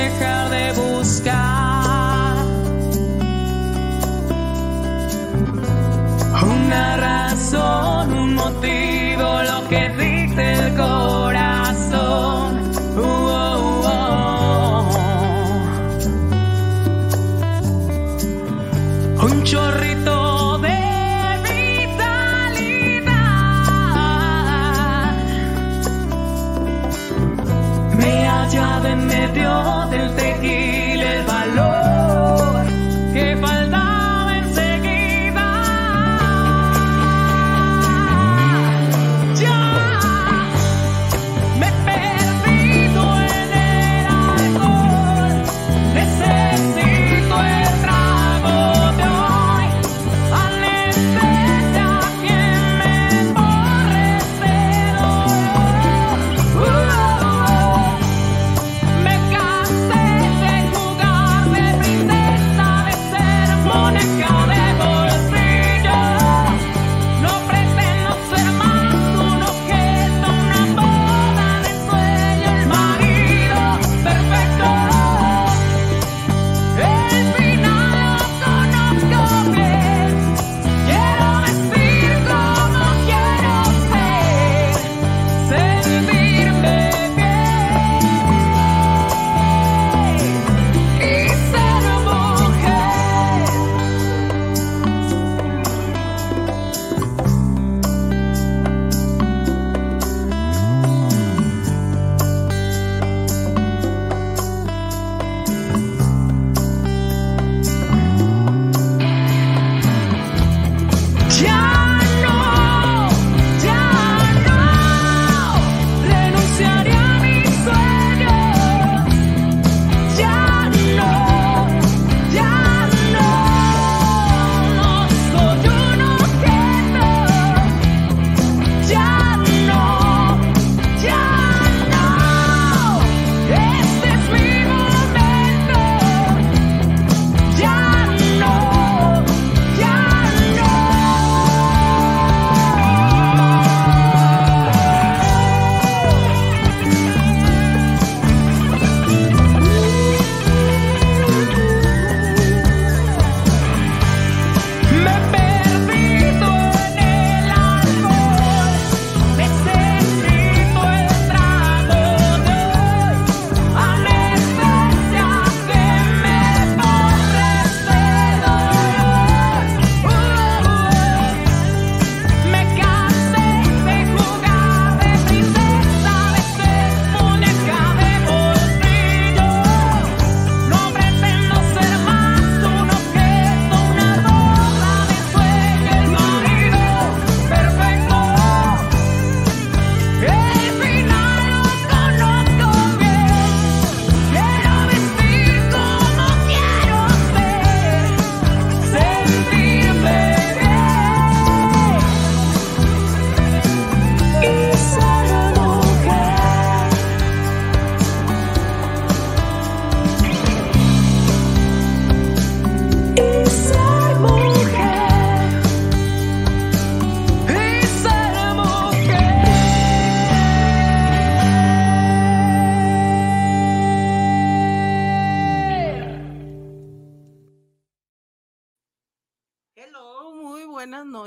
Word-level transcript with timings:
dejar. 0.00 0.39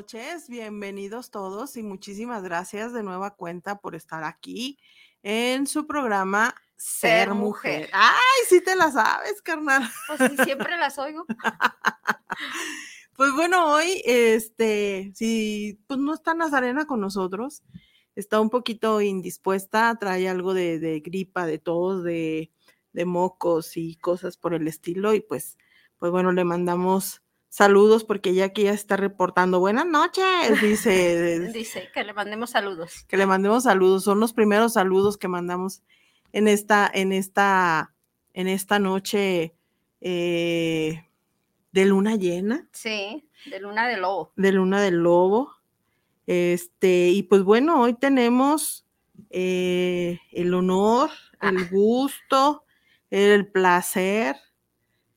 noches, 0.04 0.50
bienvenidos 0.50 1.32
todos 1.32 1.78
y 1.78 1.82
muchísimas 1.82 2.44
gracias 2.44 2.92
de 2.92 3.04
nueva 3.04 3.36
cuenta 3.36 3.80
por 3.80 3.96
estar 3.96 4.26
aquí 4.26 4.78
en 5.22 5.66
su 5.66 5.88
programa 5.88 6.54
Ser, 6.76 7.34
mujer. 7.34 7.90
Ay, 7.94 8.46
sí 8.50 8.60
te 8.60 8.76
la 8.76 8.92
sabes, 8.92 9.42
carnal. 9.42 9.90
Pues 10.08 10.30
sí, 10.30 10.44
siempre 10.44 10.76
las 10.76 11.00
oigo. 11.00 11.26
pues 13.16 13.32
bueno, 13.32 13.72
hoy, 13.72 14.02
este, 14.04 15.14
si 15.16 15.80
pues 15.88 16.02
no 16.02 16.14
está 16.14 16.34
Nazarena 16.34 16.86
con 16.86 17.00
nosotros, 17.00 17.64
está 18.14 18.42
un 18.42 18.50
poquito 18.50 19.00
indispuesta, 19.00 19.96
trae 19.98 20.28
algo 20.28 20.54
de, 20.54 21.02
gripa, 21.02 21.46
de 21.46 21.60
tos, 21.60 22.04
de, 22.04 22.52
de 22.92 23.06
mocos 23.06 23.78
y 23.78 23.96
cosas 23.96 24.36
por 24.36 24.54
el 24.54 24.68
estilo 24.68 25.14
y 25.14 25.22
pues, 25.22 25.58
pues 25.98 26.12
bueno, 26.12 26.34
le 26.34 26.44
mandamos 26.44 27.23
saludos 27.54 28.04
porque 28.04 28.34
ya 28.34 28.46
aquí 28.46 28.64
ya 28.64 28.72
está 28.72 28.98
reportando. 28.98 29.60
Buenas 29.60 29.86
noches, 29.86 30.60
dice. 30.60 31.40
dice 31.54 31.88
que 31.94 32.04
le 32.04 32.12
mandemos 32.12 32.50
saludos. 32.50 33.06
Que 33.08 33.16
le 33.16 33.28
mandemos 33.28 33.64
saludos. 33.64 34.04
Son 34.04 34.20
los 34.20 34.34
primeros 34.34 34.74
saludos 34.74 35.20
que 35.20 35.28
mandamos 35.28 35.84
en 36.32 36.48
esta, 36.48 36.90
en 36.92 37.12
esta, 37.12 37.94
en 38.34 38.48
esta 38.48 38.80
noche 38.80 39.56
eh, 40.02 41.08
de 41.72 41.86
luna 41.86 42.16
llena. 42.16 42.68
Sí, 42.72 43.30
de 43.46 43.60
luna 43.60 43.88
de 43.88 43.98
lobo. 43.98 44.34
De 44.36 44.52
luna 44.52 44.82
de 44.82 44.90
lobo. 44.90 45.52
Este, 46.26 47.10
y 47.10 47.22
pues 47.22 47.44
bueno, 47.44 47.82
hoy 47.82 47.94
tenemos 47.94 48.88
eh, 49.30 50.20
el 50.32 50.56
honor, 50.56 51.12
el 51.40 51.58
ah. 51.58 51.68
gusto, 51.70 52.66
el 53.12 53.46
placer 53.46 54.38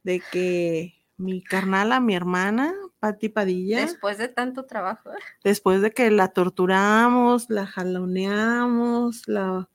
de 0.03 0.21
que 0.31 0.96
mi 1.19 1.43
carnala, 1.43 2.01
mi 2.01 2.15
hermana, 2.15 2.75
Pati 2.99 3.29
Padilla, 3.29 3.81
Después 3.81 4.19
de 4.19 4.29
tanto 4.29 4.65
trabajo. 4.67 5.11
después 5.45 5.81
de 5.83 5.93
que 5.93 6.11
la 6.11 6.29
torturamos, 6.29 7.49
la 7.51 7.67
jaloneamos, 7.67 9.27
la 9.27 9.69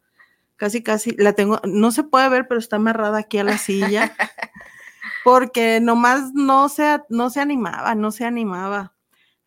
casi 0.56 0.84
casi 0.84 1.12
la 1.18 1.34
tengo, 1.34 1.60
no 1.66 1.92
se 1.92 2.04
puede 2.04 2.30
ver, 2.30 2.48
pero 2.48 2.60
está 2.60 2.76
amarrada 2.76 3.20
aquí 3.20 3.40
a 3.40 3.44
la 3.44 3.58
silla, 3.58 4.16
porque 5.24 5.80
nomás 5.82 6.34
no 6.34 6.70
se, 6.70 7.00
no 7.10 7.30
se 7.30 7.40
animaba, 7.42 7.96
no 7.96 8.12
se 8.12 8.26
animaba 8.26 8.94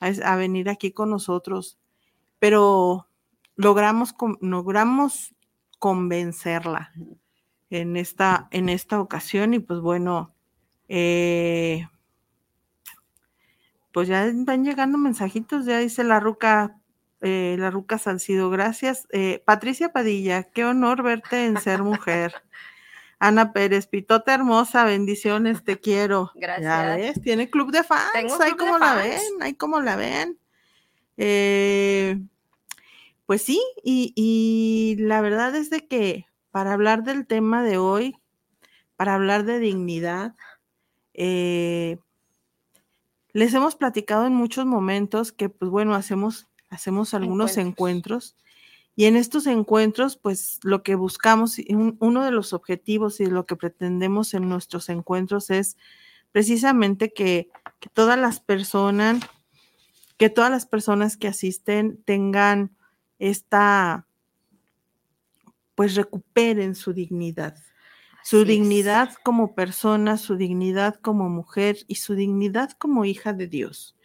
a, 0.00 0.06
a 0.06 0.36
venir 0.36 0.68
aquí 0.68 0.90
con 0.92 1.10
nosotros, 1.10 1.78
pero 2.40 3.08
logramos, 3.56 4.12
con- 4.12 4.38
logramos 4.40 5.34
convencerla 5.78 6.92
en 7.70 7.96
esta, 7.96 8.48
en 8.50 8.68
esta 8.68 9.00
ocasión 9.00 9.54
y 9.54 9.60
pues 9.60 9.80
bueno, 9.80 10.33
eh, 10.88 11.86
pues 13.92 14.08
ya 14.08 14.28
van 14.34 14.64
llegando 14.64 14.98
mensajitos, 14.98 15.66
ya 15.66 15.78
dice 15.78 16.02
la 16.04 16.18
ruca, 16.20 16.80
eh, 17.20 17.56
la 17.58 17.70
ruca 17.70 17.98
Salcido, 17.98 18.50
gracias. 18.50 19.06
Eh, 19.12 19.42
Patricia 19.44 19.92
Padilla, 19.92 20.42
qué 20.44 20.64
honor 20.64 21.02
verte 21.02 21.46
en 21.46 21.60
ser 21.60 21.82
mujer. 21.82 22.34
Ana 23.20 23.52
Pérez, 23.52 23.86
pitota 23.86 24.34
hermosa, 24.34 24.84
bendiciones, 24.84 25.62
te 25.64 25.78
quiero. 25.78 26.32
Ya 26.34 26.58
Gracias. 26.58 26.96
ves, 26.96 27.22
tiene 27.22 27.48
club 27.48 27.70
de 27.70 27.84
fans, 27.84 28.10
Tengo 28.12 28.42
ahí 28.42 28.52
como 28.52 28.78
la 28.78 28.94
fans. 28.94 29.04
ven, 29.04 29.42
ahí 29.42 29.54
como 29.54 29.80
la 29.80 29.96
ven. 29.96 30.38
Eh, 31.16 32.20
pues 33.26 33.42
sí, 33.42 33.62
y, 33.84 34.12
y 34.16 34.96
la 35.02 35.20
verdad 35.20 35.54
es 35.54 35.70
de 35.70 35.86
que 35.86 36.26
para 36.50 36.72
hablar 36.72 37.04
del 37.04 37.26
tema 37.26 37.62
de 37.62 37.78
hoy, 37.78 38.16
para 38.96 39.14
hablar 39.14 39.44
de 39.44 39.60
dignidad, 39.60 40.34
eh, 41.14 41.98
les 43.32 43.52
hemos 43.54 43.74
platicado 43.76 44.26
en 44.26 44.34
muchos 44.34 44.64
momentos 44.66 45.32
que, 45.32 45.48
pues 45.48 45.70
bueno, 45.70 45.94
hacemos, 45.94 46.46
hacemos 46.70 47.14
algunos 47.14 47.56
Encuentros. 47.56 47.66
encuentros 47.72 48.36
y 48.96 49.06
en 49.06 49.16
estos 49.16 49.48
encuentros, 49.48 50.16
pues 50.16 50.60
lo 50.62 50.84
que 50.84 50.94
buscamos, 50.94 51.58
un- 51.68 51.96
uno 51.98 52.24
de 52.24 52.30
los 52.30 52.52
objetivos 52.52 53.18
y 53.20 53.26
lo 53.26 53.44
que 53.44 53.56
pretendemos 53.56 54.34
en 54.34 54.48
nuestros 54.48 54.88
encuentros 54.88 55.50
es 55.50 55.76
precisamente 56.30 57.12
que, 57.12 57.48
que 57.80 57.88
todas 57.92 58.16
las 58.18 58.38
personas, 58.38 59.20
que 60.16 60.30
todas 60.30 60.50
las 60.52 60.64
personas 60.66 61.16
que 61.16 61.26
asisten 61.26 62.00
tengan 62.04 62.70
esta, 63.18 64.06
pues 65.74 65.96
recuperen 65.96 66.76
su 66.76 66.92
dignidad 66.92 67.56
su 68.24 68.44
Así 68.44 68.56
es. 68.56 68.70
dignidad 68.70 69.12
como 69.22 69.54
persona, 69.54 70.16
su 70.16 70.36
dignidad 70.36 70.94
como 70.94 71.28
mujer 71.28 71.76
y 71.88 71.96
su 71.96 72.14
dignidad 72.14 72.70
como 72.72 73.04
hija 73.04 73.34
de 73.34 73.48
Dios. 73.48 73.96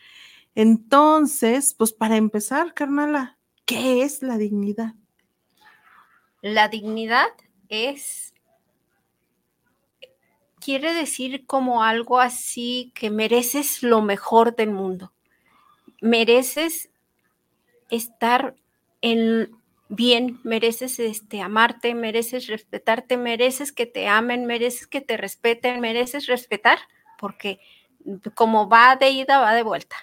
Entonces, 0.55 1.73
pues 1.73 1.93
para 1.93 2.17
empezar, 2.17 2.73
carnala, 2.73 3.37
¿qué 3.65 4.03
es 4.03 4.21
la 4.21 4.37
dignidad? 4.37 4.93
La 6.41 6.67
dignidad 6.67 7.29
es, 7.69 8.33
quiere 10.59 10.93
decir 10.93 11.45
como 11.45 11.81
algo 11.81 12.19
así 12.19 12.91
que 12.95 13.09
mereces 13.09 13.83
lo 13.83 14.01
mejor 14.01 14.53
del 14.53 14.71
mundo. 14.71 15.13
Mereces 16.01 16.89
estar 17.89 18.53
en 19.01 19.49
bien, 19.89 20.39
mereces 20.43 20.99
este, 20.99 21.41
amarte, 21.41 21.93
mereces 21.95 22.47
respetarte, 22.47 23.17
mereces 23.17 23.71
que 23.71 23.85
te 23.85 24.07
amen, 24.07 24.45
mereces 24.45 24.87
que 24.87 25.01
te 25.01 25.17
respeten, 25.17 25.81
mereces 25.81 26.27
respetar, 26.27 26.77
porque 27.17 27.59
como 28.35 28.69
va 28.69 28.95
de 28.95 29.09
ida, 29.09 29.39
va 29.39 29.53
de 29.53 29.63
vuelta. 29.63 29.95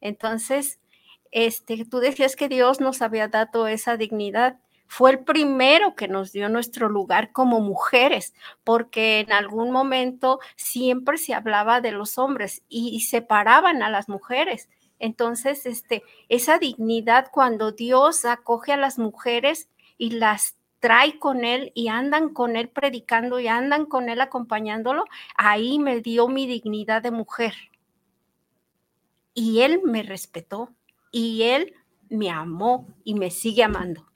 Entonces, 0.00 0.78
este, 1.32 1.84
tú 1.86 1.98
decías 1.98 2.36
que 2.36 2.48
Dios 2.48 2.80
nos 2.80 3.02
había 3.02 3.28
dado 3.28 3.66
esa 3.66 3.96
dignidad. 3.96 4.60
Fue 4.86 5.10
el 5.10 5.24
primero 5.24 5.96
que 5.96 6.06
nos 6.06 6.30
dio 6.30 6.48
nuestro 6.48 6.88
lugar 6.88 7.32
como 7.32 7.60
mujeres, 7.60 8.34
porque 8.62 9.20
en 9.20 9.32
algún 9.32 9.72
momento 9.72 10.38
siempre 10.56 11.16
se 11.18 11.34
hablaba 11.34 11.80
de 11.80 11.90
los 11.90 12.18
hombres 12.18 12.62
y, 12.68 13.00
separaban 13.00 13.82
a 13.82 13.90
las 13.90 14.08
mujeres. 14.08 14.68
Entonces, 15.04 15.66
este, 15.66 16.02
esa 16.30 16.58
dignidad 16.58 17.28
cuando 17.30 17.72
Dios 17.72 18.24
acoge 18.24 18.72
a 18.72 18.78
las 18.78 18.98
mujeres 18.98 19.68
y 19.98 20.12
las 20.12 20.56
trae 20.80 21.18
con 21.18 21.44
él 21.44 21.72
y 21.74 21.88
andan 21.88 22.30
con 22.30 22.56
él 22.56 22.70
predicando 22.70 23.38
y 23.38 23.46
andan 23.46 23.84
con 23.84 24.08
él 24.08 24.22
acompañándolo, 24.22 25.04
ahí 25.36 25.78
me 25.78 26.00
dio 26.00 26.26
mi 26.28 26.46
dignidad 26.46 27.02
de 27.02 27.10
mujer. 27.10 27.52
Y 29.34 29.60
él 29.60 29.82
me 29.84 30.02
respetó 30.02 30.70
y 31.12 31.42
él 31.42 31.74
me 32.08 32.30
amó 32.30 32.88
y 33.04 33.12
me 33.14 33.30
sigue 33.30 33.62
amando. 33.62 34.06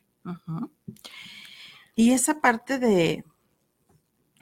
Y 1.95 2.13
esa 2.13 2.41
parte 2.41 2.79
de, 2.79 3.25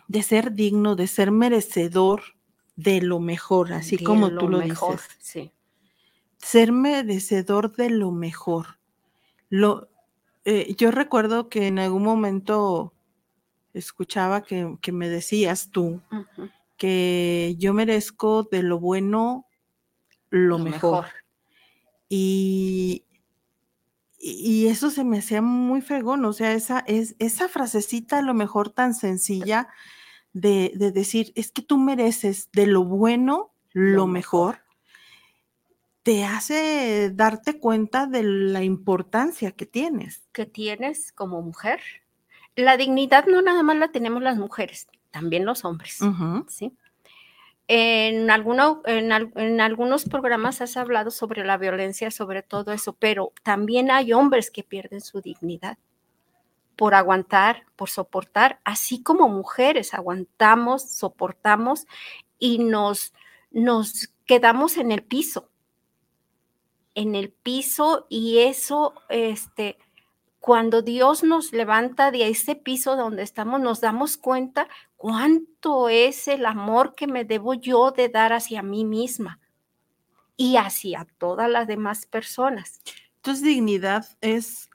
de 0.07 0.23
ser 0.23 0.53
digno, 0.53 0.95
de 0.95 1.09
ser 1.09 1.33
merecedor 1.33 2.23
de 2.77 3.03
lo 3.03 3.19
mejor, 3.19 3.73
así 3.73 3.97
De 3.97 4.05
como 4.05 4.29
tú 4.29 4.49
lo 4.49 4.59
mejor, 4.59 5.01
dices. 5.01 5.17
Sí. 5.19 5.53
Ser 6.39 6.73
merecedor 6.73 7.75
de 7.77 7.91
lo 7.91 8.11
mejor. 8.11 8.79
Lo, 9.49 9.89
eh, 10.45 10.75
yo 10.77 10.91
recuerdo 10.91 11.49
que 11.49 11.67
en 11.67 11.79
algún 11.79 12.03
momento 12.03 12.93
escuchaba 13.75 14.43
que, 14.43 14.77
que 14.81 14.93
me 14.93 15.09
decías 15.09 15.71
tú 15.71 16.01
que 16.77 17.55
yo 17.59 17.73
merezco 17.73 18.45
de 18.45 18.63
lo 18.63 18.79
bueno 18.79 19.47
lo, 20.31 20.59
mejor. 20.59 21.07
Y, 22.09 23.05
y 24.19 24.67
eso 24.67 24.91
se 24.91 25.05
me 25.05 25.19
hacía 25.19 25.41
muy 25.43 25.81
fregón, 25.81 26.25
o 26.25 26.33
sea, 26.33 26.53
esa, 26.53 26.81
es, 26.81 27.17
esa 27.19 27.49
frasecita 27.49 28.19
a 28.19 28.23
lo 28.23 28.35
mejor 28.35 28.71
tan 28.71 28.95
sencilla 28.95 29.69
de, 30.33 30.73
de 30.75 30.93
decir, 30.93 31.33
es 31.35 31.51
que 31.51 31.63
tú 31.63 31.79
mereces 31.79 32.51
de 32.53 32.67
lo 32.67 32.85
bueno 32.85 33.53
lo, 33.73 33.97
Lo 33.99 34.07
mejor. 34.07 34.57
mejor. 34.57 34.66
Te 36.07 36.23
hace 36.25 37.11
darte 37.13 37.59
cuenta 37.59 38.07
de 38.07 38.23
la 38.23 38.63
importancia 38.63 39.51
que 39.51 39.67
tienes. 39.67 40.23
que 40.31 40.47
tienes 40.47 41.11
como 41.11 41.43
mujer. 41.43 41.81
La 42.55 42.77
dignidad 42.77 43.27
no 43.27 43.43
nada 43.43 43.65
más 43.65 43.77
la 43.77 43.89
tenemos 43.89 44.23
las 44.23 44.37
mujeres, 44.39 44.87
también 45.11 45.45
los 45.45 45.65
hombres. 45.65 45.99
¿sí? 46.49 46.73
En, 47.67 48.31
alguno- 48.31 48.83
en, 48.87 49.11
al- 49.11 49.33
en 49.35 49.61
algunos 49.61 50.05
programas 50.05 50.61
has 50.61 50.77
hablado 50.77 51.11
sobre 51.11 51.45
la 51.45 51.57
violencia, 51.57 52.13
sobre 52.13 52.45
todo 52.45 52.73
eso, 52.73 52.93
pero 52.93 53.33
también 53.43 53.91
hay 53.91 54.13
hombres 54.13 54.53
que 54.53 54.63
pierden 54.63 55.01
su 55.01 55.21
dignidad 55.21 55.77
por 56.77 56.95
aguantar, 56.95 57.65
por 57.75 57.89
soportar, 57.91 58.61
así 58.65 59.03
como 59.03 59.29
mujeres 59.29 59.93
aguantamos, 59.93 60.89
soportamos 60.89 61.85
y 62.39 62.59
nos, 62.59 63.13
nos 63.51 64.15
quedamos 64.25 64.77
en 64.77 64.93
el 64.93 65.03
piso, 65.03 65.51
en 66.97 67.15
el 67.15 67.31
piso 67.31 68.07
y 68.09 68.39
eso, 68.39 68.95
este, 69.11 69.77
cuando 70.41 70.81
Dios 70.81 71.23
nos 71.23 71.53
levanta 71.53 72.11
de 72.11 72.29
ese 72.29 72.57
piso 72.57 72.97
donde 72.97 73.23
estamos, 73.23 73.61
nos 73.61 73.83
damos 73.83 74.17
cuenta 74.17 74.67
cuánto 74.97 75.91
es 75.91 76.27
el 76.27 76.47
amor 76.47 76.95
que 76.95 77.07
me 77.07 77.25
debo 77.25 77.53
yo 77.53 77.91
de 77.91 78.09
dar 78.09 78.33
hacia 78.33 78.63
mí 78.63 78.85
misma 78.85 79.39
y 80.39 80.57
hacia 80.57 81.07
todas 81.19 81.51
las 81.51 81.67
demás 81.67 82.07
personas. 82.07 82.81
Entonces, 83.17 83.45
dignidad 83.45 84.07
es 84.23 84.71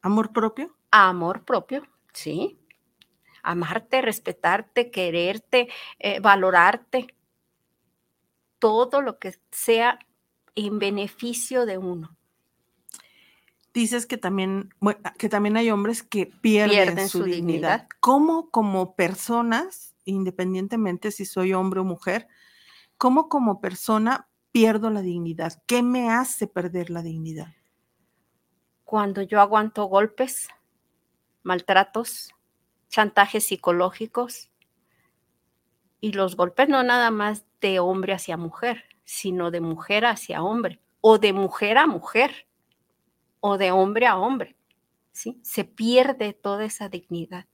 amor 0.00 0.32
propio. 0.32 0.74
Amor 0.90 1.44
propio, 1.44 1.86
¿sí? 2.14 2.58
Amarte, 3.42 4.00
respetarte, 4.00 4.90
quererte, 4.90 5.68
eh, 5.98 6.20
valorarte, 6.20 7.14
todo 8.58 9.02
lo 9.02 9.18
que 9.18 9.34
sea 9.50 9.98
en 10.54 10.78
beneficio 10.78 11.66
de 11.66 11.78
uno. 11.78 12.16
Dices 13.72 14.06
que 14.06 14.18
también, 14.18 14.74
bueno, 14.80 15.00
que 15.18 15.28
también 15.28 15.56
hay 15.56 15.70
hombres 15.70 16.02
que 16.02 16.26
pierden, 16.26 16.94
Pierden 16.94 17.08
su, 17.08 17.18
su 17.18 17.24
dignidad. 17.24 17.78
dignidad. 17.78 17.88
¿Cómo 18.00 18.50
como 18.50 18.96
personas, 18.96 19.94
independientemente 20.04 21.12
si 21.12 21.24
soy 21.24 21.52
hombre 21.52 21.80
o 21.80 21.84
mujer, 21.84 22.26
cómo 22.98 23.28
como 23.28 23.60
persona 23.60 24.28
pierdo 24.52 24.90
la 24.90 25.02
dignidad? 25.02 25.62
¿Qué 25.66 25.82
me 25.82 26.10
hace 26.10 26.48
perder 26.48 26.90
la 26.90 27.02
dignidad? 27.02 27.54
Cuando 28.84 29.22
yo 29.22 29.40
aguanto 29.40 29.84
golpes, 29.84 30.48
maltratos, 31.42 32.34
chantajes 32.88 33.44
psicológicos, 33.46 34.50
Y 36.02 36.12
los 36.12 36.34
golpes 36.34 36.68
no 36.68 36.82
nada 36.82 37.10
más 37.10 37.44
de 37.60 37.78
hombre 37.78 38.14
hacia 38.14 38.36
mujer, 38.38 38.84
sino 39.10 39.50
de 39.50 39.60
mujer 39.60 40.04
hacia 40.04 40.40
hombre, 40.40 40.78
o 41.00 41.18
de 41.18 41.32
mujer 41.32 41.78
a 41.78 41.88
mujer, 41.88 42.46
o 43.40 43.58
de 43.58 43.72
hombre 43.72 44.06
a 44.06 44.16
hombre. 44.16 44.54
¿sí? 45.10 45.40
Se 45.42 45.64
pierde 45.64 46.32
toda 46.32 46.64
esa 46.64 46.88
dignidad. 46.88 47.46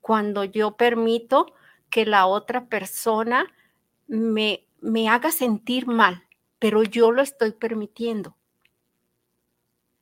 Cuando 0.00 0.42
yo 0.42 0.76
permito 0.76 1.54
que 1.90 2.06
la 2.06 2.26
otra 2.26 2.66
persona 2.66 3.46
me, 4.08 4.66
me 4.80 5.08
haga 5.08 5.30
sentir 5.30 5.86
mal, 5.86 6.24
pero 6.58 6.82
yo 6.82 7.12
lo 7.12 7.22
estoy 7.22 7.52
permitiendo. 7.52 8.36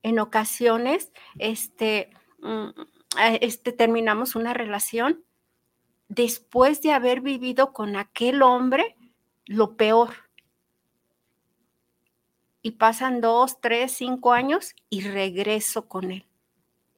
En 0.02 0.18
ocasiones, 0.18 1.12
este, 1.38 2.12
mm, 2.38 2.68
eh, 3.20 3.38
este, 3.42 3.72
terminamos 3.72 4.34
una 4.36 4.54
relación 4.54 5.22
después 6.08 6.80
de 6.80 6.92
haber 6.92 7.20
vivido 7.20 7.74
con 7.74 7.96
aquel 7.96 8.40
hombre 8.40 8.96
lo 9.44 9.76
peor. 9.76 10.29
Y 12.62 12.72
pasan 12.72 13.20
dos, 13.20 13.60
tres, 13.60 13.92
cinco 13.92 14.32
años 14.32 14.74
y 14.90 15.02
regreso 15.02 15.88
con 15.88 16.10
él. 16.10 16.26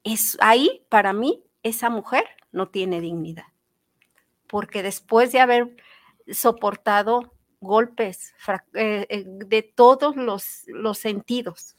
Es 0.03 0.37
ahí, 0.41 0.85
para 0.89 1.13
mí, 1.13 1.43
esa 1.63 1.89
mujer 1.89 2.25
no 2.51 2.69
tiene 2.69 2.99
dignidad. 2.99 3.45
Porque 4.47 4.83
después 4.83 5.31
de 5.31 5.39
haber 5.39 5.75
soportado 6.31 7.33
golpes 7.61 8.33
eh, 8.73 9.07
eh, 9.09 9.23
de 9.25 9.63
todos 9.63 10.17
los, 10.17 10.63
los 10.67 10.97
sentidos, 10.97 11.77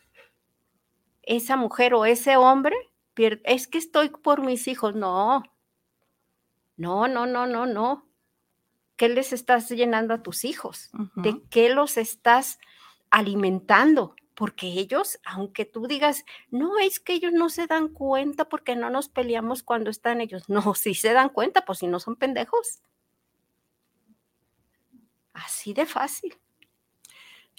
esa 1.22 1.56
mujer 1.56 1.94
o 1.94 2.06
ese 2.06 2.36
hombre 2.36 2.76
es 3.44 3.68
que 3.68 3.78
estoy 3.78 4.08
por 4.08 4.42
mis 4.42 4.66
hijos. 4.68 4.94
No, 4.94 5.42
no, 6.76 7.08
no, 7.08 7.26
no, 7.26 7.46
no, 7.46 7.66
no. 7.66 8.08
¿Qué 8.96 9.08
les 9.08 9.32
estás 9.32 9.68
llenando 9.70 10.14
a 10.14 10.22
tus 10.22 10.44
hijos? 10.44 10.90
¿De 11.16 11.42
qué 11.50 11.68
los 11.68 11.96
estás 11.96 12.58
alimentando? 13.14 14.16
Porque 14.34 14.66
ellos, 14.66 15.20
aunque 15.24 15.64
tú 15.64 15.86
digas, 15.86 16.24
no, 16.50 16.80
es 16.80 16.98
que 16.98 17.14
ellos 17.14 17.32
no 17.32 17.48
se 17.48 17.68
dan 17.68 17.88
cuenta 17.88 18.48
porque 18.48 18.74
no 18.74 18.90
nos 18.90 19.08
peleamos 19.08 19.62
cuando 19.62 19.90
están 19.90 20.20
ellos. 20.20 20.48
No, 20.48 20.74
si 20.74 20.94
se 20.94 21.12
dan 21.12 21.28
cuenta, 21.28 21.64
pues 21.64 21.78
si 21.78 21.86
no 21.86 22.00
son 22.00 22.16
pendejos. 22.16 22.80
Así 25.32 25.72
de 25.72 25.86
fácil. 25.86 26.36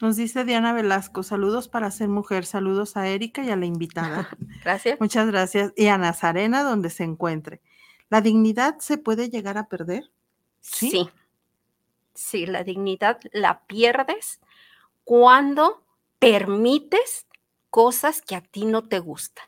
Nos 0.01 0.17
dice 0.17 0.43
Diana 0.43 0.73
Velasco, 0.73 1.23
saludos 1.23 1.69
para 1.69 1.89
ser 1.89 2.09
mujer, 2.09 2.45
saludos 2.45 2.97
a 2.97 3.07
Erika 3.07 3.41
y 3.41 3.49
a 3.49 3.55
la 3.55 3.65
invitada. 3.65 4.27
gracias. 4.63 4.99
Muchas 4.99 5.27
gracias. 5.27 5.71
Y 5.77 5.87
a 5.87 5.97
Nazarena, 5.97 6.63
donde 6.63 6.89
se 6.89 7.05
encuentre. 7.05 7.61
¿La 8.09 8.19
dignidad 8.19 8.79
se 8.79 8.97
puede 8.97 9.29
llegar 9.29 9.57
a 9.57 9.69
perder? 9.69 10.11
Sí. 10.59 10.89
Sí, 10.89 11.09
sí 12.13 12.45
la 12.45 12.65
dignidad 12.65 13.19
la 13.31 13.65
pierdes 13.67 14.41
cuando 15.05 15.85
permites 16.19 17.25
cosas 17.69 18.21
que 18.21 18.35
a 18.35 18.41
ti 18.41 18.65
no 18.65 18.89
te 18.89 18.99
gustan 18.99 19.45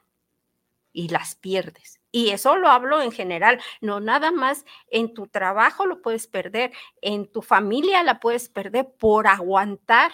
y 0.93 1.09
las 1.09 1.35
pierdes. 1.35 1.99
Y 2.11 2.29
eso 2.29 2.55
lo 2.55 2.69
hablo 2.69 3.01
en 3.01 3.11
general, 3.11 3.59
no 3.81 3.99
nada 3.99 4.31
más 4.31 4.65
en 4.89 5.13
tu 5.13 5.27
trabajo 5.27 5.85
lo 5.85 6.01
puedes 6.01 6.27
perder, 6.27 6.71
en 7.01 7.29
tu 7.29 7.41
familia 7.41 8.01
la 8.03 8.19
puedes 8.19 8.49
perder 8.49 8.89
por 8.97 9.27
aguantar 9.27 10.11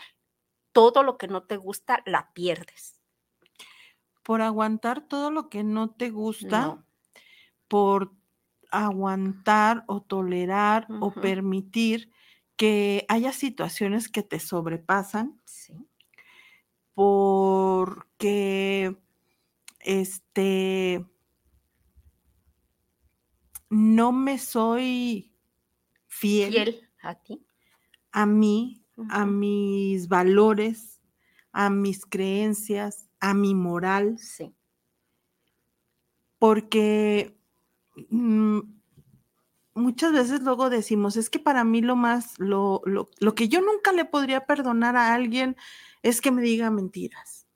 todo 0.72 1.04
lo 1.04 1.18
que 1.18 1.28
no 1.28 1.44
te 1.44 1.58
gusta, 1.58 2.02
la 2.06 2.34
pierdes. 2.34 3.00
Por 4.24 4.42
aguantar 4.42 5.08
todo 5.08 5.30
lo 5.30 5.50
que 5.50 5.64
no 5.64 5.92
te 5.92 6.10
gusta, 6.10 6.84
por 7.68 8.12
aguantar 8.72 9.84
o 9.88 10.02
tolerar 10.02 10.88
o 11.00 11.12
permitir 11.12 12.12
que 12.56 13.06
haya 13.10 13.34
situaciones 13.34 14.10
que 14.10 14.24
te 14.24 14.40
sobrepasan. 14.40 15.42
Sí. 15.46 15.74
Porque 16.94 18.96
este 19.80 21.06
no 23.70 24.12
me 24.12 24.38
soy 24.38 25.34
fiel, 26.08 26.54
fiel 26.54 26.90
a 27.02 27.16
ti. 27.16 27.44
A 28.12 28.28
mí 28.28 28.84
a 29.10 29.26
mis 29.26 30.08
valores, 30.08 31.02
a 31.52 31.70
mis 31.70 32.06
creencias, 32.06 33.10
a 33.20 33.34
mi 33.34 33.56
moral. 33.56 34.18
Sí. 34.20 34.56
Porque 36.38 37.38
mm, 38.10 38.60
muchas 39.76 40.12
veces 40.12 40.42
luego 40.42 40.70
decimos, 40.70 41.18
es 41.18 41.30
que 41.30 41.40
para 41.40 41.64
mí 41.64 41.82
lo 41.82 41.96
más, 41.96 42.38
lo, 42.40 42.82
lo, 42.86 43.10
lo, 43.20 43.36
que 43.36 43.48
yo 43.48 43.62
nunca 43.62 43.92
le 43.92 44.06
podría 44.06 44.46
perdonar 44.46 44.96
a 44.96 45.14
alguien 45.14 45.56
es 46.02 46.22
que 46.22 46.32
me 46.32 46.42
diga 46.42 46.70
mentiras. 46.70 47.48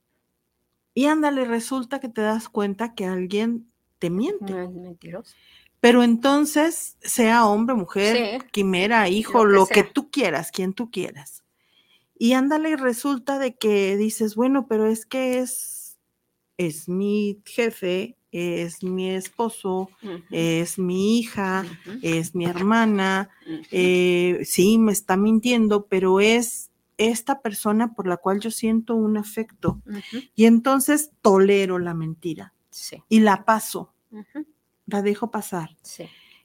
Y 0.93 1.05
ándale, 1.05 1.45
resulta 1.45 1.99
que 1.99 2.09
te 2.09 2.21
das 2.21 2.49
cuenta 2.49 2.95
que 2.95 3.05
alguien 3.05 3.71
te 3.99 4.09
miente. 4.09 4.51
No 4.51 4.61
es 4.61 4.71
mentiroso. 4.71 5.35
Pero 5.79 6.01
entonces, 6.01 6.97
sea 7.01 7.45
hombre, 7.45 7.75
mujer, 7.75 8.45
quimera, 8.51 9.07
hijo, 9.09 9.45
lo, 9.45 9.67
que, 9.67 9.83
tú 9.83 10.09
quieras, 10.09 10.51
quien 10.51 10.73
tú 10.73 10.89
quieras. 10.89 11.43
Y 12.17 12.33
ándale, 12.33 12.75
resulta 12.77 13.37
de 13.37 13.55
que 13.55 13.95
dices, 13.95 14.35
bueno, 14.35 14.67
pero 14.67 14.87
es 14.87 15.05
que 15.05 15.37
es, 15.37 15.99
es 16.57 16.89
mi 16.89 17.43
jefe, 17.45 18.16
es 18.31 18.83
mi 18.83 19.09
esposo, 19.09 19.89
es 20.31 20.77
mi 20.77 21.19
hija, 21.19 21.65
es 22.01 22.35
mi 22.35 22.45
hermana, 22.45 23.29
eh, 23.71 24.41
sí, 24.45 24.77
me 24.77 24.91
está 24.91 25.17
mintiendo, 25.17 25.87
pero 25.87 26.19
es 26.19 26.71
esta 26.97 27.41
persona 27.41 27.93
por 27.93 28.07
la 28.07 28.17
cual 28.17 28.39
yo 28.39 28.51
siento 28.51 28.95
un 28.95 29.17
afecto. 29.17 29.81
Y 30.35 30.45
entonces 30.45 31.11
tolero 31.21 31.79
la 31.79 31.93
mentira 31.93 32.53
y 33.07 33.19
la 33.19 33.45
paso. 33.45 33.93
La 34.85 35.01
dejo 35.01 35.31
pasar. 35.31 35.75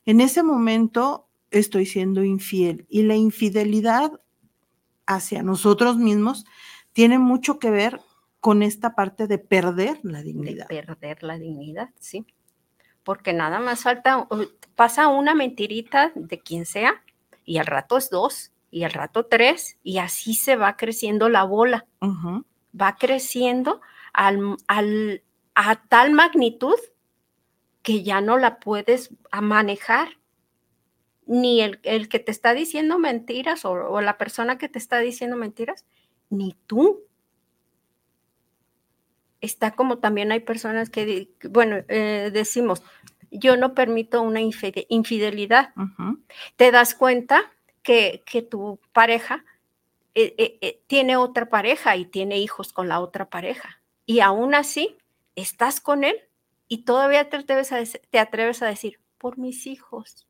En 0.05 0.21
ese 0.21 0.43
momento 0.43 1.27
estoy 1.51 1.87
siendo 1.87 2.25
infiel 2.25 2.87
y 2.89 3.03
la 3.03 3.17
infidelidad 3.17 4.21
hacia 5.07 5.43
nosotros 5.43 5.97
mismos 5.97 6.45
tiene 6.93 7.19
mucho 7.19 7.59
que 7.59 7.71
ver 7.71 8.01
con 8.43 8.65
esta 8.65 8.97
parte 8.97 9.29
de 9.29 9.39
perder 9.39 10.01
la 10.03 10.21
dignidad. 10.21 10.67
De 10.67 10.83
perder 10.83 11.23
la 11.23 11.39
dignidad, 11.39 11.91
sí. 12.01 12.27
Porque 13.05 13.33
nada 13.33 13.61
más 13.61 13.85
falta, 13.85 14.27
pasa 14.75 15.07
una 15.07 15.33
mentirita 15.33 16.11
de 16.17 16.41
quien 16.41 16.67
sea 16.67 17.05
y 17.45 17.59
al 17.59 17.67
rato 17.67 17.97
es 17.97 18.11
dos 18.11 18.51
y 18.73 18.83
al 18.83 18.91
rato 18.91 19.27
tres 19.27 19.79
y 19.85 19.99
así 19.99 20.35
se 20.35 20.57
va 20.57 20.77
creciendo 20.77 21.29
la 21.29 21.45
bola. 21.45 21.87
Va 22.79 22.97
creciendo 22.97 23.81
al, 24.13 24.57
al, 24.67 25.23
a 25.55 25.77
tal 25.77 26.13
magnitud 26.13 26.75
que 27.83 28.03
ya 28.03 28.21
no 28.21 28.39
la 28.39 28.59
puedes 28.59 29.15
manejar. 29.41 30.19
Ni 31.27 31.61
el, 31.61 32.09
que 32.09 32.19
te 32.19 32.33
está 32.33 32.55
diciendo 32.55 32.99
mentiras 32.99 33.65
o, 33.65 34.01
la 34.01 34.19
persona 34.19 34.59
que 34.59 34.69
te 34.69 34.81
está 34.81 34.99
diciendo 34.99 35.37
mentiras, 35.37 35.85
ni 36.29 36.57
tú. 36.67 37.05
Está 39.43 39.73
como 39.73 39.99
también 39.99 40.33
hay 40.33 40.41
personas 40.41 40.89
que, 40.89 41.29
bueno, 41.51 41.77
eh, 41.89 42.31
decimos, 42.33 42.83
yo 43.33 43.57
no 43.57 43.75
permito 43.75 44.23
una 44.23 44.41
infidelidad. 44.41 45.75
Te 46.57 46.71
das 46.71 46.95
cuenta 46.95 47.53
que, 47.83 48.23
tu 48.49 48.79
pareja 48.93 49.45
eh, 50.15 50.59
eh, 50.61 50.83
tiene 50.87 51.17
otra 51.17 51.49
pareja 51.49 51.97
y 51.97 52.05
tiene 52.05 52.39
hijos 52.39 52.73
con 52.73 52.89
la 52.89 53.01
otra 53.01 53.31
pareja. 53.31 53.81
Y 54.07 54.21
aún 54.21 54.55
así, 54.55 54.97
estás 55.35 55.81
con 55.81 56.05
él 56.05 56.17
y 56.69 56.85
todavía 56.85 57.29
te 57.29 57.39
atreves 57.39 57.73
a, 57.73 57.83
te 58.11 58.19
atreves 58.21 58.63
a 58.63 58.67
decir, 58.67 59.01
por 59.19 59.39
mis 59.39 59.67
hijos. 59.67 60.29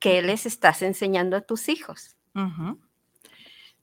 ¿Qué 0.00 0.22
les 0.22 0.44
estás 0.44 0.82
enseñando 0.82 1.36
a 1.36 1.40
tus 1.40 1.68
hijos? 1.68 2.16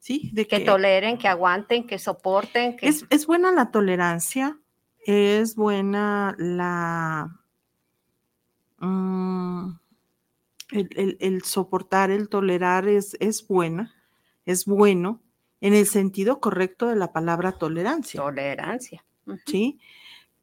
Sí, 0.01 0.31
de 0.33 0.47
que, 0.47 0.61
toleren, 0.61 1.19
que 1.19 1.27
aguanten, 1.27 1.85
que 1.85 1.99
soporten. 1.99 2.75
Que... 2.75 2.87
Es, 2.87 3.27
buena 3.27 3.51
la 3.51 3.69
tolerancia, 3.69 4.57
es 5.05 5.55
buena 5.55 6.35
la... 6.39 7.39
Mm, 8.79 9.73
el, 10.71 11.43
soportar, 11.43 12.09
el 12.09 12.29
tolerar 12.29 12.87
es, 12.87 13.15
es 13.19 13.47
buena, 13.47 13.93
es 14.47 14.65
bueno 14.65 15.21
en 15.59 15.75
el 15.75 15.85
sentido 15.85 16.39
correcto 16.39 16.87
de 16.87 16.95
la 16.95 17.13
palabra 17.13 17.51
tolerancia. 17.51 18.19
Tolerancia. 18.19 19.05
Sí, 19.45 19.79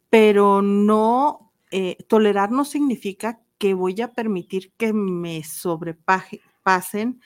pero 0.08 0.62
no, 0.62 1.50
eh, 1.72 1.96
tolerar 2.06 2.52
no 2.52 2.64
significa 2.64 3.40
que 3.58 3.74
voy 3.74 4.00
a 4.02 4.12
permitir 4.12 4.70
que 4.76 4.92
me 4.92 5.42
sobrepasen, 5.42 7.20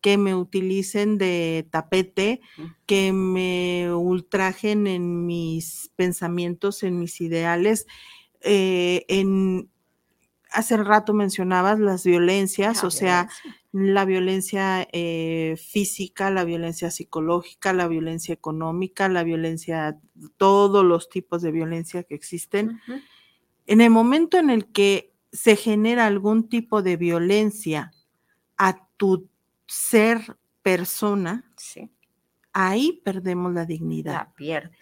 que 0.00 0.16
me 0.16 0.34
utilicen 0.34 1.18
de 1.18 1.66
tapete, 1.70 2.40
que 2.86 3.12
me 3.12 3.92
ultrajen 3.92 4.86
en 4.86 5.26
mis 5.26 5.90
pensamientos, 5.96 6.82
en 6.82 6.98
mis 6.98 7.20
ideales, 7.20 7.86
eh, 8.40 9.04
en 9.08 9.68
hace 10.50 10.76
rato 10.76 11.12
mencionabas 11.12 11.78
las 11.78 12.04
violencias, 12.04 12.82
La 12.82 12.88
o 12.88 12.90
sea, 12.90 13.28
la 13.72 14.04
violencia 14.04 14.88
eh, 14.92 15.56
física, 15.58 16.30
la 16.30 16.44
violencia 16.44 16.90
psicológica, 16.90 17.72
la 17.72 17.88
violencia 17.88 18.32
económica, 18.32 19.08
la 19.08 19.24
violencia, 19.24 19.98
todos 20.36 20.84
los 20.84 21.08
tipos 21.08 21.42
de 21.42 21.52
violencia 21.52 22.02
que 22.02 22.14
existen. 22.14 22.80
En 23.66 23.80
el 23.80 23.90
momento 23.90 24.38
en 24.38 24.50
el 24.50 24.66
que 24.66 25.12
se 25.32 25.56
genera 25.56 26.06
algún 26.06 26.48
tipo 26.48 26.82
de 26.82 26.96
violencia 26.96 27.92
a 28.56 28.86
tu 28.96 29.28
ser 29.68 30.36
persona, 30.62 31.44
Sí, 31.56 31.88
ahí 32.52 33.00
perdemos 33.04 33.52
la 33.54 33.64
dignidad. 33.64 34.12
la 34.14 34.32
pierdes. 34.34 34.76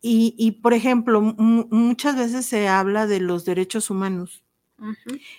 Y, 0.00 0.34
y, 0.38 0.52
por 0.52 0.74
ejemplo, 0.74 1.20
mu- 1.20 1.66
muchas 1.70 2.16
veces 2.16 2.46
se 2.46 2.66
habla 2.68 3.06
de 3.06 3.20
los 3.20 3.44
derechos 3.44 3.90
humanos. 3.90 4.42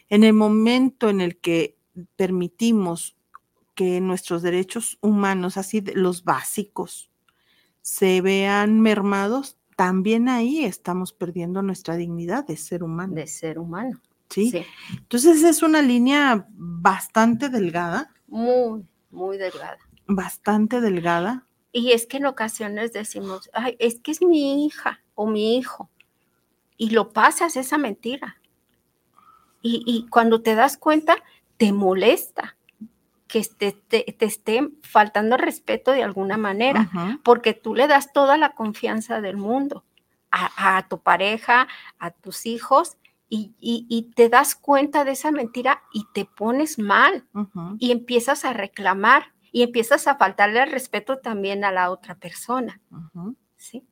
En 0.09 0.23
el 0.25 0.33
momento 0.33 1.09
en 1.09 1.21
el 1.21 1.37
que 1.37 1.77
permitimos 2.17 3.15
que 3.73 4.01
nuestros 4.01 4.41
derechos 4.41 4.97
humanos, 5.01 5.55
así 5.55 5.79
de- 5.79 5.93
los 5.95 6.25
básicos, 6.25 7.09
se 7.81 8.19
vean 8.21 8.81
mermados, 8.81 9.57
también 9.77 10.27
ahí 10.27 10.65
estamos 10.65 11.13
perdiendo 11.13 11.61
nuestra 11.61 11.95
dignidad 11.95 12.45
de 12.45 12.57
ser 12.57 12.83
humano. 12.83 13.13
De 13.15 13.27
ser 13.27 13.57
humano. 13.59 14.01
¿sí? 14.29 14.51
Sí. 14.51 14.65
Entonces 14.97 15.41
es 15.43 15.63
una 15.63 15.81
línea 15.81 16.45
bastante 16.51 17.47
delgada, 17.47 18.13
Muy, 18.29 18.85
muy 19.11 19.37
delgada. 19.37 19.77
bastante 20.07 20.81
delgada. 20.81 21.45
Y 21.71 21.91
es 21.91 22.07
que 22.07 22.17
en 22.17 22.25
ocasiones 22.25 22.93
decimos, 22.93 23.49
ay, 23.53 23.75
es 23.79 23.99
que 23.99 24.11
es 24.11 24.21
mi 24.23 24.65
hija 24.65 25.01
o 25.13 25.27
mi 25.27 25.57
hijo. 25.57 25.89
Y 26.77 26.89
lo 26.91 27.11
pasas 27.11 27.55
esa 27.57 27.77
mentira. 27.77 28.37
Y, 29.61 29.83
y 29.85 30.07
cuando 30.09 30.41
te 30.41 30.55
das 30.55 30.77
cuenta, 30.77 31.17
te 31.57 31.71
molesta 31.73 32.55
que 33.27 33.43
te, 33.43 33.73
te, 33.73 34.03
te 34.17 34.25
esté 34.25 34.67
faltando 34.81 35.35
el 35.35 35.41
respeto 35.43 35.91
de 35.91 36.01
alguna 36.01 36.37
manera, 36.37 36.89
porque 37.23 37.53
tú 37.53 37.75
le 37.75 37.87
das 37.87 38.11
toda 38.13 38.37
la 38.37 38.55
confianza 38.55 39.21
del 39.21 39.37
mundo 39.37 39.83
a, 40.31 40.77
a 40.77 40.87
tu 40.87 40.99
pareja, 41.01 41.67
a 41.99 42.09
tus 42.09 42.47
hijos, 42.47 42.97
y, 43.29 43.53
y- 43.59 43.85
y 43.89 44.11
te 44.13 44.27
das 44.29 44.55
cuenta 44.55 45.05
de 45.05 45.11
esa 45.11 45.31
mentira 45.31 45.83
y 45.93 46.05
te 46.13 46.25
pones 46.25 46.79
mal 46.79 47.27
y 47.79 47.91
empiezas 47.91 48.43
a 48.45 48.53
reclamar 48.53 49.33
y 49.51 49.61
empiezas 49.63 50.07
a 50.07 50.15
faltarle 50.17 50.63
el 50.63 50.71
respeto 50.71 51.19
también 51.19 51.63
a 51.63 51.71
la 51.71 51.91
otra 51.91 52.15
persona. 52.15 52.81
¿sí? 53.57 53.85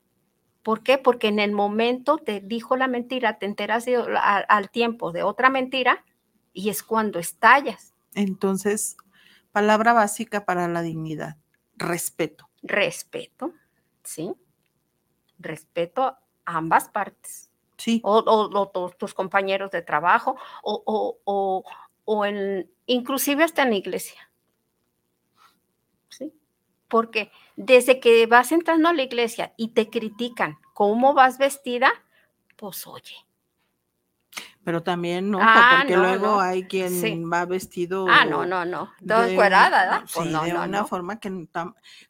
¿Por 0.63 0.81
qué? 0.83 0.97
Porque 0.97 1.27
en 1.27 1.39
el 1.39 1.51
momento 1.51 2.17
te 2.17 2.41
dijo 2.41 2.75
la 2.77 2.87
mentira, 2.87 3.37
te 3.39 3.45
enteras 3.45 3.85
de- 3.85 3.95
a- 3.97 4.37
al 4.39 4.69
tiempo 4.69 5.11
de 5.11 5.23
otra 5.23 5.49
mentira 5.49 6.03
y 6.53 6.69
es 6.69 6.83
cuando 6.83 7.19
estallas. 7.19 7.93
Entonces, 8.15 8.97
palabra 9.51 9.93
básica 9.93 10.45
para 10.45 10.67
la 10.67 10.81
dignidad, 10.81 11.37
respeto. 11.75 12.49
Respeto, 12.63 13.53
¿sí? 14.03 14.33
Respeto 15.39 16.03
a 16.05 16.17
ambas 16.45 16.89
partes. 16.89 17.46
Sí, 17.77 18.01
O, 18.03 18.17
o- 18.19 18.59
o 18.59 18.69
tu- 18.69 18.89
tus 18.97 19.13
compañeros 19.13 19.69
de 19.71 19.81
trabajo, 19.83 20.35
o, 20.63 20.81
o- 20.85 21.19
o- 21.25 21.63
o 22.05 22.25
en, 22.25 22.71
inclusive 22.87 23.43
hasta 23.43 23.63
en 23.63 23.69
la 23.69 23.75
iglesia. 23.75 24.31
¿Sí? 26.09 26.33
Porque 26.87 27.31
desde 27.55 27.99
que 27.99 28.25
vas 28.27 28.51
entrando 28.51 28.89
a 28.89 28.93
la 28.93 29.03
iglesia 29.03 29.53
y 29.57 29.69
te 29.69 29.89
critican 29.89 30.57
cómo 30.73 31.13
vas 31.13 31.37
vestida, 31.37 31.91
pues 32.55 32.87
oye. 32.87 33.15
pero 34.63 34.83
también 34.83 35.31
no, 35.31 35.39
Ah, 35.41 35.77
porque 35.79 35.95
no, 35.95 36.01
luego 36.01 36.25
no. 36.27 36.39
hay 36.41 36.67
quien 36.67 36.89
Sí. 36.89 37.23
va 37.23 37.45
vestido 37.45 38.05
Ah, 38.09 38.25
no, 38.25 38.45
no, 38.45 38.65
no. 38.65 38.91
Todo 39.07 39.23
encuerada, 39.23 39.85
¿verdad? 39.85 39.99
Pues 40.13 40.27
sí, 40.27 40.33
no, 40.33 40.43
de 40.43 40.53
una 40.53 40.83
forma 40.83 41.19
que 41.21 41.47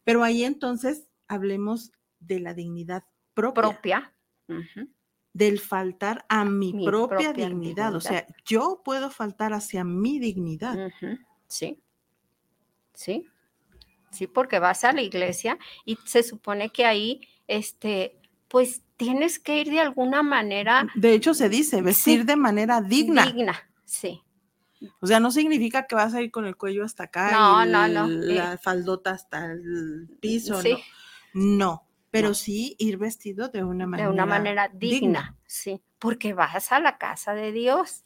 pero 0.03 0.24
ahí 0.24 0.43
entonces 0.43 1.08
hablemos 1.27 1.91
de 2.19 2.39
la 2.39 2.56
dignidad 2.56 3.03
propia, 3.36 3.62
Propia. 3.62 4.13
Ujú. 4.47 4.89
Del 5.38 5.60
faltar 5.60 6.26
a 6.30 6.43
mi, 6.45 6.73
Mi 6.73 6.86
propia, 6.86 7.32
propia 7.32 7.47
dignidad. 7.47 7.93
O 7.95 8.02
sea, 8.02 8.26
yo 8.45 8.82
puedo 8.84 9.12
faltar 9.12 9.54
hacia 9.54 9.84
mi 9.84 10.17
dignidad. 10.19 10.89
Sí, 11.47 11.80
sí, 12.93 13.28
sí, 14.12 14.28
porque 14.28 14.58
vas 14.60 14.84
a 14.84 14.93
la 14.93 15.02
iglesia 15.04 15.58
y 15.86 15.97
se 16.06 16.23
supone 16.23 16.69
que 16.71 16.86
ahí, 16.86 17.21
este, 17.47 18.19
pues 18.47 18.82
tienes 18.97 19.38
que 19.39 19.62
ir 19.62 19.69
de 19.69 19.80
alguna 19.80 20.23
manera 20.23 20.88
De 20.95 21.13
hecho, 21.13 21.34
se 21.36 21.50
dice 21.50 21.82
vestir 21.82 22.21
Sí. 22.21 22.26
de 22.26 22.36
manera 22.36 22.82
digna. 22.82 23.26
digna, 23.26 23.69
sí, 23.86 24.21
O 25.02 25.08
sea, 25.08 25.19
no 25.19 25.32
significa 25.32 25.86
que 25.88 25.95
vas 25.95 26.13
a 26.13 26.21
ir 26.21 26.30
con 26.32 26.45
el 26.45 26.56
cuello 26.56 26.84
hasta 26.86 27.04
acá 27.06 27.32
No, 27.32 27.65
y 27.65 27.69
no, 27.71 27.88
no, 27.88 28.06
el- 28.06 28.32
eh. 28.32 28.36
la 28.36 28.58
faldota 28.58 29.12
hasta 29.12 29.45
el 29.52 30.08
piso, 30.19 30.62
sí, 30.62 30.71
no. 31.34 31.58
No, 31.58 31.87
pero 32.12 32.30
No. 32.30 32.34
sí 32.34 32.76
ir 32.80 32.98
vestido 32.98 33.50
de 33.50 33.63
una 33.63 33.86
manera 33.88 34.08
de 34.10 34.13
una 34.13 34.26
manera 34.26 34.70
digna, 34.74 35.36
sí, 35.46 35.82
porque 36.00 36.34
vas 36.34 36.72
a 36.72 36.80
la 36.80 36.98
casa 36.98 37.34
de 37.34 37.52
Dios, 37.52 38.04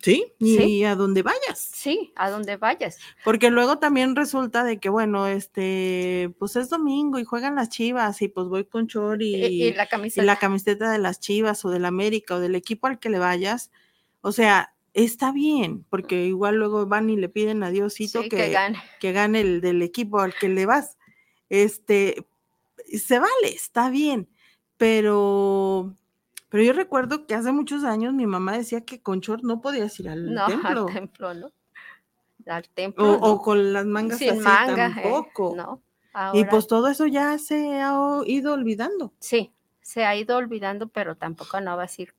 Sí, 0.00 0.32
y 0.38 0.56
Sí. 0.56 0.84
a 0.84 0.94
donde 0.94 1.22
vayas. 1.22 1.58
sí, 1.58 2.12
a 2.14 2.30
donde 2.30 2.56
vayas, 2.56 2.98
Porque 3.24 3.50
luego 3.50 3.80
también 3.80 4.14
resulta 4.14 4.62
de 4.62 4.78
que, 4.78 4.88
bueno, 4.90 5.26
este, 5.26 6.32
pues 6.38 6.54
es 6.54 6.68
domingo 6.70 7.18
y 7.18 7.24
juegan 7.24 7.56
las 7.56 7.68
chivas 7.68 8.22
y 8.22 8.28
pues 8.28 8.46
voy 8.46 8.64
con 8.64 8.86
short 8.86 9.20
y, 9.20 9.34
y, 9.34 9.62
y 9.64 9.72
la 9.74 9.84
y 9.84 9.88
camiseta, 9.88 10.24
la 10.24 10.36
camiseta 10.36 10.92
de 10.92 10.98
las 10.98 11.18
chivas 11.18 11.64
o 11.64 11.70
del 11.70 11.84
América 11.84 12.36
o 12.36 12.40
del 12.40 12.54
equipo 12.54 12.86
al 12.86 13.00
que 13.00 13.10
le 13.10 13.18
vayas. 13.18 13.72
O 14.20 14.30
sea, 14.30 14.72
está 14.94 15.32
bien, 15.32 15.84
porque 15.90 16.26
igual 16.26 16.54
luego 16.54 16.86
van 16.86 17.10
y 17.10 17.16
le 17.16 17.28
piden 17.28 17.64
a 17.64 17.70
Diosito 17.70 18.22
sí, 18.22 18.28
que, 18.28 18.36
que 18.36 18.50
gane, 18.50 18.78
que 19.00 19.10
gane 19.12 19.40
el 19.40 19.60
del 19.60 19.82
equipo 19.82 20.20
al 20.20 20.32
que 20.32 20.48
le 20.48 20.64
vas. 20.64 20.96
Este, 21.48 22.24
se 22.96 23.18
vale, 23.18 23.48
está 23.54 23.90
bien, 23.90 24.28
pero, 24.76 25.94
pero 26.48 26.62
yo 26.62 26.72
recuerdo 26.72 27.26
que 27.26 27.34
hace 27.34 27.52
muchos 27.52 27.84
años 27.84 28.14
mi 28.14 28.26
mamá 28.26 28.56
decía 28.56 28.80
que 28.84 29.02
con 29.02 29.20
short 29.20 29.42
no 29.42 29.60
podías 29.60 29.98
ir 30.00 30.08
al 30.08 30.32
no, 30.34 30.46
templo. 30.46 30.86
al 30.86 30.94
templo, 30.94 31.34
¿no? 31.34 31.50
Al 32.46 32.68
templo, 32.70 33.12
o 33.18 33.34
no. 33.36 33.38
con 33.42 33.72
las 33.72 33.84
mangas 33.84 34.18
sin 34.18 34.30
así 34.30 34.38
manga, 34.40 34.86
eh, 34.86 35.02
tampoco. 35.02 35.54
no. 35.56 35.82
Y 36.32 36.44
pues 36.46 36.66
todo 36.66 36.88
eso 36.88 37.06
ya 37.06 37.38
se 37.38 37.80
ha 37.80 37.94
ido 38.26 38.52
olvidando. 38.54 39.12
Sí, 39.20 39.52
se 39.82 40.04
ha 40.04 40.16
ido 40.16 40.36
olvidando, 40.36 40.88
pero 40.88 41.16
tampoco 41.16 41.60
no 41.60 41.76
va 41.76 41.82
a 41.82 41.86
decir, 41.86 42.14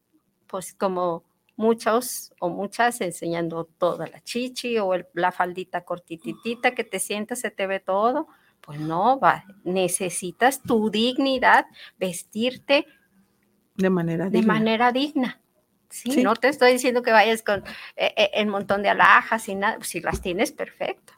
pues 0.47 0.73
como 0.73 1.23
muchos 1.57 2.31
o 2.39 2.47
muchas 2.49 3.01
enseñando 3.01 3.65
toda 3.65 4.07
la 4.07 4.21
chichi 4.21 4.77
o 4.77 4.93
el- 4.93 5.07
la 5.13 5.31
faldita 5.33 5.83
cortititita 5.83 6.73
que 6.75 6.85
te 6.85 6.99
sientas, 6.99 7.39
se 7.39 7.51
te 7.51 7.67
ve 7.67 7.81
todo. 7.81 8.27
Pues 8.69 8.81
no, 8.81 9.19
va, 9.19 9.45
necesitas 9.63 10.61
tu 10.61 10.91
dignidad, 10.91 11.65
vestirte 11.97 12.85
De 13.73 13.89
manera 13.89 14.25
de 14.25 14.37
digna. 14.37 14.53
manera 14.53 14.91
digna. 14.91 15.41
Sí, 15.89 16.11
Sí. 16.11 16.21
no 16.23 16.35
te 16.35 16.49
estoy 16.49 16.73
diciendo 16.73 17.01
que 17.01 17.11
vayas 17.11 17.41
con 17.41 17.63
eh, 17.95 18.13
eh, 18.15 18.29
el 18.35 18.45
montón 18.45 18.83
de 18.83 18.89
alhajas 18.89 19.49
y 19.49 19.55
nada, 19.55 19.79
si 19.81 20.01
las 20.01 20.21
tienes, 20.21 20.51
perfecto. 20.51 21.13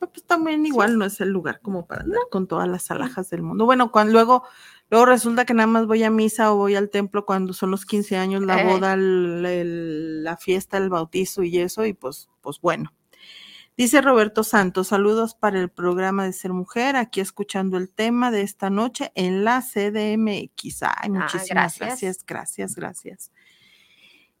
Pero, 0.00 0.10
Pues 0.10 0.24
también 0.24 0.64
igual 0.64 0.96
no 0.96 1.04
es 1.04 1.20
el 1.20 1.28
lugar 1.28 1.60
como 1.60 1.84
para 1.86 2.04
andar 2.04 2.22
con 2.30 2.46
todas 2.46 2.66
las 2.66 2.90
alhajas 2.90 3.28
del 3.28 3.42
mundo. 3.42 3.66
Bueno, 3.66 3.92
cuando 3.92 4.14
luego, 4.14 4.44
luego 4.88 5.04
resulta 5.04 5.44
que 5.44 5.52
nada 5.52 5.66
más 5.66 5.86
voy 5.86 6.02
a 6.02 6.10
misa 6.10 6.50
o 6.50 6.56
voy 6.56 6.76
al 6.76 6.88
templo 6.88 7.26
cuando 7.26 7.52
son 7.52 7.72
los 7.72 7.84
15 7.84 8.16
años, 8.16 8.42
la 8.42 8.62
Eh. 8.62 8.64
boda, 8.72 8.94
el- 8.94 9.44
el- 9.44 10.24
la 10.24 10.38
fiesta, 10.38 10.78
el 10.78 10.88
bautizo 10.88 11.42
y 11.42 11.58
eso, 11.58 11.84
y 11.84 11.92
pues, 11.92 12.30
pues 12.40 12.58
bueno. 12.62 12.90
Dice 13.76 14.00
Roberto 14.00 14.42
Santos, 14.42 14.88
saludos 14.88 15.34
para 15.34 15.60
el 15.60 15.68
programa 15.68 16.24
de 16.24 16.32
Ser 16.32 16.52
Mujer, 16.52 16.96
aquí 16.96 17.20
escuchando 17.20 17.76
el 17.76 17.90
tema 17.90 18.30
de 18.30 18.40
esta 18.40 18.70
noche 18.70 19.12
en 19.14 19.44
la 19.44 19.60
CDMX. 19.60 20.82
Ay, 20.82 21.10
muchísimas 21.10 21.78
gracias. 21.78 21.78
gracias, 21.78 22.26
gracias, 22.26 22.74
gracias. 22.74 23.32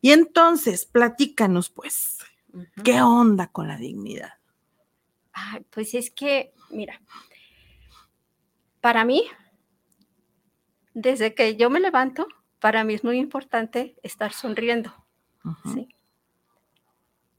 Y 0.00 0.12
entonces, 0.12 0.86
platícanos 0.86 1.68
pues. 1.68 2.18
¿qué 2.82 3.02
onda 3.02 3.48
con 3.48 3.68
la 3.68 3.76
dignidad? 3.76 4.32
Ay, 5.32 5.66
pues 5.70 5.94
es 5.94 6.10
que, 6.10 6.54
mira, 6.70 7.00
para 8.80 9.04
mí, 9.04 9.24
desde 10.94 11.34
que 11.34 11.56
yo 11.56 11.68
me 11.68 11.80
levanto, 11.80 12.26
para 12.58 12.84
mí 12.84 12.94
es 12.94 13.04
muy 13.04 13.18
importante 13.18 13.96
estar 14.02 14.32
sonriendo. 14.32 14.94
¿sí? 15.74 15.88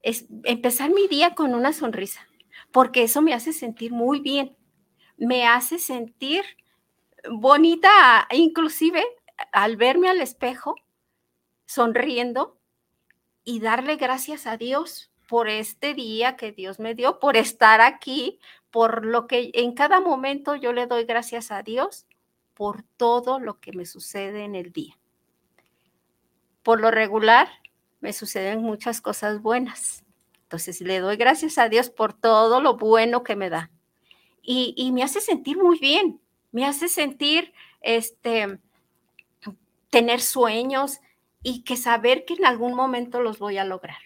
Es 0.02 0.26
empezar 0.44 0.90
mi 0.90 1.08
día 1.08 1.34
con 1.34 1.54
una 1.54 1.72
sonrisa, 1.72 2.26
porque 2.72 3.02
eso 3.02 3.22
me 3.22 3.34
hace 3.34 3.52
sentir 3.52 3.92
muy 3.92 4.20
bien, 4.20 4.56
me 5.16 5.46
hace 5.46 5.78
sentir 5.78 6.44
bonita, 7.30 8.26
inclusive 8.30 9.04
al 9.52 9.76
verme 9.76 10.08
al 10.08 10.20
espejo, 10.20 10.74
sonriendo 11.66 12.58
y 13.44 13.60
darle 13.60 13.96
gracias 13.96 14.46
a 14.46 14.56
Dios 14.56 15.10
por 15.28 15.48
este 15.48 15.94
día 15.94 16.36
que 16.36 16.52
Dios 16.52 16.78
me 16.78 16.94
dio, 16.94 17.18
por 17.18 17.36
estar 17.36 17.80
aquí, 17.80 18.40
por 18.70 19.04
lo 19.04 19.26
que 19.26 19.50
en 19.54 19.74
cada 19.74 20.00
momento 20.00 20.56
yo 20.56 20.72
le 20.72 20.86
doy 20.86 21.04
gracias 21.04 21.50
a 21.50 21.62
Dios 21.62 22.06
por 22.54 22.82
todo 22.96 23.38
lo 23.38 23.60
que 23.60 23.72
me 23.72 23.86
sucede 23.86 24.44
en 24.44 24.54
el 24.54 24.72
día. 24.72 24.98
Por 26.62 26.80
lo 26.80 26.90
regular, 26.90 27.48
me 28.00 28.12
suceden 28.12 28.62
muchas 28.62 29.00
cosas 29.00 29.42
buenas. 29.42 30.04
Entonces 30.42 30.80
le 30.80 31.00
doy 31.00 31.16
gracias 31.16 31.58
a 31.58 31.68
Dios 31.68 31.90
por 31.90 32.12
todo 32.12 32.60
lo 32.60 32.76
bueno 32.76 33.22
que 33.22 33.36
me 33.36 33.50
da. 33.50 33.70
Y, 34.42 34.74
y 34.76 34.92
me 34.92 35.02
hace 35.02 35.20
sentir 35.20 35.58
muy 35.58 35.78
bien, 35.78 36.20
me 36.52 36.64
hace 36.64 36.88
sentir, 36.88 37.52
este, 37.80 38.58
tener 39.90 40.20
sueños 40.20 41.00
y 41.42 41.64
que 41.64 41.76
saber 41.76 42.24
que 42.24 42.34
en 42.34 42.46
algún 42.46 42.74
momento 42.74 43.20
los 43.20 43.38
voy 43.38 43.58
a 43.58 43.64
lograr. 43.64 43.98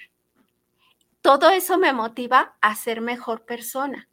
Todo 1.20 1.50
eso 1.50 1.78
me 1.78 1.92
motiva 1.92 2.56
a 2.60 2.74
ser 2.74 3.00
mejor 3.00 3.44
persona 3.44 4.08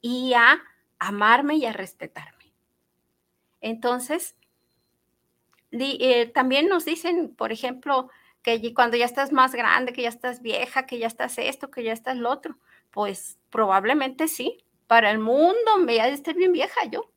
y 0.00 0.34
a 0.34 0.60
amarme 0.98 1.56
y 1.56 1.66
a 1.66 1.72
respetarme. 1.72 2.52
Entonces, 3.60 4.34
eh, 5.70 6.26
también 6.26 6.68
nos 6.68 6.84
dicen, 6.84 7.34
por 7.34 7.52
ejemplo, 7.52 8.10
que 8.42 8.74
cuando 8.74 8.96
ya 8.96 9.04
estás 9.04 9.32
más 9.32 9.54
grande, 9.54 9.92
que 9.92 10.02
ya 10.02 10.08
estás 10.08 10.42
vieja, 10.42 10.86
que 10.86 10.98
ya 10.98 11.06
estás 11.06 11.38
esto, 11.38 11.70
que 11.70 11.84
ya 11.84 11.92
estás 11.92 12.16
lo 12.16 12.30
otro, 12.30 12.58
pues 12.90 13.38
probablemente 13.50 14.28
sí. 14.28 14.64
Para 14.86 15.10
el 15.10 15.18
mundo 15.18 15.78
me 15.78 15.92
voy 15.92 15.98
a 15.98 16.08
estar 16.08 16.34
bien 16.34 16.52
vieja 16.52 16.84
yo, 16.90 17.12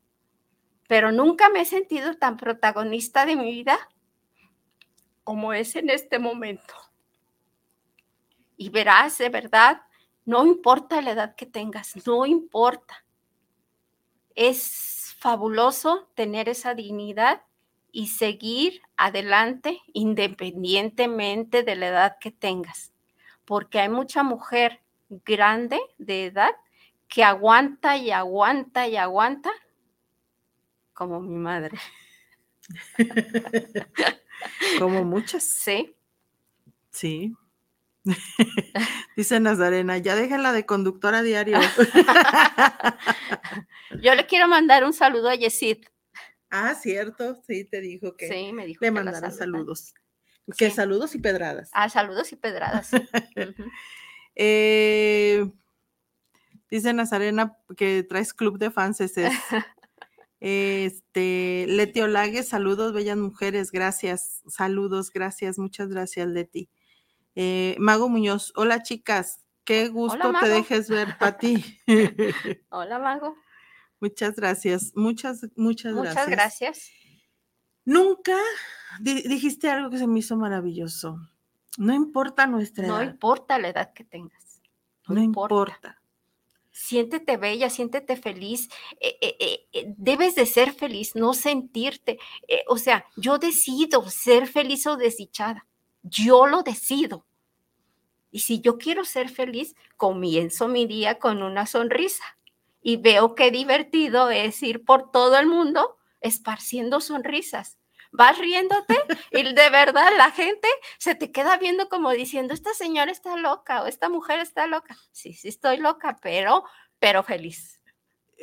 pero 0.88 1.12
nunca 1.12 1.49
me 1.49 1.62
he 1.62 1.65
sentido 1.65 2.15
tan 2.15 2.38
protagonista 2.38 3.25
de 3.25 3.36
mi 3.36 3.51
vida 3.51 3.89
como 5.23 5.53
es 5.53 5.75
en 5.75 5.89
este 5.89 6.19
momento. 6.19 6.75
Y 8.57 8.69
verás, 8.69 9.17
de 9.17 9.29
verdad, 9.29 9.81
no 10.25 10.45
importa 10.45 11.01
la 11.01 11.12
edad 11.12 11.36
que 11.36 11.45
tengas, 11.45 12.05
no 12.05 12.25
importa. 12.25 13.05
Es 14.36 15.15
fabuloso 15.17 16.09
tener 16.15 16.49
esa 16.49 16.75
dignidad 16.75 17.43
y 17.93 18.08
seguir 18.08 18.82
adelante 18.97 19.79
independientemente 19.93 21.63
de 21.63 21.75
la 21.75 21.88
edad 21.88 22.17
que 22.19 22.32
tengas, 22.32 22.91
porque 23.45 23.79
hay 23.79 23.88
mucha 23.88 24.23
mujer 24.23 24.82
grande 25.10 25.79
de 25.99 26.25
edad 26.25 26.49
que 27.08 27.23
aguanta 27.23 27.95
y 27.95 28.12
aguanta 28.12 28.88
y 28.88 28.97
aguanta, 28.97 29.51
como 30.93 31.21
mi 31.21 31.38
madre. 31.38 31.77
como 34.79 35.03
muchas. 35.03 35.43
Sí. 35.43 35.95
Sí. 36.89 37.36
Dice 39.15 39.39
Nazarena, 39.39 39.99
ya 39.99 40.15
déjenla 40.15 40.51
de 40.51 40.65
conductora 40.65 41.21
diario. 41.21 41.60
Yo 44.01 44.15
le 44.15 44.25
quiero 44.25 44.47
mandar 44.47 44.84
un 44.84 44.93
saludo 44.93 45.29
a 45.29 45.36
Yesid. 45.36 45.86
Ah, 46.56 46.76
cierto, 46.76 47.42
sí, 47.48 47.66
te 47.66 47.82
dijo 47.82 48.16
que 48.16 48.28
Sí, 48.28 48.54
me 48.54 48.68
dijo 48.68 48.78
le 48.82 48.88
que 48.89 48.92
mandara 48.92 49.32
saludos. 49.32 49.96
Que 50.56 50.70
Sí. 50.70 50.76
saludos 50.76 51.16
y 51.16 51.18
pedradas. 51.18 51.72
Ah, 51.74 51.89
saludos 51.89 52.32
y 52.32 52.36
pedradas. 52.36 52.92
Eh, 54.36 55.48
dice 56.70 56.92
Nazarena 56.94 57.56
que 57.78 58.04
traes 58.04 58.34
club 58.34 58.58
de 58.60 58.70
fans. 58.72 59.02
ese 59.02 59.28
es. 59.28 59.34
Este, 60.46 61.66
Leti 61.70 62.02
Olague, 62.02 62.44
saludos, 62.44 62.92
bellas 62.94 63.16
mujeres, 63.18 63.72
gracias. 63.72 64.42
Saludos, 64.48 65.10
gracias, 65.12 65.58
muchas 65.58 65.88
gracias, 65.88 66.28
Leti. 66.28 66.70
Eh, 67.36 67.78
Mago 67.80 68.10
Muñoz, 68.10 68.52
hola 68.58 68.84
chicas, 68.84 69.39
qué 69.63 69.88
gusto 69.88 70.34
te 70.42 70.50
dejes 70.50 70.89
ver, 70.89 71.18
Pati. 71.18 71.80
Hola, 72.70 73.00
Mago. 73.00 73.38
Muchas 74.04 74.36
gracias, 74.36 74.92
muchas, 74.96 75.42
muchas, 75.56 75.94
Muchas 75.94 76.13
gracias. 76.28 76.30
gracias. 76.30 76.92
Nunca 77.86 78.38
di- 79.00 79.24
dijiste 79.24 79.70
algo 79.70 79.89
que 79.89 79.98
se 79.98 80.08
me 80.08 80.20
hizo 80.20 80.36
maravilloso. 80.38 81.18
No 81.78 81.94
importa 81.94 82.46
nuestra 82.48 82.86
No 82.88 83.00
edad, 83.02 83.12
importa 83.12 83.58
la 83.58 83.70
edad 83.70 83.94
que 83.94 84.04
tengas. 84.04 84.62
no 85.08 85.22
importa. 85.22 86.00
Siéntete 86.72 87.38
bella, 87.38 87.70
siéntete 87.70 88.16
feliz. 88.16 88.68
eh, 89.00 89.18
eh, 89.22 89.68
eh, 89.74 89.94
debes 89.98 90.34
de 90.36 90.46
ser 90.46 90.74
feliz, 90.74 91.16
no 91.16 91.34
sentirte. 91.34 92.18
o 92.68 92.78
sea, 92.78 93.06
yo 93.16 93.38
decido 93.38 94.10
ser 94.10 94.48
feliz 94.48 94.86
o 94.88 94.98
desdichada. 94.98 95.66
Yo 96.04 96.48
lo 96.48 96.63
decido. 96.63 97.26
Y 98.32 98.39
si 98.39 98.60
yo 98.62 98.78
quiero 98.80 99.06
ser 99.06 99.30
feliz, 99.30 99.76
comienzo 99.98 100.68
mi 100.68 100.88
día 100.88 101.20
con 101.20 101.44
una 101.44 101.66
sonrisa. 101.68 102.24
Y 102.84 102.98
veo 102.98 103.34
qué 103.34 103.50
divertido 103.50 104.30
es 104.30 104.62
ir 104.62 104.84
por 104.86 105.10
todo 105.12 105.39
el 105.39 105.48
mundo 105.48 105.98
esparciendo 106.22 107.02
sonrisas. 107.02 107.80
Vas 108.12 108.38
riéndote 108.38 108.96
y 109.32 109.43
de 109.56 109.69
verdad 109.72 110.10
la 110.17 110.30
gente 110.32 110.67
se 111.00 111.15
te 111.15 111.32
queda 111.32 111.58
viendo 111.58 111.89
como 111.89 112.12
diciendo, 112.12 112.54
esta 112.54 112.74
señora 112.74 113.12
está 113.12 113.36
loca 113.38 113.82
o 113.82 113.88
esta 113.88 114.10
mujer 114.10 114.39
está 114.39 114.67
loca. 114.67 114.96
Sí, 115.12 115.34
sí 115.34 115.48
estoy 115.48 115.78
loca, 115.78 116.19
pero, 116.22 116.63
pero 117.00 117.24
feliz. 117.24 117.82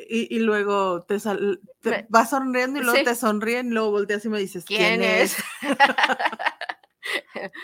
Y, 0.09 0.35
y 0.35 0.39
luego 0.39 1.03
te, 1.03 1.19
sal- 1.19 1.61
te 1.81 2.05
vas 2.09 2.31
sonriendo 2.31 2.79
y 2.79 2.83
luego 2.83 2.97
Sí. 2.97 3.03
te 3.05 3.15
sonríen 3.15 3.67
y 3.67 3.71
luego 3.71 3.91
volteas 3.91 4.25
y 4.25 4.29
me 4.29 4.39
dices, 4.39 4.65
¿Quién, 4.65 4.99
¿quién, 4.99 5.03
es? 5.03 5.37
es? 5.37 5.43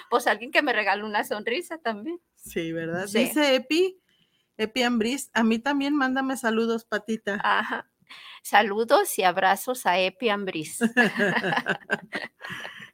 pues 0.10 0.28
alguien 0.28 0.52
que 0.52 0.62
me 0.62 0.74
regaló 0.74 1.06
una 1.06 1.24
sonrisa 1.24 1.78
también. 1.80 2.20
Sí, 2.36 2.72
¿verdad? 2.72 3.08
Sí. 3.08 3.20
Dice 3.20 3.56
Epi, 3.56 4.00
Epi 4.58 4.84
Ambris, 4.84 5.30
a 5.34 5.43
mí 5.43 5.60
también 5.60 5.96
mándame 5.96 6.38
saludos, 6.38 6.86
Patita. 6.86 7.39
Ajá. 7.43 7.89
Saludos 8.41 9.17
y 9.20 9.24
abrazos 9.24 9.86
a 9.86 10.00
Epi 10.00 10.30
Ambris. 10.30 10.80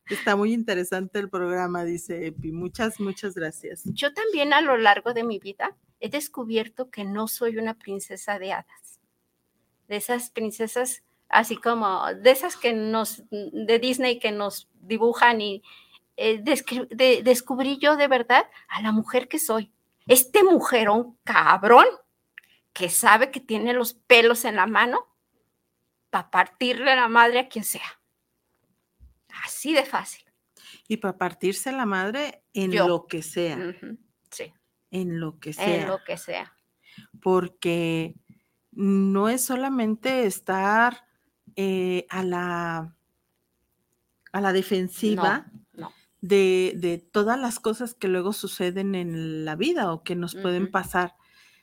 Está 0.10 0.36
muy 0.36 0.54
interesante 0.54 1.20
el 1.20 1.30
programa, 1.30 1.86
dice 1.86 2.28
Epi. 2.28 2.52
Muchas, 2.52 3.00
muchas 3.00 3.36
gracias. 3.36 3.84
Yo 3.86 4.14
también 4.14 4.54
a 4.54 4.62
lo 4.62 4.78
largo 4.78 5.14
de 5.14 5.24
mi 5.24 5.40
vida 5.40 5.76
he 6.00 6.10
descubierto 6.10 6.90
que 6.90 7.06
no 7.06 7.28
soy 7.28 7.58
una 7.58 7.76
princesa 7.76 8.38
de 8.40 8.54
hadas. 8.54 9.00
De 9.88 9.96
esas 9.98 10.30
princesas 10.30 11.04
así 11.30 11.56
como 11.58 12.14
de 12.14 12.32
esas 12.32 12.58
que 12.58 12.74
nos 12.74 13.24
de 13.32 13.80
Disney 13.80 14.20
que 14.20 14.32
nos 14.32 14.70
dibujan 14.82 15.42
y 15.42 15.64
eh, 16.16 16.40
de- 16.44 17.22
descubrí 17.24 17.80
yo 17.80 17.96
de 17.96 18.08
verdad 18.08 18.46
a 18.68 18.82
la 18.82 18.92
mujer 18.92 19.28
que 19.28 19.40
soy. 19.40 19.72
Este 20.08 20.44
mujerón 20.44 21.18
cabrón 21.24 21.86
que 22.74 22.90
sabe 22.90 23.32
que 23.32 23.40
tiene 23.40 23.74
los 23.74 23.94
pelos 23.94 24.46
en 24.46 24.56
la 24.56 24.66
mano 24.68 25.08
para 26.10 26.30
partirle 26.32 26.96
la 26.96 27.08
madre 27.08 27.40
a 27.40 27.48
quien 27.50 27.64
sea. 27.66 28.02
Así 29.46 29.74
de 29.74 29.86
fácil. 29.86 30.24
Y 30.88 30.98
para 30.98 31.18
partirse 31.18 31.72
la 31.72 31.86
madre 31.86 32.44
en 32.54 32.72
Yo. 32.72 32.88
lo 32.88 33.08
que 33.08 33.22
sea, 33.24 33.58
Sí, 34.30 34.54
en 34.92 35.20
lo 35.20 35.40
que 35.40 35.54
sea. 35.54 35.82
en 35.82 35.88
lo 35.88 36.04
que 36.04 36.18
sea. 36.18 36.54
porque 37.22 38.16
no 38.72 39.30
es 39.30 39.46
solamente 39.46 40.26
estar 40.26 41.06
eh, 41.56 42.06
a 42.10 42.24
la 42.24 42.96
a 44.32 44.42
la 44.42 44.52
defensiva 44.54 45.46
no. 45.52 45.63
De, 46.26 46.72
de 46.78 47.00
todas 47.00 47.38
las 47.38 47.60
cosas 47.60 47.94
que 47.94 48.08
luego 48.08 48.32
suceden 48.32 48.96
en 48.96 49.44
la 49.44 49.58
vida 49.58 49.92
o 49.92 50.04
que 50.04 50.16
nos 50.16 50.36
pueden 50.36 50.72
pasar, 50.72 51.16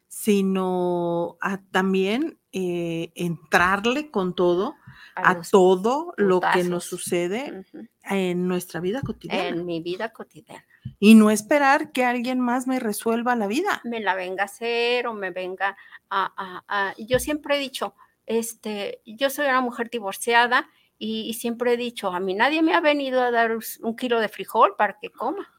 sino 0.07 1.39
a 1.41 1.63
también 1.71 2.39
eh, 2.53 3.11
entrarle 3.15 4.11
con 4.11 4.35
todo 4.35 4.75
a, 5.17 5.41
todo 5.43 6.13
lo 6.19 6.41
que 6.41 6.63
nos 6.65 6.85
sucede 6.85 7.65
en 8.05 8.49
nuestra 8.49 8.81
vida 8.81 9.01
cotidiana. 9.03 9.49
en 9.49 9.65
mi 9.65 9.81
vida 9.81 10.13
cotidiana. 10.13 10.65
Y 10.99 11.15
no 11.15 11.31
esperar 11.31 11.91
que 11.93 12.05
alguien 12.05 12.39
más 12.41 12.67
me 12.67 12.81
resuelva 12.81 13.35
la 13.37 13.47
vida. 13.47 13.81
Me 13.85 14.01
la 14.01 14.15
venga 14.15 14.43
a 14.43 14.47
hacer 14.47 15.07
o 15.07 15.15
me 15.15 15.31
venga 15.31 15.77
a... 16.11 16.33
a- 16.37 16.65
a- 16.69 16.95
Yo 16.99 17.19
siempre 17.19 17.57
he 17.57 17.61
dicho, 17.61 17.95
este, 18.27 19.01
yo 19.07 19.31
soy 19.31 19.47
una 19.47 19.61
mujer 19.63 19.89
divorciada 19.91 20.69
y, 21.03 21.33
siempre 21.33 21.73
he 21.73 21.77
dicho, 21.79 22.09
a 22.09 22.21
mí 22.21 22.35
nadie 22.35 22.61
me 22.61 22.75
ha 22.75 22.81
venido 22.81 23.23
a 23.23 23.31
dar 23.31 23.57
un 23.81 23.97
kilo 23.97 24.21
de 24.21 24.29
frijol 24.29 24.77
para 24.77 24.99
que 25.01 25.09
coma. 25.09 25.51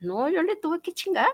No, 0.00 0.28
yo 0.28 0.42
le 0.42 0.56
tuve 0.56 0.80
que 0.80 0.92
chingar. 0.92 1.30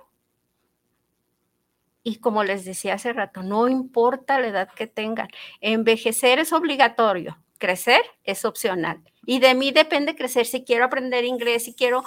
Y 2.02 2.16
como 2.16 2.44
les 2.44 2.66
decía 2.66 2.94
hace 2.94 3.14
rato, 3.14 3.42
no 3.42 3.66
importa 3.66 4.38
la 4.38 4.48
edad 4.48 4.68
que 4.74 4.86
tengan, 4.86 5.28
envejecer 5.62 6.38
es 6.38 6.52
obligatorio, 6.52 7.38
crecer 7.56 8.02
es 8.22 8.44
opcional. 8.44 9.02
Y 9.24 9.40
de 9.40 9.54
mí 9.54 9.72
depende 9.72 10.14
crecer 10.14 10.44
si 10.44 10.62
quiero 10.64 10.84
aprender 10.84 11.24
inglés, 11.24 11.64
si 11.64 11.74
quiero 11.74 12.04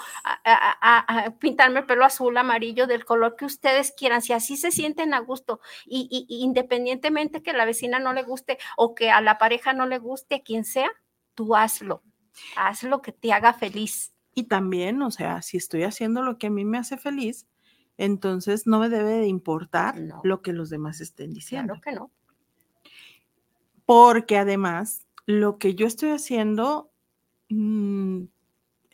pintarme 1.40 1.80
el 1.80 1.86
pelo 1.86 2.04
azul, 2.04 2.36
amarillo, 2.36 2.86
del 2.86 3.04
color 3.04 3.34
que 3.34 3.46
ustedes 3.46 3.92
quieran, 3.92 4.22
si 4.22 4.32
así 4.32 4.56
se 4.56 4.70
sienten 4.70 5.12
a 5.12 5.18
gusto. 5.18 5.60
Y, 5.86 6.26
independientemente 6.28 7.42
que 7.42 7.52
la 7.52 7.64
vecina 7.64 7.98
no 7.98 8.12
le 8.12 8.22
guste 8.22 8.58
o 8.76 8.94
que 8.94 9.10
a 9.10 9.20
la 9.20 9.38
pareja 9.38 9.72
no 9.72 9.86
le 9.86 9.98
guste, 9.98 10.36
a 10.36 10.42
quien 10.42 10.64
sea, 10.64 10.90
tú 11.34 11.54
hazlo. 11.56 12.02
Haz 12.56 12.82
lo 12.82 13.02
que 13.02 13.12
te 13.12 13.32
haga 13.32 13.52
feliz. 13.52 14.14
Y 14.34 14.44
también, 14.44 15.02
o 15.02 15.10
sea, 15.10 15.42
si 15.42 15.56
estoy 15.58 15.82
haciendo 15.82 16.22
lo 16.22 16.38
que 16.38 16.46
a 16.46 16.50
mí 16.50 16.64
me 16.64 16.78
hace 16.78 16.96
feliz, 16.96 17.46
entonces 17.98 18.66
no 18.66 18.78
me 18.80 18.88
debe 18.88 19.12
de 19.18 19.26
importar 19.26 19.98
No. 20.00 20.20
lo 20.24 20.40
que 20.40 20.52
los 20.54 20.70
demás 20.70 21.00
estén 21.00 21.32
diciendo. 21.34 21.74
Claro 21.74 21.82
que 21.82 21.92
no. 21.92 22.10
Porque 23.84 24.38
además, 24.38 25.06
lo 25.26 25.58
que 25.58 25.74
yo 25.74 25.86
estoy 25.86 26.10
haciendo, 26.10 26.90
mm, 27.50 28.22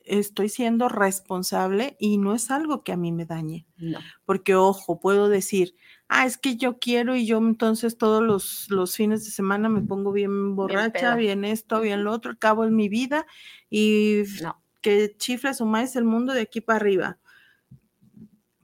estoy 0.08 0.48
siendo 0.48 0.88
responsable 0.88 1.96
y 1.98 2.18
no 2.18 2.34
es 2.34 2.50
algo 2.50 2.82
que 2.82 2.92
a 2.92 2.96
mí 2.96 3.12
me 3.12 3.24
dañe. 3.26 3.66
No. 3.76 3.98
Porque, 4.24 4.54
ojo, 4.54 5.00
puedo 5.00 5.28
decir, 5.28 5.74
ah, 6.08 6.26
es 6.26 6.38
que 6.38 6.56
yo 6.56 6.78
quiero 6.78 7.14
y 7.16 7.26
yo 7.26 7.38
entonces 7.38 7.96
todos 7.98 8.22
los, 8.22 8.66
los 8.70 8.96
fines 8.96 9.24
de 9.24 9.30
semana 9.30 9.68
me 9.68 9.82
pongo 9.82 10.12
bien 10.12 10.56
borracha, 10.56 11.14
bien, 11.14 11.44
esto, 11.44 11.80
bien 11.80 12.04
lo 12.04 12.12
otro, 12.12 12.32
acabo 12.32 12.64
en 12.64 12.74
mi 12.74 12.88
vida 12.88 13.26
y 13.70 14.22
No. 14.42 14.60
que 14.80 15.14
chifle 15.16 15.54
su 15.54 15.66
maíz 15.66 15.96
el 15.96 16.04
mundo 16.04 16.32
de 16.32 16.42
aquí 16.42 16.60
para 16.60 16.76
arriba. 16.78 17.18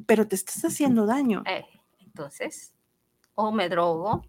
Pero 0.07 0.27
te 0.29 0.35
estás 0.37 0.65
haciendo 0.65 1.07
daño. 1.07 1.43
Eh, 1.47 1.65
entonces, 2.01 2.75
o 3.35 3.53
me 3.53 3.69
drogo, 3.69 4.27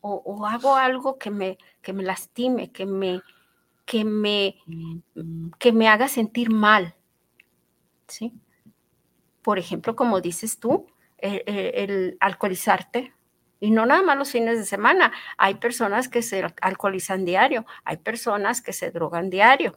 o, 0.00 0.22
o 0.24 0.46
hago 0.46 0.76
algo 0.76 1.18
que 1.18 1.30
me, 1.30 1.58
que 1.82 1.92
me 1.92 2.02
lastime, 2.02 2.70
que 2.70 2.86
me, 2.86 3.22
que 3.90 4.04
me, 4.04 4.54
que 5.58 5.72
me 5.72 5.88
haga 5.88 6.06
sentir 6.06 6.48
mal. 6.48 6.94
¿Sí? 8.06 8.32
Por 9.42 9.58
ejemplo, 9.58 9.96
como 9.96 10.20
dices 10.20 10.60
tú, 10.60 10.86
el, 11.18 11.42
el- 11.46 11.74
el 11.74 12.16
alcoholizarte. 12.20 13.12
Y 13.58 13.72
no 13.72 13.86
nada 13.86 14.02
más 14.02 14.16
los 14.16 14.30
fines 14.30 14.58
de 14.58 14.64
semana. 14.64 15.10
Hay 15.38 15.56
personas 15.56 16.08
que 16.08 16.22
se 16.22 16.44
al- 16.44 16.54
alcoholizan 16.62 17.24
diario, 17.24 17.66
hay 17.84 17.96
personas 17.96 18.62
que 18.62 18.72
se 18.72 18.92
drogan 18.92 19.28
diario 19.28 19.76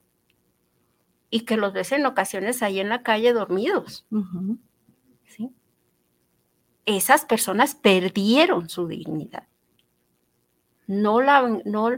y 1.32 1.40
que 1.46 1.58
los 1.58 1.74
ves 1.74 1.92
en 1.92 2.06
ocasiones 2.06 2.62
ahí 2.62 2.80
en 2.80 2.90
la 2.90 3.02
calle 3.02 3.34
dormidos. 3.34 4.06
¿sí? 5.26 5.50
Esas 6.86 7.26
personas 7.26 7.74
perdieron 7.74 8.70
su 8.70 8.88
dignidad. 8.88 9.48
No 10.86 11.20
la, 11.22 11.62
no, 11.66 11.90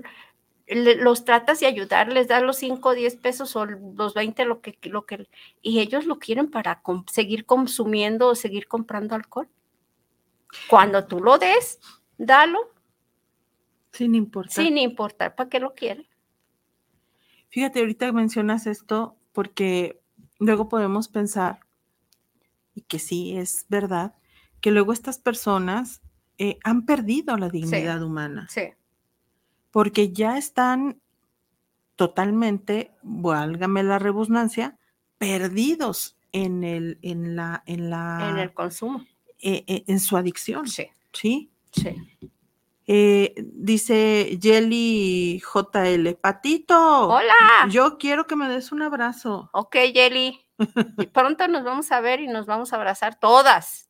los 0.68 1.26
tratas 1.26 1.60
de 1.60 1.68
ayudar, 1.68 2.12
les 2.12 2.28
das 2.28 2.42
los 2.42 2.58
5 2.58 2.90
o 2.90 2.94
10 2.94 3.16
pesos 3.18 3.56
o 3.56 3.66
los 3.66 4.14
20, 4.14 4.46
lo 4.46 4.62
que, 4.62 4.78
lo 4.84 5.06
que, 5.06 5.28
y 5.62 5.80
ellos 5.80 6.06
lo 6.06 6.18
quieren 6.18 6.50
para 6.50 6.82
seguir 7.12 7.46
consumiendo 7.46 8.30
o 8.30 8.36
seguir 8.36 8.68
comprando 8.68 9.16
alcohol. 9.16 9.48
Cuando 10.70 11.06
tú 11.06 11.20
lo 11.20 11.38
des, 11.38 11.80
dalo, 12.18 12.72
Sin 13.92 14.16
importar. 14.16 14.52
sin 14.64 14.78
importar 14.78 15.36
para 15.36 15.50
qué 15.50 15.60
lo 15.60 15.74
quiere. 15.74 16.10
Fíjate, 17.50 17.80
ahorita 17.80 18.12
mencionas 18.12 18.66
esto 18.68 19.16
porque 19.34 20.02
luego 20.40 20.68
podemos 20.68 21.08
pensar, 21.08 21.60
y 22.74 22.82
que 22.82 23.00
sí 23.00 23.38
es 23.38 23.66
verdad, 23.70 24.16
que 24.62 24.72
luego 24.72 24.94
estas 24.94 25.20
personas 25.20 26.02
eh, 26.38 26.58
han 26.64 26.86
perdido 26.86 27.38
la 27.38 27.50
dignidad 27.50 28.02
humana, 28.02 28.48
Sí, 28.50 28.74
porque 29.76 30.14
ya 30.14 30.38
están 30.38 31.02
totalmente, 31.98 32.94
válgame 33.04 33.84
la 33.84 34.00
redundancia, 34.00 34.78
perdidos 35.18 36.18
en 36.32 36.64
el, 36.64 36.98
en 37.02 37.36
la, 37.36 37.62
en 37.66 37.90
la, 37.90 38.30
en 38.30 38.38
el 38.38 38.54
consumo. 38.54 39.06
eh, 39.40 39.66
eh, 39.68 39.84
en 39.88 40.00
su 40.00 40.16
adicción, 40.16 40.66
Sí, 40.66 40.88
¿sí? 41.12 41.52
sí. 41.74 41.94
Eh, 42.88 43.34
dice 43.38 44.40
Jelly 44.42 45.42
JL, 45.42 46.14
Patito, 46.22 47.10
Hola. 47.10 47.34
yo 47.70 47.98
quiero 47.98 48.28
que 48.28 48.38
me 48.38 48.48
des 48.48 48.72
un 48.72 48.82
abrazo. 48.82 49.50
Ok, 49.52 49.76
Jelly. 49.94 50.40
Y 51.00 51.08
pronto 51.08 51.50
nos 51.50 51.66
vamos 51.66 51.92
a 51.92 52.00
ver 52.00 52.22
y 52.22 52.28
nos 52.28 52.46
vamos 52.46 52.72
a 52.72 52.78
abrazar 52.78 53.20
todas. 53.20 53.90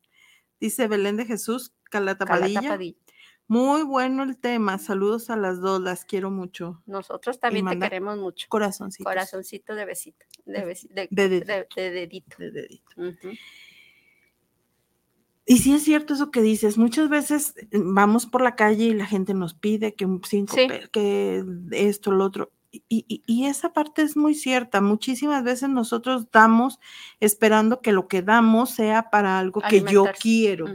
Dice 0.60 0.88
Belén 0.88 1.16
de 1.18 1.26
Jesús, 1.26 1.76
Calata 1.92 2.26
Cala 2.26 2.40
Padilla. 2.42 2.62
Tapadilla. 2.62 2.98
Muy 3.48 3.84
bueno 3.84 4.24
el 4.24 4.38
tema. 4.38 4.78
Saludos 4.80 5.30
a 5.30 5.36
las 5.36 5.60
dos, 5.62 5.80
las 5.82 6.04
quiero 6.04 6.32
mucho. 6.32 6.82
Nosotros 6.88 7.40
también 7.40 7.68
te 7.68 7.78
queremos 7.80 8.18
mucho. 8.18 8.48
Corazoncitos. 8.50 9.06
Corazoncito 9.12 9.76
de 9.76 9.86
besito. 9.86 10.26
De, 10.46 10.66
besi- 10.66 10.90
de, 10.90 11.08
De 11.12 11.30
dedito. 11.30 12.36
de- 12.38 12.52
de 12.52 12.52
dedito. 12.52 12.96
Y 15.46 15.58
sí 15.60 15.76
es 15.76 15.84
cierto 15.84 16.16
eso 16.16 16.32
que 16.32 16.42
dices. 16.42 16.78
Muchas 16.80 17.08
veces 17.08 17.54
eh, 17.58 17.68
vamos 17.72 18.26
por 18.26 18.42
la 18.42 18.56
calle 18.56 18.86
y 18.86 18.94
la 18.96 19.06
gente 19.06 19.36
nos 19.36 19.54
pide 19.54 19.94
que 19.94 20.06
un 20.06 20.22
cinco, 20.24 20.56
Sí. 20.56 20.68
pe- 20.68 20.90
que 20.92 21.44
esto, 21.72 22.12
lo 22.12 22.26
otro. 22.26 22.52
Y, 22.72 23.06
y- 23.08 23.24
y 23.28 23.46
esa 23.46 23.72
parte 23.74 24.02
es 24.02 24.18
muy 24.18 24.34
cierta. 24.34 24.82
Muchísimas 24.82 25.44
veces 25.44 25.70
nosotros 25.70 26.32
damos 26.32 26.80
esperando 27.20 27.80
que 27.82 27.92
lo 27.92 28.08
que 28.08 28.24
damos 28.24 28.72
sea 28.72 29.12
para 29.12 29.38
algo 29.38 29.62
que 29.62 29.84
yo 29.84 30.06
quiero. 30.20 30.66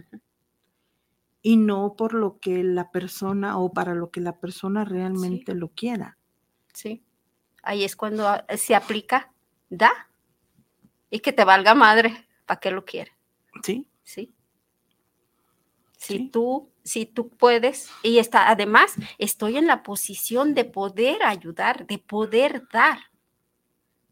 Y 1.42 1.56
no 1.56 1.94
por 1.96 2.14
lo 2.14 2.38
que 2.40 2.62
la 2.64 2.90
persona 2.90 3.58
o 3.58 3.72
para 3.72 3.94
lo 3.94 4.10
que 4.10 4.20
la 4.20 4.38
persona 4.40 4.84
realmente 4.84 5.54
lo 5.54 5.68
quiera. 5.68 6.18
Sí. 6.74 7.02
Ahí 7.62 7.84
es 7.84 7.96
cuando 7.96 8.28
ah, 8.28 8.44
se 8.56 8.74
aplica, 8.74 9.32
da 9.70 9.90
y 11.10 11.20
que 11.20 11.32
te 11.32 11.44
valga 11.44 11.74
madre. 11.74 12.26
¿Para 12.46 12.60
qué 12.60 12.70
lo 12.70 12.84
quiere? 12.84 13.12
¿Sí? 13.62 13.86
Sí. 14.02 14.34
Si 15.98 16.16
Sí. 16.16 16.28
tú, 16.30 16.70
si 16.82 17.04
tú 17.06 17.28
puedes, 17.28 17.90
y 18.02 18.18
está, 18.18 18.48
además, 18.48 18.94
estoy 19.18 19.56
en 19.58 19.66
la 19.66 19.82
posición 19.82 20.54
de 20.54 20.64
poder 20.64 21.22
ayudar, 21.22 21.86
de 21.86 21.98
poder 21.98 22.62
dar. 22.72 22.98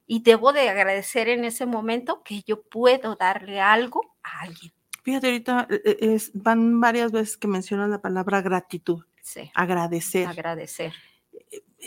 Y 0.07 0.23
debo 0.23 0.53
de 0.53 0.69
agradecer 0.69 1.29
en 1.29 1.45
ese 1.45 1.67
momento 1.67 2.23
que 2.25 2.43
yo 2.47 2.62
puedo 2.62 3.14
darle 3.14 3.61
algo 3.61 4.17
a 4.23 4.41
alguien. 4.41 4.73
Fíjate, 5.09 5.27
ahorita 5.29 5.66
eh, 5.71 5.81
eh, 5.87 5.97
es- 6.14 6.31
van 6.35 6.81
varias 6.81 7.12
veces 7.12 7.38
que 7.38 7.49
mencionan 7.49 7.90
la 7.90 8.03
palabra 8.03 8.42
gratitud, 8.42 9.05
Sí, 9.23 9.51
agradecer. 9.55 10.27
agradecer. 10.29 10.92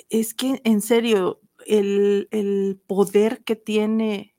es 0.10 0.34
que 0.34 0.60
en 0.64 0.82
serio, 0.82 1.40
el, 1.68 2.28
el 2.32 2.82
poder 2.88 3.44
que 3.44 3.56
tiene 3.56 4.36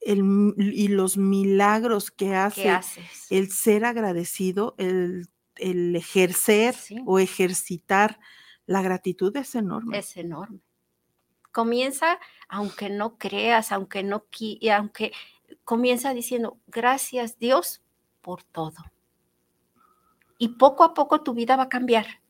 el 0.00 0.22
y 0.58 0.88
los 0.88 1.16
milagros 1.16 2.10
que 2.10 2.34
hace 2.34 2.78
el 3.30 3.50
ser 3.50 3.84
agradecido, 3.86 4.74
el, 4.78 5.28
el 5.56 5.96
ejercer 5.96 6.74
Sí. 6.74 6.98
o 7.06 7.18
ejercitar 7.18 8.18
la 8.66 8.82
gratitud 8.82 9.34
es 9.38 9.54
enorme. 9.54 9.98
es 9.98 10.16
enorme. 10.18 10.60
Comienza, 11.50 12.18
aunque 12.48 12.90
no 12.90 13.16
creas, 13.16 13.72
aunque 13.72 14.02
no 14.02 14.26
aunque 14.70 15.12
comienza 15.64 16.12
diciendo, 16.12 16.58
gracias 16.66 17.38
Dios 17.38 17.82
por 18.28 18.42
todo. 18.42 18.74
Y 20.36 20.48
poco 20.48 20.84
a 20.84 20.92
poco 20.92 21.22
tu 21.22 21.32
vida 21.32 21.56
va 21.56 21.62
a 21.62 21.68
cambiar. 21.70 22.20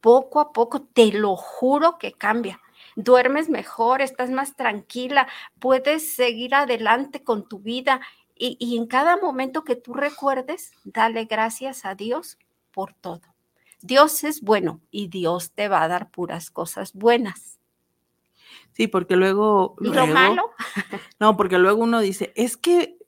Poco 0.00 0.40
a 0.40 0.52
poco, 0.52 0.82
te 0.82 1.12
lo 1.12 1.36
juro 1.36 1.98
que 1.98 2.14
cambia. 2.14 2.60
Duermes 2.96 3.48
mejor, 3.48 4.02
estás 4.02 4.30
más 4.32 4.56
tranquila, 4.56 5.28
puedes 5.60 6.16
seguir 6.16 6.56
adelante 6.56 7.22
con 7.22 7.48
tu 7.48 7.60
vida 7.60 8.00
y, 8.34 8.56
y 8.58 8.76
en 8.76 8.88
cada 8.88 9.16
momento 9.16 9.62
que 9.62 9.76
tú 9.76 9.94
recuerdes, 9.94 10.72
dale 10.82 11.26
gracias 11.26 11.84
a 11.84 11.94
Dios 11.94 12.36
por 12.72 12.92
todo. 12.92 13.36
Dios 13.82 14.24
es 14.24 14.40
bueno 14.40 14.80
y 14.90 15.06
Dios 15.06 15.52
te 15.52 15.68
va 15.68 15.84
a 15.84 15.86
dar 15.86 16.10
puras 16.10 16.50
cosas 16.50 16.92
buenas. 16.92 17.60
Sí, 18.72 18.88
porque 18.88 19.14
luego, 19.14 19.76
Y 19.80 19.90
lo 19.90 20.08
malo, 20.08 20.50
no, 21.20 21.36
porque 21.36 21.58
luego 21.58 21.84
uno 21.84 22.00
dice, 22.00 22.32
es 22.34 22.56
que, 22.56 22.98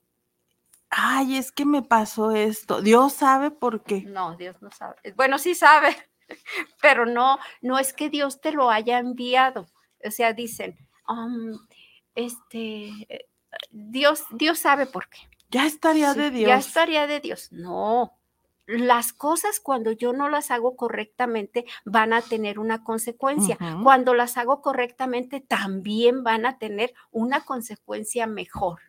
ay, 0.90 1.37
es 1.37 1.53
que 1.53 1.64
me 1.64 1.83
pasó 1.83 2.31
esto. 2.31 2.81
Dios 2.81 3.12
sabe 3.12 3.51
por 3.51 3.83
qué. 3.83 4.03
no, 4.03 4.37
Dios 4.37 4.57
no 4.61 4.70
sabe. 4.70 4.96
Bueno, 5.14 5.38
sí 5.38 5.55
sabe, 5.55 5.96
pero 6.83 7.07
no, 7.07 7.38
no 7.61 7.79
es 7.79 7.92
que 7.92 8.11
Dios 8.11 8.40
te 8.40 8.53
lo 8.53 8.70
haya 8.70 8.99
enviado. 8.99 9.68
O 10.05 10.11
sea, 10.11 10.33
dicen, 10.33 10.77
um, 11.09 11.59
este, 12.14 12.88
eh, 13.09 13.29
Dios, 13.70 14.25
Dios 14.31 14.59
sabe 14.59 14.87
por 14.87 15.09
qué. 15.09 15.18
Ya 15.51 15.66
estaría 15.66 16.12
Sí, 16.12 16.20
de 16.20 16.31
Dios. 16.31 16.49
Ya 16.49 16.57
estaría 16.57 17.07
de 17.07 17.20
Dios. 17.20 17.53
No. 17.53 18.12
Las 18.66 19.12
cosas 19.12 19.61
cuando 19.61 19.92
yo 19.92 20.12
no 20.12 20.29
las 20.29 20.51
hago 20.51 20.77
correctamente 20.77 21.66
van 21.85 22.12
a 22.12 22.20
tener 22.20 22.59
una 22.59 22.83
consecuencia. 22.83 23.57
Cuando 23.85 24.12
las 24.12 24.37
hago 24.38 24.61
correctamente 24.61 25.40
también 25.40 26.25
van 26.25 26.46
a 26.46 26.59
tener 26.59 26.92
una 27.12 27.44
consecuencia 27.44 28.27
mejor. 28.27 28.81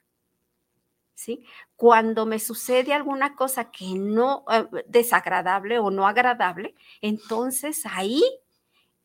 ¿Sí? 1.17 1.43
Cuando 1.75 2.27
me 2.27 2.37
sucede 2.39 2.93
alguna 2.93 3.35
cosa 3.35 3.71
que 3.71 3.85
no 3.95 4.45
eh, 4.51 4.67
desagradable 4.85 5.79
o 5.79 5.89
no 5.89 6.07
agradable, 6.07 6.75
entonces 7.01 7.87
ahí 7.87 8.21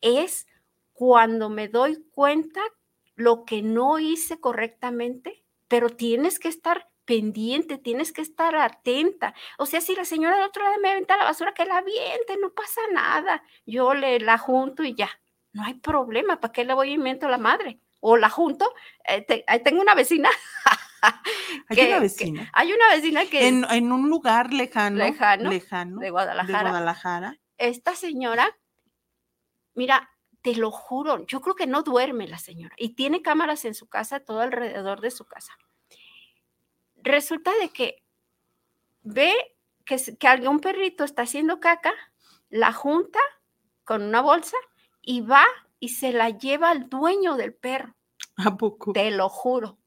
es 0.01 0.47
cuando 0.93 1.49
me 1.49 1.69
doy 1.69 2.03
cuenta 2.11 2.61
lo 3.15 3.45
que 3.45 3.61
no 3.63 3.99
hice 3.99 4.39
correctamente, 4.39 5.43
pero 5.67 5.89
tienes 5.89 6.39
que 6.39 6.49
estar 6.49 6.87
pendiente, 7.05 7.77
tienes 7.79 8.13
que 8.13 8.21
estar 8.21 8.55
atenta. 8.55 9.33
O 9.57 9.65
sea, 9.65 9.81
si 9.81 9.95
la 9.95 10.05
señora 10.05 10.37
de 10.37 10.45
otro 10.45 10.63
lado 10.63 10.75
me 10.81 10.91
aventa 10.91 11.17
la 11.17 11.25
basura, 11.25 11.53
que 11.53 11.65
la 11.65 11.77
aviente, 11.79 12.37
no 12.41 12.51
pasa 12.53 12.81
nada. 12.91 13.43
Yo 13.65 13.93
le 13.95 14.19
la 14.19 14.37
junto 14.37 14.83
y 14.83 14.95
ya. 14.95 15.09
No 15.53 15.63
hay 15.63 15.75
problema, 15.75 16.39
¿para 16.39 16.51
qué 16.53 16.65
le 16.65 16.73
voy 16.75 16.89
y 16.91 16.93
invento 16.93 17.27
la 17.29 17.37
madre? 17.39 17.79
O 18.01 18.17
la 18.17 18.29
junto. 18.29 18.71
eh, 19.07 19.25
tengo 19.63 19.81
una 19.81 19.95
vecina. 19.95 20.29
Hay 21.69 21.75
que- 21.75 21.85
una 21.87 21.95
que- 21.95 21.99
vecina. 22.01 22.49
Hay 22.53 22.71
una 22.73 22.87
vecina 22.95 23.25
que 23.25 23.47
En, 23.47 23.65
en 23.69 23.91
un 23.91 24.09
lugar 24.09 24.53
lejano, 24.53 24.97
Lejano, 24.97 25.49
lejano 25.49 25.97
de 25.99 26.05
de 26.05 26.11
Guadalajara. 26.11 26.61
Guadalajara. 26.69 27.39
esta 27.57 27.95
señora, 27.95 28.57
mira, 29.73 30.09
te 30.41 30.55
lo 30.55 30.71
juro, 30.71 31.25
yo 31.25 31.39
creo 31.41 31.55
que 31.55 31.67
no 31.67 31.83
duerme 31.83 32.27
la 32.27 32.37
señora 32.37 32.75
y 32.77 32.95
tiene 32.95 33.21
cámaras 33.21 33.63
en 33.65 33.73
su 33.75 33.87
casa, 33.87 34.19
todo 34.19 34.41
alrededor 34.41 34.99
de 35.01 35.11
su 35.11 35.25
casa. 35.25 35.53
Resulta 36.97 37.51
de 37.61 37.69
que 37.69 38.03
ve 39.01 39.33
que, 39.85 39.97
que 40.17 40.27
algún 40.27 40.59
perrito 40.59 41.03
está 41.03 41.23
haciendo 41.23 41.59
caca, 41.59 41.93
la 42.49 42.71
junta 42.71 43.19
con 43.83 44.01
una 44.03 44.21
bolsa 44.21 44.57
y 45.01 45.21
va 45.21 45.45
y 45.79 45.89
se 45.89 46.13
la 46.13 46.29
lleva 46.29 46.69
al 46.69 46.89
dueño 46.89 47.35
del 47.35 47.53
perro, 47.53 47.95
¿A 48.37 48.55
poco? 48.57 48.93
te 48.93 49.11
lo 49.11 49.27
juro. 49.29 49.77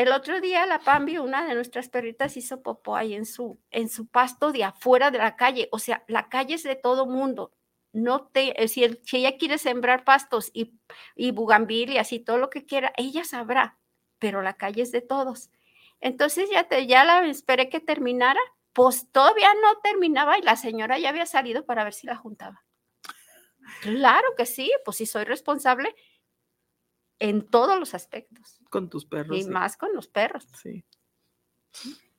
El 0.00 0.12
otro 0.12 0.40
día 0.40 0.64
la 0.64 0.78
Pambi, 0.78 1.18
una 1.18 1.44
de 1.46 1.54
nuestras 1.54 1.90
perritas, 1.90 2.34
hizo 2.38 2.62
popó 2.62 2.96
ahí 2.96 3.12
en 3.14 3.26
su, 3.26 3.60
en 3.70 3.90
su 3.90 4.06
pasto 4.06 4.50
de 4.50 4.64
afuera 4.64 5.10
de 5.10 5.18
la 5.18 5.36
calle. 5.36 5.68
O 5.72 5.78
sea, 5.78 6.04
la 6.08 6.30
calle 6.30 6.54
es 6.54 6.62
de 6.62 6.74
todo 6.74 7.04
mundo. 7.04 7.52
No 7.92 8.26
te, 8.28 8.62
eh, 8.62 8.68
si, 8.68 8.82
el- 8.82 9.02
si 9.04 9.18
ella 9.18 9.36
quiere 9.36 9.58
sembrar 9.58 10.04
pastos 10.04 10.50
y, 10.54 10.72
y 11.16 11.32
bugambilias 11.32 12.14
y 12.14 12.18
todo 12.20 12.38
lo 12.38 12.48
que 12.48 12.64
quiera, 12.64 12.94
ella 12.96 13.24
sabrá, 13.24 13.78
pero 14.18 14.40
la 14.40 14.54
calle 14.54 14.80
es 14.80 14.90
de 14.90 15.02
todos. 15.02 15.50
Entonces 16.00 16.48
ya, 16.50 16.64
te, 16.66 16.86
ya 16.86 17.04
la 17.04 17.26
esperé 17.26 17.68
que 17.68 17.80
terminara, 17.80 18.40
pues 18.72 19.06
todavía 19.12 19.52
no 19.62 19.80
terminaba 19.82 20.38
y 20.38 20.42
la 20.42 20.56
señora 20.56 20.98
ya 20.98 21.10
había 21.10 21.26
salido 21.26 21.66
para 21.66 21.84
ver 21.84 21.92
si 21.92 22.06
la 22.06 22.16
juntaba. 22.16 22.64
Claro 23.82 24.28
que 24.36 24.46
sí, 24.46 24.72
pues 24.84 24.96
sí 24.96 25.04
soy 25.06 25.24
responsable 25.24 25.94
en 27.20 27.46
todos 27.46 27.78
los 27.78 27.94
aspectos 27.94 28.58
Con 28.70 28.90
tus 28.90 29.04
perros. 29.06 29.36
y 29.38 29.42
sí. 29.44 29.48
más 29.50 29.76
con 29.76 29.94
los 29.94 30.08
perros. 30.08 30.48
Sí. 30.60 30.84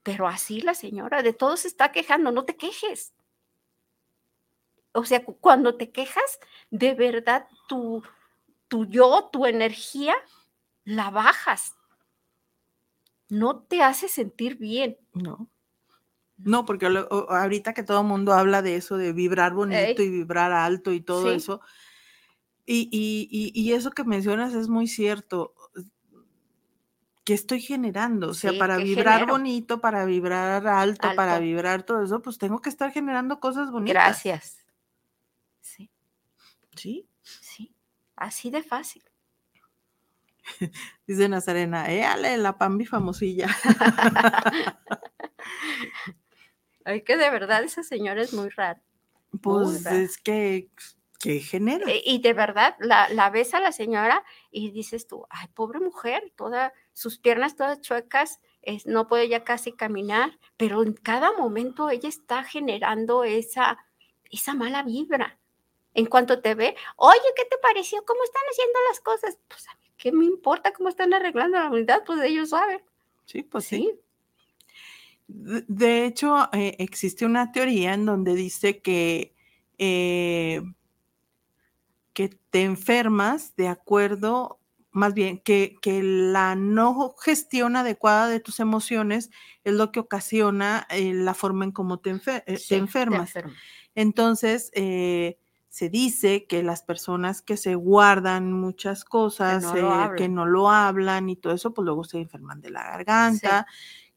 Pero 0.04 0.28
así 0.28 0.62
la 0.62 0.74
señora 0.74 1.22
de 1.22 1.34
todo 1.34 1.58
se 1.58 1.68
está 1.68 1.92
quejando, 1.92 2.32
no 2.32 2.46
te 2.46 2.56
quejes. 2.56 3.14
O 4.94 5.04
sea, 5.06 5.24
cu- 5.24 5.38
cuando 5.40 5.76
te 5.76 5.92
quejas, 5.92 6.40
de 6.70 6.94
verdad 6.94 7.48
tu, 7.68 8.04
tu 8.68 8.86
yo, 8.86 9.30
tu 9.32 9.46
energía, 9.46 10.16
la 10.86 11.10
bajas. 11.10 11.76
No 13.30 13.60
te 13.64 13.82
hace 13.82 14.08
sentir 14.08 14.58
bien. 14.58 14.98
No. 15.14 15.48
No, 16.38 16.66
porque 16.66 16.90
lo- 16.90 17.08
ahorita 17.30 17.74
que 17.74 17.84
todo 17.84 18.02
el 18.02 18.08
mundo 18.08 18.34
habla 18.34 18.62
de 18.62 18.76
eso, 18.76 18.98
de 18.98 19.14
vibrar 19.14 19.54
bonito 19.54 20.02
Ey. 20.02 20.08
y 20.08 20.10
vibrar 20.10 20.52
alto 20.52 20.92
y 20.92 21.02
todo 21.02 21.30
Sí. 21.30 21.36
eso, 21.36 21.62
y, 22.66 22.90
y- 22.92 23.28
y- 23.32 23.52
y 23.62 23.74
eso 23.74 23.92
que 23.92 24.04
mencionas 24.04 24.54
es 24.54 24.68
muy 24.70 24.88
cierto. 24.88 25.54
¿Qué 27.24 27.34
estoy 27.34 27.62
generando? 27.62 28.30
O 28.30 28.34
sea, 28.34 28.52
Sí, 28.52 28.58
para 28.58 28.78
¿qué 28.78 28.84
vibrar 28.84 29.20
genero? 29.20 29.34
bonito, 29.34 29.80
para 29.80 30.06
vibrar 30.06 30.68
alto, 30.68 31.08
para 31.16 31.38
vibrar 31.40 31.84
todo 31.84 32.04
eso, 32.04 32.22
pues 32.22 32.38
tengo 32.40 32.62
que 32.62 32.70
estar 32.70 32.92
generando 32.92 33.40
cosas 33.40 33.72
bonitas. 33.72 33.94
Gracias. 33.94 34.58
Sí, 35.62 35.90
Sí. 36.76 37.08
sí. 37.42 37.74
Así 38.16 38.50
de 38.50 38.64
fácil. 38.64 39.04
Dice 41.08 41.30
Nazarena, 41.30 41.92
éale, 41.92 42.38
la 42.38 42.58
Pambi 42.58 42.86
famosilla. 42.88 43.48
Ay, 46.86 47.04
que 47.04 47.16
de 47.18 47.30
verdad 47.30 47.64
esa 47.64 47.84
señora 47.84 48.22
es 48.24 48.34
muy 48.34 48.50
rara. 48.50 48.82
Pues 49.42 49.84
rara. 49.84 49.98
es 49.98 50.18
que, 50.18 50.70
¿qué 51.22 51.40
genera? 51.40 51.90
Eh, 51.90 52.02
Y 52.06 52.20
de 52.22 52.34
verdad, 52.34 52.76
la, 52.80 53.08
la 53.10 53.30
ves 53.30 53.54
a 53.54 53.60
la 53.60 53.72
señora 53.72 54.24
y 54.52 54.72
dices 54.72 55.08
tú, 55.08 55.26
ay, 55.30 55.48
pobre 55.54 55.80
mujer, 55.80 56.32
todas 56.36 56.72
sus 56.94 57.18
piernas 57.20 57.56
todas 57.56 57.82
chuecas, 57.82 58.40
es- 58.62 58.86
no 58.86 59.08
puede 59.08 59.28
ya 59.30 59.44
casi 59.44 59.72
caminar, 59.72 60.40
pero 60.58 60.84
en 60.84 60.94
cada 60.94 61.32
momento 61.34 61.90
ella 61.90 62.10
está 62.10 62.44
generando 62.44 63.24
esa, 63.24 63.78
esa 64.30 64.54
mala 64.54 64.84
vibra. 64.84 65.40
En 65.94 66.06
cuanto 66.06 66.42
te 66.42 66.56
ve, 66.56 66.76
oye, 66.96 67.20
¿qué 67.36 67.44
te 67.46 67.58
pareció? 67.62 68.04
¿Cómo 68.06 68.24
están 68.24 68.44
haciendo 68.52 68.80
las 68.90 69.00
cosas? 69.02 69.40
Pues 69.50 69.68
a 69.68 69.76
mí, 69.76 69.92
¿qué 69.98 70.12
me 70.12 70.26
importa 70.26 70.72
cómo 70.74 70.90
están 70.90 71.14
arreglando 71.14 71.58
la 71.60 71.70
unidad? 71.70 72.04
Pues 72.06 72.22
ellos 72.22 72.50
saben. 72.50 72.82
Sí, 73.26 73.44
pues 73.44 73.66
sí. 73.66 73.90
Sí, 73.92 74.00
De 75.28 75.64
de 75.68 76.06
hecho, 76.06 76.50
eh, 76.54 76.76
existe 76.80 77.26
una 77.26 77.52
teoría 77.52 77.94
en 77.94 78.06
donde 78.06 78.36
dice 78.36 78.82
que, 78.82 79.34
eh, 79.78 80.62
que 82.14 82.30
te 82.50 82.64
enfermas 82.64 83.56
de 83.56 83.68
acuerdo, 83.68 84.60
más 84.92 85.14
bien, 85.14 85.40
que, 85.40 85.76
que 85.82 86.04
la 86.04 86.56
no 86.56 87.16
gestión 87.20 87.76
adecuada 87.76 88.28
de 88.28 88.40
tus 88.42 88.60
emociones 88.60 89.30
es 89.64 89.74
lo 89.74 89.92
que 89.92 90.00
ocasiona 90.02 90.86
eh, 90.90 91.14
la 91.14 91.34
forma 91.34 91.66
en 91.66 91.72
cómo 91.72 92.00
te, 92.00 92.12
enfer- 92.14 92.44
eh, 92.48 92.60
te 92.68 92.76
enfermas. 92.78 93.38
Entonces, 93.96 94.72
eh, 94.74 95.38
se 95.70 95.90
dice 95.90 96.46
que 96.48 96.64
las 96.64 96.84
personas 96.84 97.42
que 97.42 97.56
se 97.58 97.76
guardan 97.76 98.52
muchas 98.52 99.06
cosas, 99.06 99.62
no 99.62 99.78
eh, 99.78 100.14
que 100.16 100.28
no 100.30 100.46
lo 100.46 100.70
hablan 100.70 101.30
y 101.30 101.38
todo 101.38 101.54
eso, 101.54 101.74
pues 101.74 101.86
luego 101.86 102.04
se 102.04 102.20
enferman 102.20 102.62
de 102.62 102.72
la 102.72 102.84
garganta, 102.84 103.66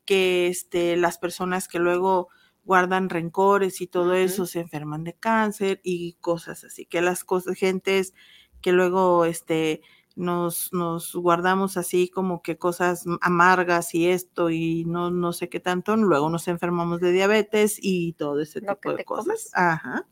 que 0.04 0.48
este, 0.48 0.96
las 0.96 1.18
personas 1.18 1.68
que 1.68 1.78
luego 1.78 2.28
guardan 2.64 3.08
rencores 3.10 3.80
y 3.80 3.86
todo 3.86 4.14
eso 4.14 4.46
se 4.46 4.60
enferman 4.60 5.04
de 5.04 5.14
cáncer 5.14 5.80
y 5.84 6.14
cosas 6.20 6.64
así, 6.64 6.86
que 6.86 7.00
las 7.02 7.24
cosas, 7.24 7.56
gentes 7.58 8.14
que 8.62 8.72
luego 8.72 9.24
este, 9.26 9.82
nos, 10.16 10.72
nos 10.72 11.14
guardamos 11.14 11.76
así 11.76 12.08
como 12.08 12.42
que 12.42 12.56
cosas 12.58 13.04
amargas 13.20 13.94
y 13.94 14.08
esto 14.08 14.50
y 14.50 14.84
no, 14.86 15.10
no 15.10 15.32
sé 15.32 15.48
qué 15.48 15.60
tanto, 15.60 15.96
luego 15.96 16.30
nos 16.30 16.48
enfermamos 16.48 17.00
de 17.00 17.12
diabetes 17.12 17.78
y 17.80 18.14
todo 18.14 18.40
ese 18.40 18.60
Lo 18.60 18.74
tipo 18.76 18.92
de 18.94 19.04
cosas. 19.04 19.26
comes. 19.26 19.50
Ajá. 19.54 20.06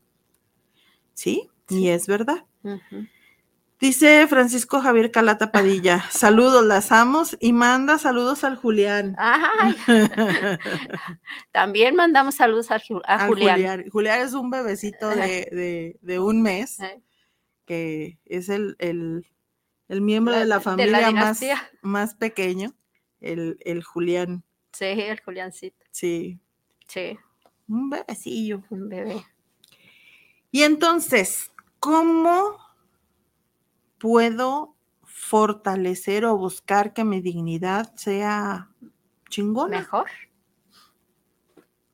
Sí, 1.13 1.49
y 1.69 1.75
Sí. 1.75 1.89
es 1.89 2.07
verdad. 2.07 2.45
Dice 3.83 4.27
Francisco 4.29 4.79
Javier 4.79 5.11
Calata 5.11 5.51
Padilla, 5.51 6.05
saludos, 6.09 6.65
las 6.65 6.93
amos 6.93 7.35
y 7.41 7.51
manda 7.51 7.97
saludos 7.97 8.45
al 8.45 8.55
Julián. 8.55 9.13
Ay, 9.17 9.75
también 11.51 11.93
mandamos 11.93 12.35
saludos 12.35 12.71
a, 12.71 12.79
Ju- 12.79 13.01
a 13.05 13.15
Al 13.25 13.27
Julián. 13.27 13.55
Julián. 13.55 13.89
Julián 13.89 14.21
es 14.21 14.33
un 14.35 14.49
bebecito 14.49 15.09
de, 15.09 15.49
de- 15.51 15.97
de 16.01 16.19
un 16.19 16.41
mes, 16.41 16.79
Eh, 16.79 17.01
que 17.65 18.17
es 18.23 18.47
el, 18.47 18.77
el- 18.79 19.25
el 19.89 19.99
miembro 19.99 20.31
de 20.33 20.39
la 20.39 20.43
de 20.45 20.49
la 20.49 20.61
familia 20.61 21.11
más, 21.11 21.41
más 21.81 22.15
pequeño, 22.15 22.73
el, 23.19 23.57
el 23.65 23.83
Julián. 23.83 24.45
Sí, 24.71 24.85
el 24.85 25.19
Juliancito. 25.19 25.83
Sí, 25.91 26.39
Sí, 26.87 27.19
un 27.67 27.89
bebecillo. 27.89 28.63
un 28.69 28.87
bebé. 28.87 29.25
Y 30.51 30.63
entonces, 30.63 31.51
¿cómo 31.79 32.62
puedo 34.03 34.75
fortalecer 35.03 36.25
o 36.25 36.37
buscar 36.37 36.93
que 36.93 37.05
mi 37.05 37.21
dignidad 37.21 37.95
sea 37.95 38.69
chingona? 39.29 39.77
Mejor. 39.79 40.09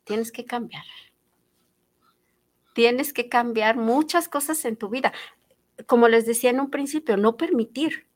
Tienes 0.05 0.31
que 0.31 0.43
cambiar. 0.43 0.85
Tienes 2.73 3.13
que 3.13 3.29
cambiar 3.29 3.77
muchas 3.77 4.27
cosas 4.27 4.65
en 4.65 4.75
tu 4.75 4.89
vida. 4.89 5.13
Como 5.85 6.07
les 6.07 6.25
decía 6.25 6.49
en 6.49 6.59
un 6.59 6.71
principio, 6.71 7.15
no 7.15 7.37
permitir 7.37 8.07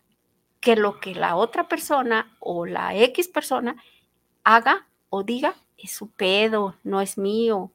que 0.59 0.75
lo 0.75 0.99
que 0.99 1.13
la 1.13 1.35
otra 1.35 1.67
persona 1.67 2.35
o 2.39 2.65
la 2.65 2.95
X 2.95 3.27
persona 3.27 3.75
haga 4.43 4.87
o 5.09 5.21
diga 5.21 5.53
es 5.77 5.91
su 5.91 6.09
pedo, 6.09 6.79
no 6.81 6.99
es 6.99 7.19
mío. 7.19 7.71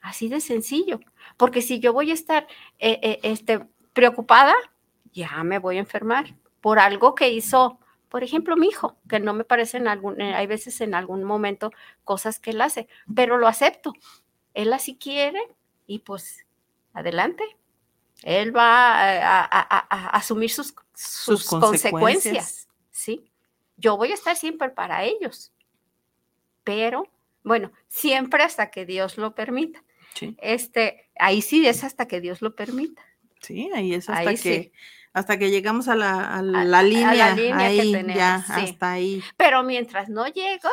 Así 0.00 0.28
de 0.28 0.40
sencillo. 0.40 1.00
Porque 1.36 1.62
si 1.62 1.78
yo 1.80 1.92
voy 1.92 2.10
a 2.10 2.14
estar 2.14 2.46
eh, 2.78 2.98
eh, 3.02 3.20
este, 3.22 3.66
preocupada, 3.92 4.54
ya 5.12 5.42
me 5.44 5.58
voy 5.58 5.76
a 5.76 5.80
enfermar 5.80 6.34
por 6.60 6.78
algo 6.78 7.14
que 7.14 7.28
hizo, 7.30 7.78
por 8.08 8.22
ejemplo, 8.24 8.56
mi 8.56 8.68
hijo, 8.68 8.96
que 9.08 9.20
no 9.20 9.34
me 9.34 9.44
parece 9.44 9.76
en 9.76 9.88
algún, 9.88 10.20
eh, 10.20 10.34
hay 10.34 10.46
veces 10.46 10.80
en 10.80 10.94
algún 10.94 11.24
momento 11.24 11.70
cosas 12.04 12.38
que 12.38 12.50
él 12.50 12.60
hace, 12.60 12.88
pero 13.14 13.36
lo 13.38 13.46
acepto. 13.46 13.92
Él 14.54 14.72
así 14.72 14.96
quiere 14.96 15.40
y 15.86 15.98
pues 16.00 16.46
adelante. 16.92 17.44
Él 18.22 18.54
va 18.54 18.94
a, 18.94 19.40
a- 19.44 19.44
a- 19.44 19.86
a 19.88 20.06
asumir 20.16 20.50
sus, 20.50 20.74
sus, 20.94 21.46
consecuencias. 21.46 21.90
consecuencias. 21.90 22.68
¿sí? 22.90 23.30
Yo 23.76 23.96
voy 23.96 24.10
a 24.10 24.14
estar 24.14 24.36
siempre 24.36 24.68
para 24.70 25.04
ellos, 25.04 25.52
pero 26.64 27.04
bueno, 27.42 27.72
siempre 27.88 28.42
hasta 28.42 28.70
que 28.70 28.84
Dios 28.84 29.16
lo 29.16 29.34
permita. 29.34 29.82
Sí, 30.20 30.36
Este, 30.40 31.10
ahí 31.18 31.42
sí 31.42 31.66
es 31.66 31.82
hasta 31.84 32.06
que 32.06 32.20
Dios 32.20 32.42
lo 32.42 32.54
permita. 32.54 33.02
sí, 33.40 33.70
ahí 33.74 33.94
es 33.94 34.08
hasta 34.08 34.20
Ahí 34.30 34.36
que 34.36 34.62
sí. 34.64 34.72
hasta 35.12 35.38
que 35.38 35.50
llegamos 35.50 35.88
a 35.88 35.96
la, 35.96 36.12
a 36.26 36.38
a 36.38 36.42
la 36.42 36.64
la 36.64 36.82
línea, 36.82 37.34
que 37.34 37.52
ahí 37.52 37.92
tenemos, 37.92 38.16
ya, 38.16 38.42
sí. 38.46 38.52
hasta 38.52 38.92
ahí. 38.92 39.22
Pero 39.36 39.62
mientras 39.62 40.08
no 40.08 40.26
llego, 40.28 40.68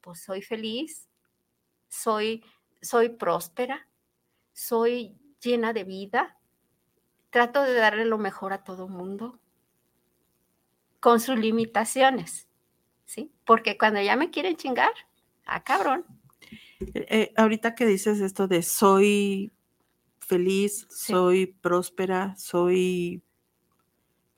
pues 0.00 0.22
soy 0.22 0.42
feliz, 0.42 1.08
soy, 1.88 2.42
soy 2.82 3.10
próspera, 3.10 3.86
soy 4.52 5.16
llena 5.40 5.72
de 5.72 5.84
vida, 5.84 6.38
trato 7.30 7.62
de 7.62 7.74
darle 7.74 8.04
lo 8.06 8.16
mejor 8.18 8.52
a 8.52 8.64
todo 8.64 8.88
mundo, 8.88 9.38
con 11.00 11.20
sus 11.20 11.36
limitaciones, 11.38 12.48
¿sí? 13.04 13.30
Porque 13.44 13.76
cuando 13.76 14.00
ya 14.00 14.16
me 14.16 14.30
quieren 14.30 14.56
chingar, 14.56 14.92
ah, 15.44 15.62
cabrón, 15.62 16.06
Eh, 16.80 17.32
ahorita 17.36 17.74
que 17.74 17.86
dices 17.86 18.20
esto 18.20 18.48
de 18.48 18.62
soy 18.62 19.52
feliz, 20.20 20.86
Sí. 20.90 21.12
soy 21.12 21.46
próspera, 21.46 22.34
soy 22.36 23.22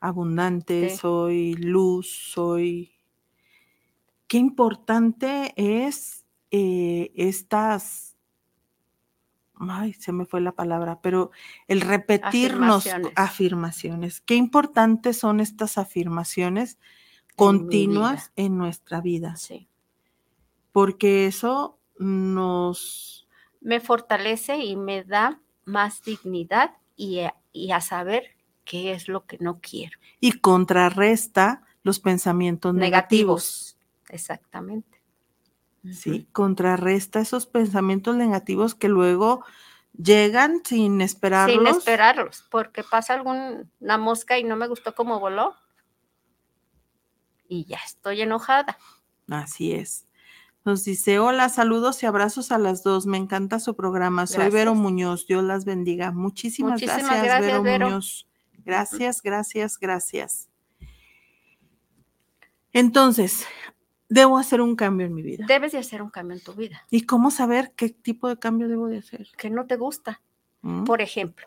abundante, 0.00 0.90
Sí. 0.90 0.96
soy 0.96 1.54
luz, 1.54 2.08
soy... 2.32 2.92
Qué 4.28 4.38
importante 4.38 5.52
es 5.56 6.24
eh, 6.50 7.12
estas... 7.16 8.16
Ay, 9.58 9.94
se 9.94 10.12
me 10.12 10.26
fue 10.26 10.40
la 10.42 10.52
palabra, 10.52 11.00
pero 11.00 11.30
el 11.66 11.80
repetirnos 11.80 12.86
Afirmaciones. 12.86 13.12
afirmaciones. 13.16 14.20
Qué 14.20 14.34
importantes 14.34 15.16
son 15.18 15.40
estas 15.40 15.78
afirmaciones 15.78 16.78
continuas 17.36 18.32
en 18.36 18.58
nuestra 18.58 19.00
vida, 19.00 19.36
Sí. 19.36 19.68
porque 20.72 21.26
eso 21.26 21.75
nos... 21.98 23.28
Me 23.60 23.80
fortalece 23.80 24.58
y 24.58 24.76
me 24.76 25.04
da 25.04 25.40
más 25.64 26.02
dignidad 26.02 26.76
y 26.94 27.20
a, 27.20 27.34
y 27.52 27.72
a 27.72 27.80
saber 27.80 28.36
qué 28.64 28.92
es 28.92 29.08
lo 29.08 29.26
que 29.26 29.38
no 29.40 29.60
quiero. 29.60 29.98
y 30.20 30.32
contrarresta 30.32 31.62
los 31.82 32.00
pensamientos 32.00 32.74
negativos. 32.74 33.76
Negativos. 33.76 33.78
Exactamente. 34.08 34.96
¿sí? 35.92 36.26
Contrarresta 36.32 37.20
esos 37.20 37.46
pensamientos 37.46 38.16
negativos 38.16 38.74
que 38.74 38.88
luego 38.88 39.44
llegan 39.96 40.62
sin 40.64 41.00
esperarlos. 41.00 41.56
Sin 41.56 41.66
esperarlos, 41.66 42.44
porque 42.50 42.82
pasa 42.82 43.14
alguna 43.14 43.98
mosca 43.98 44.38
y 44.38 44.44
no 44.44 44.56
me 44.56 44.68
gustó 44.68 44.94
cómo 44.94 45.20
voló. 45.20 45.54
Y 47.48 47.64
ya 47.64 47.78
estoy 47.84 48.22
enojada. 48.22 48.78
Así 49.28 49.72
es. 49.72 50.05
Nos 50.66 50.82
dice, 50.82 51.20
hola, 51.20 51.48
saludos 51.48 52.02
y 52.02 52.06
abrazos 52.06 52.50
a 52.50 52.58
las 52.58 52.82
dos. 52.82 53.06
Me 53.06 53.18
encanta 53.18 53.60
su 53.60 53.76
programa. 53.76 54.26
Soy 54.26 54.50
Vero 54.50 54.72
Gracias. 54.72 54.76
Muñoz. 54.76 55.26
Dios 55.28 55.44
las 55.44 55.64
bendiga. 55.64 56.10
Muchísimas, 56.10 56.72
Muchísimas 56.72 57.04
gracias, 57.04 57.24
gracias, 57.24 57.46
Vero, 57.46 57.62
Vero. 57.62 57.86
Muñoz. 57.86 58.26
Gracias, 58.64 59.22
gracias, 59.22 59.78
gracias. 59.78 60.48
Entonces, 62.72 63.46
debo 64.08 64.38
hacer 64.38 64.60
un 64.60 64.74
cambio 64.74 65.06
en 65.06 65.14
mi 65.14 65.22
vida. 65.22 65.44
Debes 65.46 65.70
de 65.70 65.78
hacer 65.78 66.02
un 66.02 66.10
cambio 66.10 66.36
en 66.36 66.42
tu 66.42 66.52
vida, 66.52 66.84
¿Y 66.90 67.02
cómo 67.02 67.30
saber 67.30 67.72
qué 67.76 67.90
tipo 67.90 68.28
de 68.28 68.36
cambio 68.36 68.66
debo 68.66 68.88
de 68.88 68.98
hacer? 68.98 69.28
que 69.38 69.50
no 69.50 69.66
te 69.66 69.76
gusta. 69.76 70.20
¿Mm? 70.62 70.82
Por 70.82 71.00
ejemplo, 71.00 71.46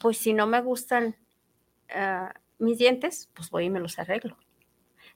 pues 0.00 0.16
si 0.16 0.32
no 0.32 0.46
me 0.46 0.62
gustan 0.62 1.16
ah, 1.94 2.32
mis 2.58 2.78
dientes, 2.78 3.28
pues 3.34 3.50
voy 3.50 3.66
y 3.66 3.70
me 3.70 3.80
los 3.80 3.98
arreglo. 3.98 4.38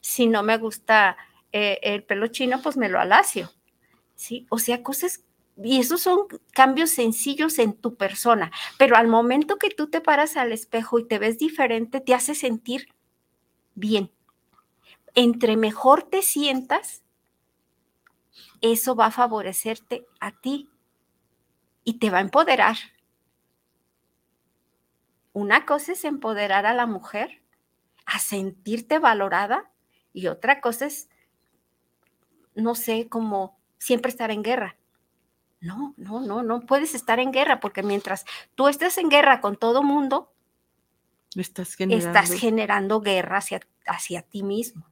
Si 0.03 0.27
no 0.27 0.43
me 0.43 0.59
gusta 0.59 1.17
eh, 1.53 1.79
el 1.83 2.05
pelo 2.05 2.27
chino, 2.29 2.61
pues 2.63 2.77
me 2.77 2.89
lo 2.89 3.01
alacio. 3.01 3.51
¿Sí? 4.15 4.47
O 4.51 4.59
sea, 4.59 4.83
cosas, 4.83 5.25
y 5.57 5.79
esos 5.79 6.01
son 6.01 6.27
cambios 6.53 6.91
sencillos 6.91 7.59
en 7.59 7.75
tu 7.75 7.97
persona, 7.97 8.51
pero 8.79 8.97
al 8.97 9.09
momento 9.09 9.57
que 9.57 9.71
tú 9.71 9.89
te 9.89 10.01
paras 10.01 10.37
al 10.37 10.53
espejo 10.53 10.99
y 10.99 11.07
te 11.07 11.19
ves 11.19 11.39
diferente, 11.39 12.01
te 12.01 12.15
hace 12.15 12.35
sentir 12.35 12.89
bien. 13.75 14.13
Entre 15.15 15.57
mejor 15.57 16.03
te 16.03 16.23
sientas, 16.23 17.03
eso 18.61 18.97
va 18.97 19.07
a 19.07 19.11
favorecerte 19.11 20.07
a 20.21 20.33
ti 20.33 20.69
y 21.85 21.95
te 21.95 22.11
va 22.11 22.19
a 22.19 22.23
empoderar. 22.23 22.77
Una 25.33 25.65
cosa 25.65 25.93
es 25.93 26.05
empoderar 26.05 26.67
a 26.67 26.75
la 26.75 26.87
mujer, 26.87 27.43
a 28.07 28.19
sentirte 28.19 28.99
valorada, 28.99 29.71
y 30.13 30.27
otra 30.27 30.61
cosa 30.61 30.87
es, 30.87 31.09
no 32.59 32.75
sé, 32.75 33.09
como 33.09 33.59
siempre 33.79 34.11
estar 34.11 34.31
en 34.31 34.43
guerra. 34.43 34.77
No, 35.61 35.95
no, 35.97 36.21
no, 36.21 36.43
no 36.43 36.61
puedes 36.61 36.95
estar 36.95 37.19
en 37.19 37.33
guerra 37.33 37.59
porque 37.61 37.83
mientras 37.83 38.25
tú 38.55 38.69
estés 38.69 38.99
en 38.99 39.09
guerra 39.09 39.41
con 39.41 39.57
todo 39.57 39.83
mundo, 39.83 40.33
Estás 41.37 41.75
generando. 41.75 42.07
estás 42.09 42.33
generando 42.33 43.01
guerra 43.01 43.39
hacia, 43.39 43.61
hacia 43.87 44.23
ti 44.23 44.43
mismo. 44.43 44.87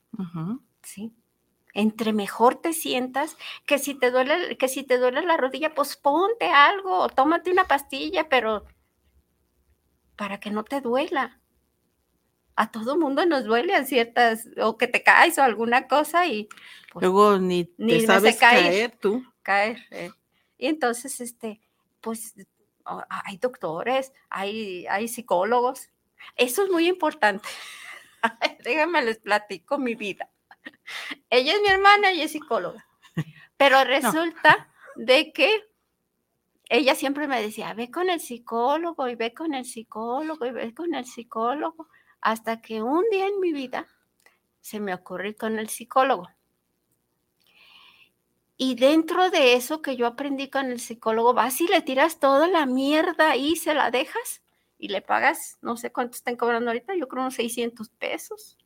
¿sí? 0.82 1.12
Entre 1.72 2.12
mejor 2.12 2.56
te 2.56 2.72
sientas, 2.72 3.36
que 3.66 3.78
si 3.78 3.94
te 3.94 4.10
duele, 4.10 4.56
que 4.58 4.68
si 4.68 4.82
te 4.82 4.98
duele 4.98 5.22
la 5.22 5.36
rodilla, 5.36 5.74
pues 5.74 5.96
ponte 5.96 6.46
algo, 6.50 7.08
tómate 7.08 7.50
una 7.50 7.64
pastilla, 7.66 8.28
pero 8.28 8.64
para 10.16 10.38
que 10.40 10.50
no 10.50 10.64
te 10.64 10.80
duela. 10.80 11.40
A 12.56 12.70
todo 12.70 12.96
mundo 12.96 13.26
nos 13.26 13.44
duele 13.44 13.74
a 13.74 13.84
ciertas, 13.84 14.48
o 14.60 14.76
que 14.78 14.88
te 14.88 15.02
caes 15.02 15.38
o 15.38 15.42
alguna 15.42 15.86
cosa 15.88 16.26
y 16.26 16.48
pues, 16.92 17.02
Luego 17.04 17.38
ni 17.38 17.70
Ni 17.76 17.98
te 17.98 18.06
sabes 18.06 18.36
caer. 18.36 18.64
caer 18.64 18.96
tú. 18.98 19.24
caer. 19.42 19.78
eh. 19.90 20.10
Y 20.58 20.66
entonces, 20.68 21.20
este, 21.20 21.60
pues 22.00 22.34
hay 23.08 23.36
doctores, 23.36 24.12
hay, 24.30 24.86
hay 24.86 25.06
psicólogos. 25.08 25.90
Eso 26.36 26.64
es 26.64 26.70
muy 26.70 26.88
importante. 26.88 27.46
Déjenme 28.64 29.02
les 29.04 29.18
platico 29.18 29.78
mi 29.78 29.94
vida. 29.94 30.30
Ella 31.30 31.52
es 31.52 31.60
mi 31.60 31.68
hermana 31.68 32.12
y 32.12 32.22
es 32.22 32.32
psicóloga. 32.32 32.86
Pero 33.56 33.84
resulta 33.84 34.68
de 34.96 35.32
que 35.32 35.50
ella 36.68 36.94
siempre 36.94 37.28
me 37.28 37.40
decía, 37.40 37.74
ve 37.74 37.90
con 37.90 38.08
el 38.10 38.20
psicólogo 38.20 39.08
y 39.08 39.14
ve 39.14 39.34
con 39.34 39.54
el 39.54 39.64
psicólogo 39.64 40.46
y 40.46 40.50
ve 40.52 40.74
con 40.74 40.94
el 40.94 41.04
psicólogo. 41.04 41.88
Hasta 42.20 42.60
que 42.60 42.82
un 42.82 43.04
día 43.10 43.26
en 43.26 43.40
mi 43.40 43.52
vida 43.52 43.86
se 44.60 44.80
me 44.80 44.94
ocurrió 44.94 45.36
con 45.36 45.58
el 45.58 45.68
psicólogo. 45.68 46.28
Y 48.56 48.74
dentro 48.74 49.30
de 49.30 49.54
eso 49.54 49.82
que 49.82 49.96
yo 49.96 50.06
aprendí 50.06 50.48
con 50.48 50.70
el 50.70 50.80
psicólogo, 50.80 51.34
vas 51.34 51.60
y 51.60 51.68
le 51.68 51.82
tiras 51.82 52.18
toda 52.18 52.48
la 52.48 52.64
mierda 52.64 53.36
y 53.36 53.56
se 53.56 53.74
la 53.74 53.90
dejas 53.90 54.42
y 54.78 54.88
le 54.88 55.02
pagas, 55.02 55.58
no 55.62 55.76
sé 55.76 55.92
cuánto 55.92 56.16
están 56.16 56.36
cobrando 56.36 56.70
ahorita, 56.70 56.94
yo 56.96 57.08
creo 57.08 57.22
unos 57.22 57.34
600 57.34 57.88
pesos. 57.90 58.56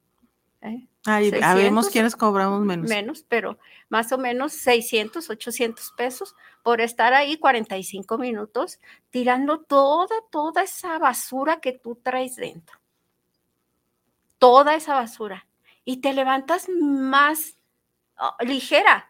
¿eh? 0.60 0.86
Ay, 1.04 1.30
600, 1.30 1.42
habemos 1.42 1.88
quienes 1.88 2.16
cobramos 2.16 2.60
menos. 2.60 2.88
Menos, 2.88 3.24
pero 3.28 3.58
más 3.88 4.12
o 4.12 4.18
menos 4.18 4.52
600, 4.52 5.28
800 5.28 5.92
pesos 5.96 6.34
por 6.62 6.80
estar 6.80 7.12
ahí 7.14 7.36
45 7.38 8.18
minutos 8.18 8.80
tirando 9.10 9.60
toda, 9.60 10.14
toda 10.30 10.62
esa 10.62 10.98
basura 10.98 11.60
que 11.60 11.72
tú 11.72 11.96
traes 11.96 12.36
dentro. 12.36 12.79
Toda 14.40 14.74
esa 14.74 14.94
basura. 14.94 15.46
Y 15.84 15.98
te 15.98 16.12
levantas 16.12 16.68
más 16.68 17.56
ah, 18.16 18.36
ligera. 18.40 19.06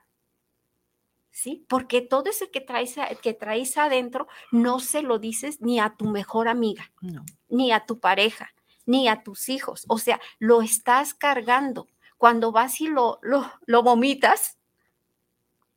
¿Sí? 1.30 1.64
Porque 1.68 2.02
todo 2.02 2.28
ese 2.28 2.50
que 2.50 2.60
traes, 2.60 2.96
que 3.22 3.32
traes 3.32 3.78
adentro 3.78 4.26
no 4.52 4.78
se 4.80 5.00
lo 5.00 5.18
dices 5.18 5.62
ni 5.62 5.80
a 5.80 5.94
tu 5.96 6.04
mejor 6.06 6.48
amiga 6.48 6.92
No. 7.00 7.24
ni 7.48 7.72
a 7.72 7.86
tu 7.86 7.98
pareja, 7.98 8.52
ni 8.84 9.08
a 9.08 9.22
tus 9.22 9.48
hijos. 9.48 9.86
O 9.88 9.96
sea, 9.96 10.20
lo 10.38 10.60
estás 10.60 11.14
cargando. 11.14 11.88
Cuando 12.18 12.52
vas 12.52 12.80
y 12.82 12.88
lo, 12.88 13.18
lo, 13.22 13.50
lo 13.64 13.82
vomitas, 13.82 14.58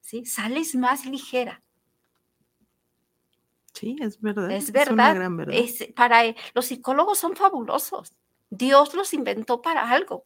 ¿sí? 0.01 0.25
sales 0.25 0.75
más 0.75 1.05
ligera. 1.05 1.61
Sí, 3.73 3.95
es 4.01 4.19
verdad. 4.19 4.51
Es 4.51 4.69
una 4.69 4.79
verdad. 4.79 5.15
gran 5.15 5.37
verdad. 5.37 5.55
Es- 5.55 5.87
para 5.95 6.25
eh, 6.25 6.35
los 6.53 6.65
psicólogos 6.65 7.17
son 7.19 7.35
fabulosos. 7.35 8.13
Dios 8.57 8.93
los 8.93 9.13
inventó 9.13 9.61
para 9.61 9.89
algo. 9.89 10.23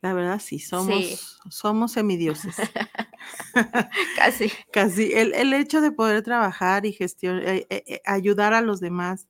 La 0.00 0.12
verdad, 0.14 0.38
sí, 0.40 0.60
somos, 0.60 1.04
Sí. 1.04 1.18
somos 1.50 1.92
semidioses. 1.92 2.56
Casi. 4.16 4.52
Casi. 4.72 5.12
El, 5.12 5.34
el 5.34 5.52
hecho 5.54 5.80
de 5.80 5.90
poder 5.90 6.22
trabajar 6.22 6.86
y 6.86 6.92
gestionar, 6.92 7.66
ayudar 8.04 8.54
a 8.54 8.60
los 8.60 8.78
demás 8.80 9.26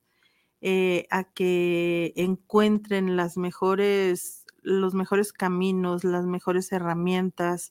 eh, 0.61 1.07
a 1.11 1.24
que 1.24 2.12
encuentren 2.16 3.16
las 3.16 3.36
mejores, 3.39 4.45
los 4.61 4.93
mejores 4.95 5.32
caminos, 5.32 6.05
las 6.05 6.26
mejores 6.26 6.70
herramientas, 6.72 7.70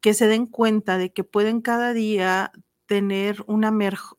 que 0.00 0.14
se 0.14 0.26
den 0.28 0.46
cuenta 0.46 0.98
de 0.98 1.12
que 1.12 1.24
pueden 1.24 1.60
cada 1.62 1.92
día 1.92 2.52
tener 2.86 3.42
una 3.46 3.70
merj- 3.72 4.16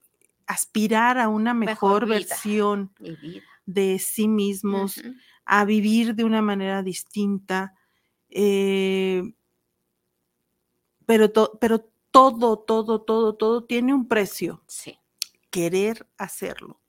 aspirar 0.47 1.17
a 1.17 1.29
una 1.29 1.53
Mejor 1.53 2.01
mejor, 2.01 2.05
vida. 2.05 2.15
versión 2.15 2.93
Mi 2.99 3.15
vida. 3.15 3.43
De 3.65 3.99
sí 3.99 4.27
mismos, 4.27 5.01
a 5.45 5.65
vivir 5.65 6.15
de 6.15 6.23
una 6.23 6.41
manera 6.41 6.83
distinta. 6.83 7.75
eh, 8.29 9.23
pero, 11.05 11.31
to- 11.31 11.57
pero 11.59 11.89
todo, 12.11 12.59
todo, 12.59 13.01
todo, 13.01 13.35
todo 13.35 13.63
tiene 13.65 13.93
un 13.93 14.07
precio. 14.07 14.63
Sí. 14.67 14.97
Querer 15.49 16.07
hacerlo. 16.17 16.79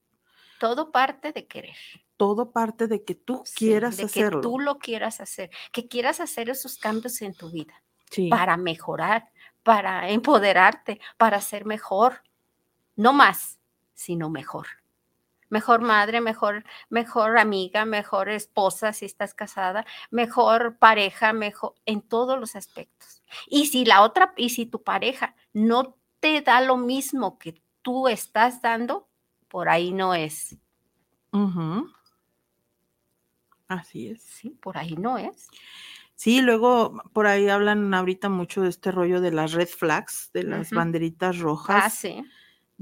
Todo 0.60 0.92
parte 0.92 1.32
de 1.32 1.46
querer. 1.46 1.74
Todo 2.16 2.52
parte 2.52 2.86
de 2.86 3.02
que 3.04 3.16
tú 3.16 3.42
sí, 3.44 3.54
quieras 3.66 3.96
de 3.96 4.04
hacerlo. 4.04 4.40
que 4.40 4.42
tú 4.42 4.58
lo 4.60 4.78
quieras 4.78 5.20
hacer, 5.20 5.50
que 5.72 5.88
quieras 5.88 6.20
hacer 6.20 6.50
esos 6.50 6.76
cambios 6.78 7.20
en 7.22 7.34
tu 7.34 7.50
vida. 7.50 7.82
Sí, 8.10 8.28
para 8.28 8.56
mejorar, 8.56 9.32
para 9.64 10.08
empoderarte, 10.10 11.00
para 11.16 11.40
ser 11.40 11.64
mejor. 11.64 12.22
No 12.94 13.12
más, 13.12 13.58
sino 13.94 14.28
mejor. 14.30 14.66
Mejor 15.52 15.82
madre, 15.82 16.22
mejor, 16.22 16.64
mejor 16.88 17.36
amiga, 17.36 17.84
mejor 17.84 18.30
esposa 18.30 18.94
si 18.94 19.04
estás 19.04 19.34
casada, 19.34 19.84
mejor 20.10 20.78
pareja, 20.78 21.34
mejor 21.34 21.74
en 21.84 22.00
todos 22.00 22.40
los 22.40 22.56
aspectos. 22.56 23.22
Y 23.48 23.66
si 23.66 23.84
la 23.84 24.00
otra, 24.00 24.32
y 24.38 24.48
si 24.48 24.64
tu 24.64 24.82
pareja 24.82 25.36
no 25.52 25.98
te 26.20 26.40
da 26.40 26.62
lo 26.62 26.78
mismo 26.78 27.38
que 27.38 27.60
tú 27.82 28.08
estás 28.08 28.62
dando, 28.62 29.10
por 29.48 29.68
ahí 29.68 29.92
no 29.92 30.14
es. 30.14 30.56
Así 33.68 34.08
es. 34.08 34.22
Sí, 34.22 34.56
por 34.58 34.78
ahí 34.78 34.96
no 34.96 35.18
es. 35.18 35.48
Sí, 36.14 36.40
luego 36.40 37.02
por 37.12 37.26
ahí 37.26 37.50
hablan 37.50 37.92
ahorita 37.92 38.30
mucho 38.30 38.62
de 38.62 38.70
este 38.70 38.90
rollo 38.90 39.20
de 39.20 39.32
las 39.32 39.52
red 39.52 39.68
flags, 39.68 40.30
de 40.32 40.44
las 40.44 40.70
banderitas 40.70 41.36
Ah, 41.36 41.42
rojas, 41.42 41.92
sí. 41.92 42.24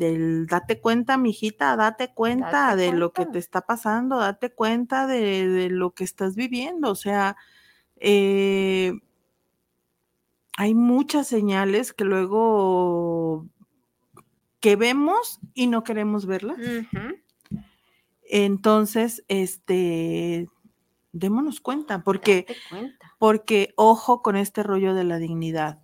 Del 0.00 0.46
date 0.46 0.80
cuenta, 0.80 1.18
mijita, 1.18 1.76
date 1.76 2.12
cuenta 2.14 2.70
Date 2.70 2.76
de 2.76 2.92
lo 2.92 3.12
que 3.12 3.26
te 3.26 3.38
está 3.38 3.60
pasando, 3.60 4.16
date 4.18 4.50
cuenta 4.50 5.06
de, 5.06 5.46
de 5.46 5.68
lo 5.68 5.92
que 5.92 6.04
estás 6.04 6.34
viviendo. 6.34 6.90
O 6.90 6.94
sea, 6.94 7.36
eh, 7.96 8.94
hay 10.56 10.74
muchas 10.74 11.28
señales 11.28 11.92
que 11.92 12.04
luego 12.04 13.46
que 14.58 14.76
vemos 14.76 15.38
y 15.54 15.66
no 15.66 15.84
queremos 15.84 16.26
verlas. 16.26 16.58
Entonces, 18.22 19.24
este, 19.28 20.48
démonos 21.12 21.60
cuenta, 21.60 22.02
porque 22.02 22.46
cuenta. 22.70 23.14
porque 23.18 23.74
ojo 23.76 24.22
con 24.22 24.36
este 24.36 24.62
rollo 24.62 24.94
de 24.94 25.04
la 25.04 25.18
dignidad. 25.18 25.82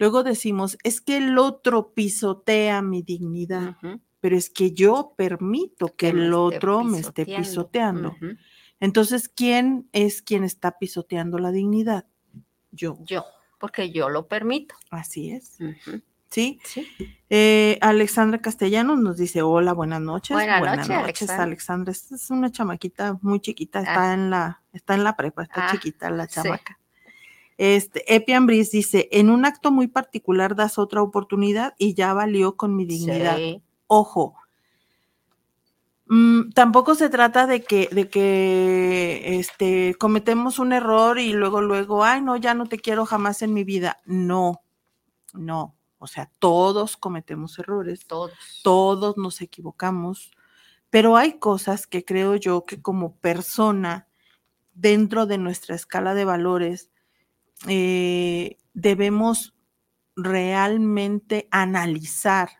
Luego 0.00 0.22
decimos, 0.22 0.78
es 0.82 1.02
que 1.02 1.18
el 1.18 1.36
otro 1.36 1.92
pisotea 1.92 2.80
mi 2.80 3.02
dignidad, 3.02 3.76
pero 4.18 4.34
es 4.34 4.48
que 4.48 4.72
yo 4.72 5.12
permito 5.14 5.94
que 5.94 6.08
el 6.08 6.32
otro 6.32 6.82
me 6.82 7.00
esté 7.00 7.26
pisoteando. 7.26 8.16
Entonces, 8.80 9.28
¿quién 9.28 9.90
es 9.92 10.22
quien 10.22 10.42
está 10.42 10.78
pisoteando 10.78 11.38
la 11.38 11.52
dignidad? 11.52 12.06
Yo. 12.72 12.96
Yo, 13.04 13.26
porque 13.58 13.92
yo 13.92 14.08
lo 14.08 14.26
permito. 14.26 14.74
Así 14.90 15.32
es. 15.32 15.58
¿Sí? 16.30 16.60
Sí. 16.64 16.88
Eh, 17.28 17.76
Alexandra 17.82 18.40
Castellanos 18.40 18.98
nos 19.00 19.18
dice, 19.18 19.42
hola, 19.42 19.74
buenas 19.74 20.00
noches. 20.00 20.34
Buenas 20.34 20.60
buenas 20.60 20.88
noches, 20.88 20.96
noches, 20.96 21.04
Alexandra. 21.28 21.44
Alexandra. 21.44 21.92
Esta 21.92 22.14
es 22.14 22.30
una 22.30 22.50
chamaquita 22.50 23.18
muy 23.20 23.40
chiquita, 23.40 23.80
está 23.80 24.14
en 24.14 24.30
la, 24.30 24.62
está 24.72 24.94
en 24.94 25.04
la 25.04 25.14
prepa, 25.14 25.42
está 25.42 25.66
Ah, 25.66 25.72
chiquita 25.72 26.08
la 26.08 26.26
chamaca. 26.26 26.79
Este, 27.62 28.14
Epi 28.16 28.32
Ambris 28.32 28.70
dice, 28.70 29.10
en 29.12 29.28
un 29.28 29.44
acto 29.44 29.70
muy 29.70 29.86
particular 29.86 30.56
das 30.56 30.78
otra 30.78 31.02
oportunidad 31.02 31.74
y 31.76 31.92
ya 31.92 32.14
valió 32.14 32.56
con 32.56 32.74
mi 32.74 32.86
dignidad. 32.86 33.36
Sí. 33.36 33.62
Ojo. 33.86 34.34
Mm, 36.06 36.52
tampoco 36.52 36.94
se 36.94 37.10
trata 37.10 37.46
de 37.46 37.62
que, 37.62 37.90
de 37.92 38.08
que 38.08 39.38
este, 39.38 39.94
cometemos 39.96 40.58
un 40.58 40.72
error 40.72 41.18
y 41.18 41.34
luego, 41.34 41.60
luego, 41.60 42.02
ay, 42.02 42.22
no, 42.22 42.38
ya 42.38 42.54
no 42.54 42.64
te 42.64 42.78
quiero 42.78 43.04
jamás 43.04 43.42
en 43.42 43.52
mi 43.52 43.62
vida. 43.62 43.98
No, 44.06 44.62
no. 45.34 45.76
O 45.98 46.06
sea, 46.06 46.30
todos 46.38 46.96
cometemos 46.96 47.58
errores, 47.58 48.06
Todos. 48.06 48.32
todos 48.64 49.18
nos 49.18 49.42
equivocamos, 49.42 50.30
pero 50.88 51.18
hay 51.18 51.34
cosas 51.34 51.86
que 51.86 52.06
creo 52.06 52.36
yo 52.36 52.64
que 52.64 52.80
como 52.80 53.16
persona, 53.16 54.08
dentro 54.72 55.26
de 55.26 55.36
nuestra 55.36 55.74
escala 55.74 56.14
de 56.14 56.24
valores, 56.24 56.90
eh, 57.68 58.58
debemos 58.74 59.54
realmente 60.16 61.48
analizar 61.50 62.50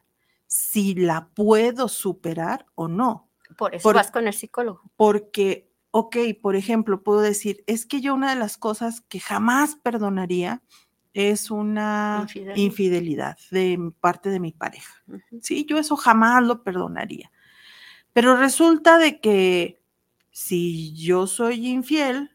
si 0.46 0.94
la 0.94 1.28
puedo 1.28 1.88
superar 1.88 2.66
o 2.74 2.88
no. 2.88 3.28
Por 3.57 3.74
eso 3.74 3.82
Por- 3.84 3.96
vas 3.96 4.11
con 4.11 4.26
el 4.26 4.32
psicólogo. 4.34 4.82
Porque, 4.96 5.70
ok, 5.90 6.16
por 6.40 6.57
ejemplo, 6.57 7.03
puedo 7.03 7.20
decir, 7.20 7.62
es 7.66 7.86
que 7.86 8.01
yo 8.01 8.14
una 8.14 8.30
de 8.30 8.38
las 8.38 8.57
cosas 8.59 9.01
que 9.03 9.20
jamás 9.20 9.76
perdonaría 9.76 10.62
es 11.12 11.51
una 11.51 12.20
Infidelidad. 12.22 12.57
infidelidad 12.57 13.38
de 13.51 13.92
parte 14.01 14.30
de 14.30 14.40
mi 14.40 14.53
pareja. 14.53 15.03
Sí, 15.42 15.66
yo 15.68 15.78
eso 15.78 15.96
jamás 15.96 16.42
lo 16.44 16.62
perdonaría. 16.62 17.30
Pero 18.12 18.36
resulta 18.36 18.98
de 18.98 19.20
que 19.20 19.80
si 20.30 20.92
yo 20.94 21.26
soy 21.26 21.66
infiel, 21.68 22.30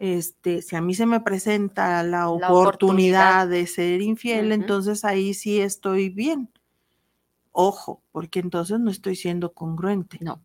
este, 0.00 0.62
si 0.62 0.76
a 0.76 0.80
mí 0.80 0.94
se 0.94 1.04
me 1.04 1.20
presenta 1.20 2.02
la 2.02 2.30
oportunidad, 2.30 2.50
oportunidad. 2.52 3.48
de 3.48 3.66
ser 3.66 4.00
infiel, 4.00 4.50
entonces 4.50 5.04
ahí 5.04 5.34
sí 5.34 5.60
estoy 5.60 6.08
bien. 6.08 6.48
Ojo, 7.52 8.00
porque 8.10 8.40
entonces 8.40 8.80
no 8.80 8.90
estoy 8.90 9.14
siendo 9.14 9.52
congruente. 9.52 10.16
No. 10.22 10.40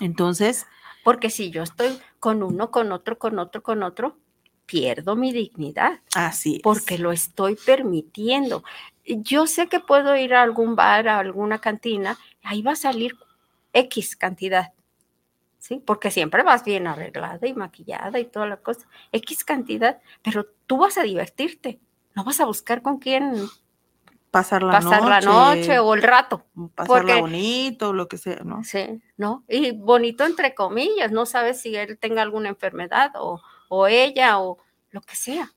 Entonces, 0.00 0.66
Porque 1.04 1.28
si 1.28 1.50
yo 1.50 1.62
estoy 1.62 1.98
con 2.18 2.42
uno, 2.42 2.70
con 2.70 2.90
otro, 2.90 3.18
con 3.18 3.38
otro, 3.38 3.62
con 3.62 3.82
otro, 3.82 4.16
pierdo 4.64 5.14
mi 5.14 5.30
dignidad. 5.30 6.00
así 6.14 6.56
es. 6.56 6.62
porque 6.62 6.96
lo 6.96 7.12
estoy 7.12 7.56
permitiendo. 7.56 8.64
Yo 9.04 9.46
sé 9.46 9.68
que 9.68 9.80
puedo 9.80 10.16
ir 10.16 10.32
a 10.32 10.42
algún 10.42 10.74
bar, 10.74 11.06
a 11.08 11.18
alguna 11.18 11.60
cantina, 11.60 12.18
ahí 12.42 12.62
va 12.62 12.72
a 12.72 12.76
salir 12.76 13.14
X 13.74 14.16
cantidad, 14.16 14.72
¿sí? 15.64 15.82
Porque 15.84 16.10
siempre 16.10 16.42
vas 16.42 16.62
bien 16.62 16.86
arreglada 16.86 17.46
y 17.46 17.54
maquillada 17.54 18.18
y 18.20 18.26
toda 18.26 18.44
la 18.46 18.58
cosa, 18.58 18.86
X 19.12 19.44
cantidad, 19.44 19.98
pero 20.22 20.44
tú 20.66 20.76
vas 20.76 20.98
a 20.98 21.02
divertirte, 21.02 21.80
no 22.14 22.22
vas 22.22 22.38
a 22.40 22.44
buscar 22.44 22.82
con 22.82 22.98
quién 22.98 23.32
pasar 24.30 24.62
la 24.62 24.72
pasar 24.72 25.00
noche, 25.02 25.08
la 25.10 25.20
noche 25.22 25.78
o 25.78 25.94
el 25.94 26.02
rato, 26.02 26.44
pasarla 26.74 27.14
porque- 27.14 27.20
bonito, 27.22 27.94
lo 27.94 28.08
que 28.08 28.18
sea, 28.18 28.40
¿no? 28.44 28.62
¿sí? 28.62 29.00
¿No? 29.16 29.42
Y 29.48 29.70
bonito 29.72 30.26
entre 30.26 30.54
comillas, 30.54 31.10
no 31.12 31.24
sabes 31.24 31.62
si 31.62 31.74
él 31.74 31.98
tenga 31.98 32.20
alguna 32.20 32.50
enfermedad 32.50 33.12
o, 33.14 33.40
o 33.70 33.86
ella 33.86 34.38
o 34.40 34.58
lo 34.90 35.00
que 35.00 35.16
sea. 35.16 35.50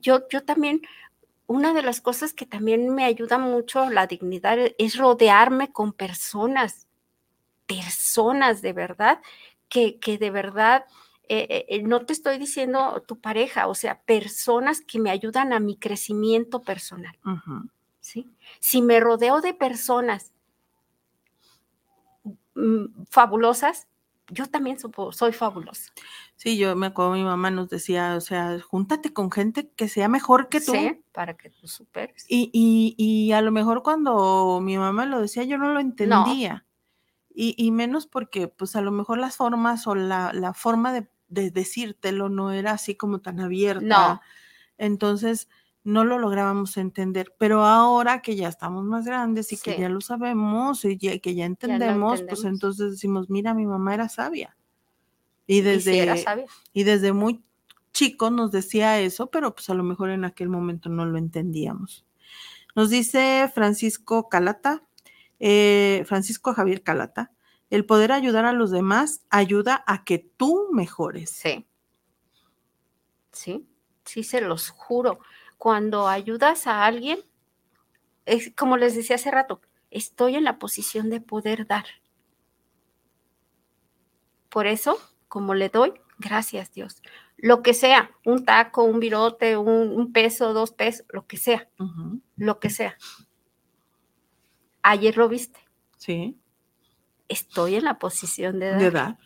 Yo, 0.00 0.26
yo 0.30 0.42
también, 0.44 0.80
una 1.46 1.74
de 1.74 1.82
las 1.82 2.00
cosas 2.00 2.32
que 2.32 2.46
también 2.46 2.88
me 2.94 3.04
ayuda 3.04 3.36
mucho 3.36 3.90
la 3.90 4.06
dignidad 4.06 4.56
es 4.78 4.96
rodearme 4.96 5.70
con 5.70 5.92
personas, 5.92 6.86
personas 7.68 8.60
de 8.62 8.72
verdad, 8.72 9.20
que, 9.68 10.00
que 10.00 10.18
de 10.18 10.30
verdad, 10.32 10.86
eh, 11.28 11.66
eh, 11.68 11.82
no 11.82 12.04
te 12.06 12.12
estoy 12.14 12.38
diciendo 12.38 13.04
tu 13.06 13.20
pareja, 13.20 13.68
o 13.68 13.74
sea, 13.76 14.00
personas 14.02 14.80
que 14.80 14.98
me 14.98 15.10
ayudan 15.10 15.52
a 15.52 15.60
mi 15.60 15.76
crecimiento 15.76 16.62
personal. 16.62 17.16
¿sí? 18.00 18.26
Si 18.58 18.80
me 18.82 18.98
rodeo 18.98 19.40
de 19.42 19.52
personas 19.54 20.32
mm, 22.54 23.04
fabulosas, 23.10 23.86
yo 24.30 24.46
también 24.46 24.78
supo- 24.78 25.12
soy 25.12 25.32
fabulosa. 25.32 25.92
Sí, 26.36 26.58
yo 26.58 26.76
me 26.76 26.86
acuerdo, 26.86 27.12
mi 27.12 27.24
mamá 27.24 27.50
nos 27.50 27.68
decía, 27.68 28.14
o 28.16 28.20
sea, 28.20 28.58
júntate 28.60 29.12
con 29.12 29.30
gente 29.30 29.70
que 29.76 29.88
sea 29.88 30.08
mejor 30.08 30.48
que 30.48 30.60
tú. 30.60 30.72
Sí, 30.72 31.02
para 31.12 31.34
que 31.36 31.50
tú 31.50 31.66
superes. 31.66 32.24
Y, 32.28 32.50
y, 32.52 32.94
y 32.98 33.32
a 33.32 33.40
lo 33.42 33.52
mejor 33.52 33.82
cuando 33.82 34.60
mi 34.62 34.76
mamá 34.78 35.06
lo 35.06 35.20
decía, 35.20 35.44
yo 35.44 35.58
no 35.58 35.72
lo 35.72 35.80
entendía. 35.80 36.64
Y, 37.40 37.54
y 37.56 37.70
menos 37.70 38.08
porque, 38.08 38.48
pues 38.48 38.74
a 38.74 38.80
lo 38.80 38.90
mejor 38.90 39.18
las 39.18 39.36
formas 39.36 39.86
o 39.86 39.94
la, 39.94 40.32
la 40.32 40.54
forma 40.54 40.92
de, 40.92 41.08
de 41.28 41.52
decírtelo 41.52 42.28
no 42.28 42.50
era 42.50 42.72
así 42.72 42.96
como 42.96 43.20
tan 43.20 43.38
abierta. 43.38 43.84
No. 43.86 44.20
Entonces, 44.76 45.48
no 45.84 46.04
lo 46.04 46.18
lográbamos 46.18 46.76
entender. 46.76 47.32
Pero 47.38 47.64
ahora 47.64 48.22
que 48.22 48.34
ya 48.34 48.48
estamos 48.48 48.84
más 48.84 49.04
grandes 49.04 49.52
y 49.52 49.56
que 49.56 49.78
ya 49.78 49.88
lo 49.88 50.00
sabemos 50.00 50.84
y 50.84 50.96
ya- 50.98 51.18
que 51.20 51.34
ya 51.36 51.44
entendemos, 51.44 52.22
pues 52.28 52.40
entonces 52.48 52.90
decimos, 52.90 53.30
mira, 53.30 53.54
mi 53.54 53.66
mamá 53.66 53.94
era 53.94 54.08
sabia. 54.08 54.56
Y 55.46 55.58
Y 55.58 55.58
si 55.58 55.62
desde, 55.62 55.98
era 56.00 56.16
sabia. 56.16 56.46
y 56.72 56.82
desde 56.82 57.12
muy 57.12 57.42
chico 57.92 58.30
nos 58.30 58.50
decía 58.50 58.98
eso, 59.00 59.28
pero 59.30 59.54
pues 59.54 59.70
a 59.70 59.74
lo 59.74 59.84
mejor 59.84 60.10
en 60.10 60.24
aquel 60.24 60.48
momento 60.48 60.88
no 60.88 61.06
lo 61.06 61.16
entendíamos. 61.18 62.04
Nos 62.74 62.90
dice 62.90 63.48
Francisco 63.54 64.28
Calata, 64.28 64.82
eh, 65.40 66.04
Francisco 66.06 66.52
Javier 66.54 66.82
Calata, 66.82 67.32
el 67.70 67.84
poder 67.84 68.12
ayudar 68.12 68.44
a 68.44 68.52
los 68.52 68.70
demás 68.70 69.22
ayuda 69.30 69.84
a 69.86 70.04
que 70.04 70.18
tú 70.18 70.68
mejores. 70.72 71.30
Sí. 71.30 71.66
Sí, 73.32 73.68
sí, 74.04 74.24
se 74.24 74.40
los 74.40 74.70
juro. 74.70 75.20
Cuando 75.58 76.08
ayudas 76.08 76.66
a 76.66 76.84
alguien, 76.86 77.18
es 78.24 78.52
como 78.56 78.76
les 78.76 78.94
decía 78.94 79.16
hace 79.16 79.30
rato, 79.30 79.60
estoy 79.90 80.36
en 80.36 80.44
la 80.44 80.58
posición 80.58 81.10
de 81.10 81.20
poder 81.20 81.66
dar. 81.66 81.86
Por 84.48 84.66
eso, 84.66 84.98
como 85.28 85.54
le 85.54 85.68
doy, 85.68 85.92
gracias 86.18 86.72
Dios. 86.72 87.02
Lo 87.36 87.62
que 87.62 87.74
sea, 87.74 88.10
un 88.24 88.44
taco, 88.44 88.82
un 88.82 88.98
virote, 88.98 89.56
un, 89.56 89.90
un 89.90 90.12
peso, 90.12 90.52
dos 90.52 90.72
pesos, 90.72 91.06
lo 91.10 91.26
que 91.26 91.36
sea, 91.36 91.68
lo 92.36 92.58
que 92.58 92.70
sea. 92.70 92.96
Ayer 94.82 95.16
lo 95.16 95.28
viste, 95.28 95.60
Sí, 95.96 96.38
estoy 97.28 97.74
en 97.76 97.84
la 97.84 97.98
posición 97.98 98.58
de 98.58 98.70
dar. 98.70 98.80
de 98.80 98.90
dar. 98.90 99.18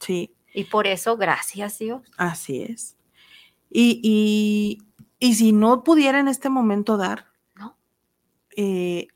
Sí, 0.00 0.34
Y 0.52 0.64
por 0.64 0.86
eso, 0.86 1.16
gracias 1.16 1.78
Dios. 1.78 2.02
así 2.16 2.62
es. 2.62 2.96
Y, 3.70 4.00
y, 4.02 4.78
y 5.18 5.34
si 5.34 5.52
no 5.52 5.82
pudiera 5.84 6.18
en 6.20 6.28
este 6.28 6.48
momento 6.48 6.96
dar, 6.96 7.26
¿No? 7.56 7.76
eh, 8.56 9.08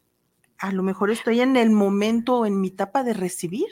a 0.59 0.73
lo 0.73 0.83
mejor 0.83 1.11
estoy 1.11 1.41
en 1.41 1.57
el 1.57 1.71
momento 1.71 2.39
o 2.39 2.47
en 2.47 2.61
mi 2.61 2.69
etapa 2.69 3.03
de 3.05 3.15
recibir, 3.15 3.69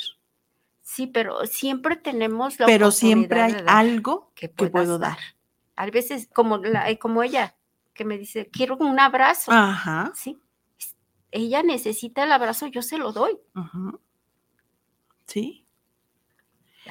Sí, 0.82 1.08
pero 1.08 1.44
siempre 1.46 1.96
tenemos 1.96 2.60
la 2.60 2.66
pero 2.66 2.92
siempre 2.92 3.42
hay 3.42 3.56
algo 3.66 4.30
que, 4.36 4.48
puedo 4.48 4.98
dar. 5.00 5.18
A 5.74 5.86
veces, 5.86 6.28
como, 6.32 6.58
la, 6.58 6.94
como 6.96 7.24
ella, 7.24 7.56
que 7.92 8.04
me 8.04 8.16
dice, 8.16 8.48
quiero 8.52 8.76
un 8.76 9.00
abrazo. 9.00 9.50
Ajá, 9.50 10.12
Sí, 10.14 10.38
ella 11.36 11.62
necesita 11.62 12.24
el 12.24 12.32
abrazo, 12.32 12.66
yo 12.66 12.82
se 12.82 12.98
lo 12.98 13.12
doy. 13.12 13.38
Sí. 15.26 15.66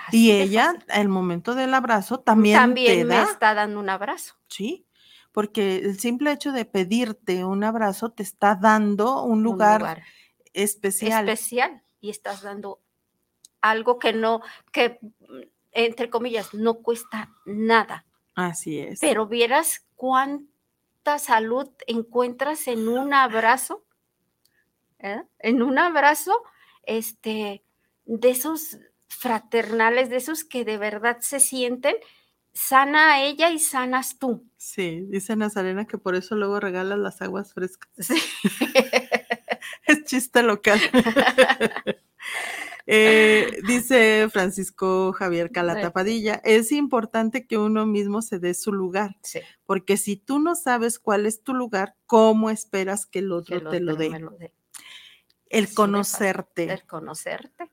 Así 0.08 0.28
Y 0.28 0.32
ella, 0.32 0.74
al 0.89 1.08
momento 1.08 1.56
del 1.56 1.74
abrazo, 1.74 2.20
también, 2.20 2.58
también 2.58 3.00
te 3.00 3.06
me 3.06 3.16
da, 3.16 3.24
está 3.24 3.54
dando 3.54 3.80
un 3.80 3.89
abrazo. 3.89 4.36
sí, 4.48 4.86
porque 5.32 5.78
el 5.78 6.00
simple 6.00 6.32
hecho 6.32 6.52
de 6.52 6.64
pedirte 6.66 7.43
un 7.43 7.64
abrazo 7.64 8.10
te 8.12 8.24
está 8.24 8.56
dando 8.56 9.24
un 9.24 9.34
un 9.34 9.43
lugar, 9.43 10.04
especial. 10.54 11.28
especial 11.28 11.82
y 12.00 12.10
estás 12.10 12.41
dando 12.41 12.80
algo 13.62 14.00
que 14.00 14.14
no, 14.14 14.41
que 14.72 15.00
entre 15.76 16.10
comillas, 16.10 16.54
no 16.54 16.76
cuesta 16.76 17.32
nada. 17.46 18.06
Así 18.34 18.80
es. 18.80 19.00
Pero 19.02 19.28
vieras 19.28 19.86
cuánta 19.96 21.20
salud 21.20 21.70
encuentras 21.86 22.68
en 22.68 22.88
un 22.88 23.14
abrazo, 23.14 23.85
¿eh? 25.06 25.24
en 25.39 25.62
un 25.62 25.78
abrazo, 25.78 26.34
este, 26.84 27.64
de 28.06 28.30
esos 28.30 28.78
fraternales, 29.08 30.10
de 30.10 30.18
esos 30.18 30.43
que 30.43 30.66
de 30.66 30.78
verdad 30.78 31.18
se 31.22 31.39
sienten, 31.39 31.95
sana 32.53 33.14
a 33.14 33.24
ella 33.24 33.51
y 33.51 33.60
sanas 33.60 34.18
tú. 34.18 34.47
Sí, 34.58 35.06
dice 35.10 35.36
Nazarena 35.36 35.86
que 35.86 35.97
por 35.97 36.16
eso 36.16 36.36
luego 36.36 36.60
regalas 36.60 36.97
las 36.97 37.22
aguas 37.22 37.53
frescas. 37.53 37.89
Sí. 37.99 38.16
Es 39.88 40.03
chiste 40.06 40.43
local. 40.43 40.80
Eh, 42.88 43.62
dice 43.68 44.30
Francisco 44.32 45.12
Javier 45.12 45.51
Calata 45.51 45.88
Sí. 45.88 45.91
Padilla, 45.91 46.41
es 46.43 46.72
importante 46.72 47.47
que 47.47 47.58
uno 47.58 47.88
mismo 47.88 48.22
se 48.22 48.38
dé 48.38 48.53
su 48.53 48.72
lugar, 48.72 49.18
Sí, 49.24 49.39
porque 49.66 49.97
si 49.97 50.18
tú 50.18 50.38
no 50.38 50.53
sabes 50.53 50.99
cuál 50.99 51.26
es 51.26 51.41
tu 51.41 51.56
lugar, 51.56 51.95
¿cómo 52.06 52.51
esperas 52.51 53.08
que 53.08 53.20
el 53.20 53.30
que 53.30 53.34
otro 53.34 53.56
el 53.56 53.70
te 53.70 53.80
lo 53.80 53.93
otro 53.93 54.10
me 54.12 54.20
lo 54.20 54.32
dé. 54.38 54.53
El 55.58 55.74
conocerte, 55.74 56.72
El 56.72 56.86
conocerte. 56.86 57.70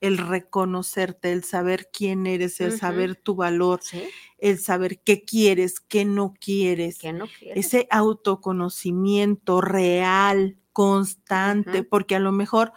el 0.00 0.16
reconocerte, 0.16 1.30
el 1.32 1.44
saber 1.44 1.90
quién 1.92 2.26
eres, 2.26 2.60
el 2.60 2.78
saber 2.78 3.16
tu 3.16 3.34
valor, 3.34 3.80
Sí, 3.82 4.02
el 4.38 4.58
saber 4.58 5.00
qué 5.02 5.24
quieres, 5.24 5.78
qué 5.80 6.06
no 6.06 6.32
quieres. 6.40 6.98
que 6.98 7.12
no 7.12 7.26
quieres. 7.38 7.66
ese 7.66 7.86
autoconocimiento 7.90 9.60
real, 9.60 10.56
constante, 10.72 11.82
porque 11.82 12.16
a 12.16 12.20
lo 12.20 12.32
mejor 12.32 12.72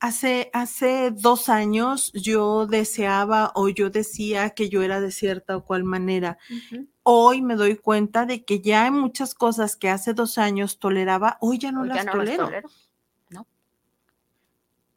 hace, 0.00 0.50
hace 0.54 1.10
dos 1.10 1.48
años 1.48 2.12
yo 2.14 2.66
deseaba 2.66 3.52
o 3.54 3.68
yo 3.68 3.90
decía 3.90 4.50
que 4.50 4.68
yo 4.68 4.82
era 4.82 5.00
de 5.00 5.10
cierta 5.10 5.56
o 5.56 5.64
cual 5.64 5.84
manera. 5.84 6.38
Hoy 7.02 7.42
me 7.42 7.56
doy 7.56 7.76
cuenta 7.76 8.24
de 8.24 8.44
que 8.44 8.60
ya 8.62 8.84
hay 8.84 8.90
muchas 8.90 9.34
cosas 9.34 9.76
que 9.76 9.90
hace 9.90 10.14
dos 10.14 10.38
años 10.38 10.78
toleraba, 10.78 11.36
hoy 11.40 11.58
ya 11.58 11.70
no 11.72 11.82
Hoy 11.82 11.88
ya 11.88 11.96
las 11.96 12.04
las 12.06 12.14
tolero. 12.14 12.50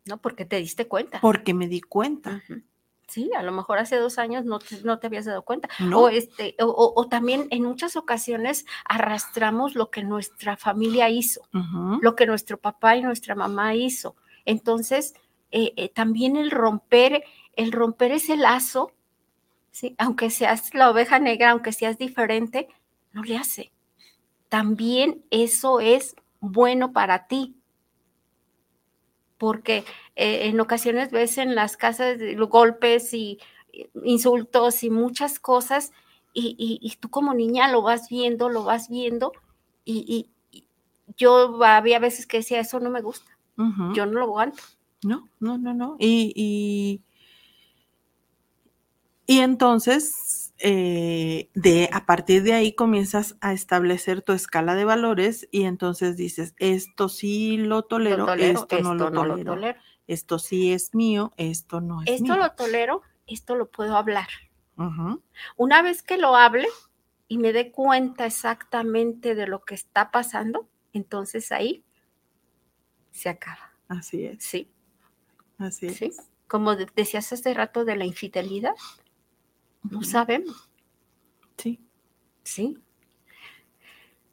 No, 0.07 0.17
porque 0.17 0.45
te 0.45 0.57
diste 0.57 0.87
cuenta. 0.87 1.19
porque 1.21 1.53
me 1.53 1.67
di 1.67 1.81
cuenta. 1.81 2.43
Sí, 3.07 3.29
a 3.37 3.41
lo 3.41 3.53
mejor 3.53 3.77
hace 3.79 3.95
dos 3.95 4.17
años 4.17 4.43
no 4.43 4.59
te, 4.59 4.81
no 4.83 4.99
te 4.99 5.07
habías 5.07 5.23
dado 5.25 5.43
cuenta. 5.43 5.69
¿no? 5.79 6.01
O, 6.01 6.09
este, 6.09 6.55
o, 6.59 6.65
o- 6.65 6.93
o 6.99 7.07
también 7.07 7.47
en 7.51 7.63
muchas 7.63 7.95
ocasiones 7.95 8.65
arrastramos 8.83 9.75
lo 9.75 9.89
que 9.91 10.03
nuestra 10.03 10.57
familia 10.57 11.09
hizo, 11.09 11.41
lo 12.01 12.15
que 12.15 12.25
nuestro 12.25 12.57
papá 12.57 12.97
y 12.97 13.01
nuestra 13.01 13.33
mamá 13.33 13.75
hizo. 13.75 14.15
Entonces, 14.45 15.13
eh, 15.51 15.71
eh, 15.77 15.87
también 15.89 16.35
el 16.35 16.51
romper, 16.51 17.23
el 17.55 17.71
romper 17.71 18.11
ese 18.11 18.35
lazo, 18.35 18.91
¿sí? 19.71 19.95
aunque 19.97 20.29
seas 20.29 20.73
la 20.73 20.89
oveja 20.89 21.17
negra, 21.19 21.51
aunque 21.51 21.71
seas 21.71 21.97
diferente, 21.97 22.67
no 23.13 23.23
le 23.23 23.37
hace. 23.37 23.71
También 24.49 25.23
eso 25.29 25.79
es 25.79 26.15
bueno 26.39 26.91
para 26.93 27.27
ti. 27.27 27.56
Porque 29.37 29.83
eh, 30.15 30.47
en 30.47 30.59
ocasiones 30.59 31.11
ves 31.11 31.37
en 31.37 31.55
las 31.55 31.77
casas 31.77 32.17
golpes 32.49 33.13
y 33.13 33.39
y 33.71 33.87
insultos 34.05 34.83
y 34.83 34.89
muchas 34.89 35.39
cosas, 35.39 35.91
y, 36.33 36.55
y- 36.57 36.79
y 36.81 36.95
tú 36.97 37.09
como 37.09 37.33
niña 37.35 37.71
lo 37.71 37.81
vas 37.83 38.09
viendo, 38.09 38.49
lo 38.49 38.63
vas 38.63 38.89
viendo, 38.89 39.33
y, 39.85 40.29
y- 40.51 40.63
yo 41.17 41.63
había 41.63 41.99
veces 41.99 42.25
que 42.27 42.37
decía, 42.37 42.59
eso 42.59 42.79
no 42.79 42.89
me 42.89 43.01
gusta, 43.01 43.37
yo 43.93 44.05
no 44.05 44.13
lo 44.19 44.23
aguanto. 44.25 44.63
No, 45.03 45.29
no, 45.39 45.57
no, 45.57 45.73
no. 45.73 45.95
Y, 45.99 46.33
y, 46.35 47.01
y 49.25 49.39
entonces, 49.39 50.46
eh, 50.59 51.49
de, 51.53 51.89
a 51.93 52.05
partir 52.05 52.43
de 52.43 52.53
ahí 52.53 52.73
comienzas 52.73 53.35
a 53.41 53.53
establecer 53.53 54.21
tu 54.21 54.33
escala 54.33 54.75
de 54.75 54.85
valores 54.85 55.47
y 55.51 55.63
entonces 55.63 56.17
dices, 56.17 56.53
esto 56.57 57.09
sí 57.09 57.57
lo 57.57 57.83
tolero, 57.83 58.17
Lo 58.17 58.25
tolero, 58.25 58.59
esto, 58.61 58.79
no, 58.81 58.95
lo, 58.95 59.11
tolero. 59.11 59.53
tolero. 59.53 59.79
esto 60.07 60.39
sí 60.39 60.73
es 60.73 60.93
mío, 60.95 61.33
esto 61.37 61.81
no 61.81 62.01
es 62.01 62.09
Esto 62.09 62.23
mío. 62.23 62.37
lo 62.37 62.51
tolero, 62.53 63.01
esto 63.27 63.55
lo 63.55 63.69
puedo 63.69 63.97
hablar. 63.97 64.27
Una 65.55 65.81
vez 65.81 66.03
que 66.03 66.17
lo 66.17 66.35
hable 66.35 66.67
y 67.27 67.37
me 67.39 67.51
dé 67.53 67.71
cuenta 67.71 68.25
exactamente 68.25 69.33
de 69.35 69.47
lo 69.47 69.63
que 69.65 69.73
está 69.75 70.11
pasando, 70.11 70.67
entonces 70.93 71.51
ahí 71.51 71.83
se 73.11 73.29
acaba. 73.29 73.71
Así 73.87 74.25
es, 74.25 74.43
Sí, 74.43 74.69
así 75.57 75.87
es. 75.87 75.97
sí. 75.97 76.11
Como 76.47 76.75
de- 76.75 76.87
decías 76.95 77.31
hace 77.33 77.53
rato 77.53 77.85
de 77.85 77.95
la 77.95 78.05
infidelidad, 78.05 78.75
no 79.91 80.03
sabemos, 80.03 80.69
sí. 81.57 81.79
sí. 82.43 82.77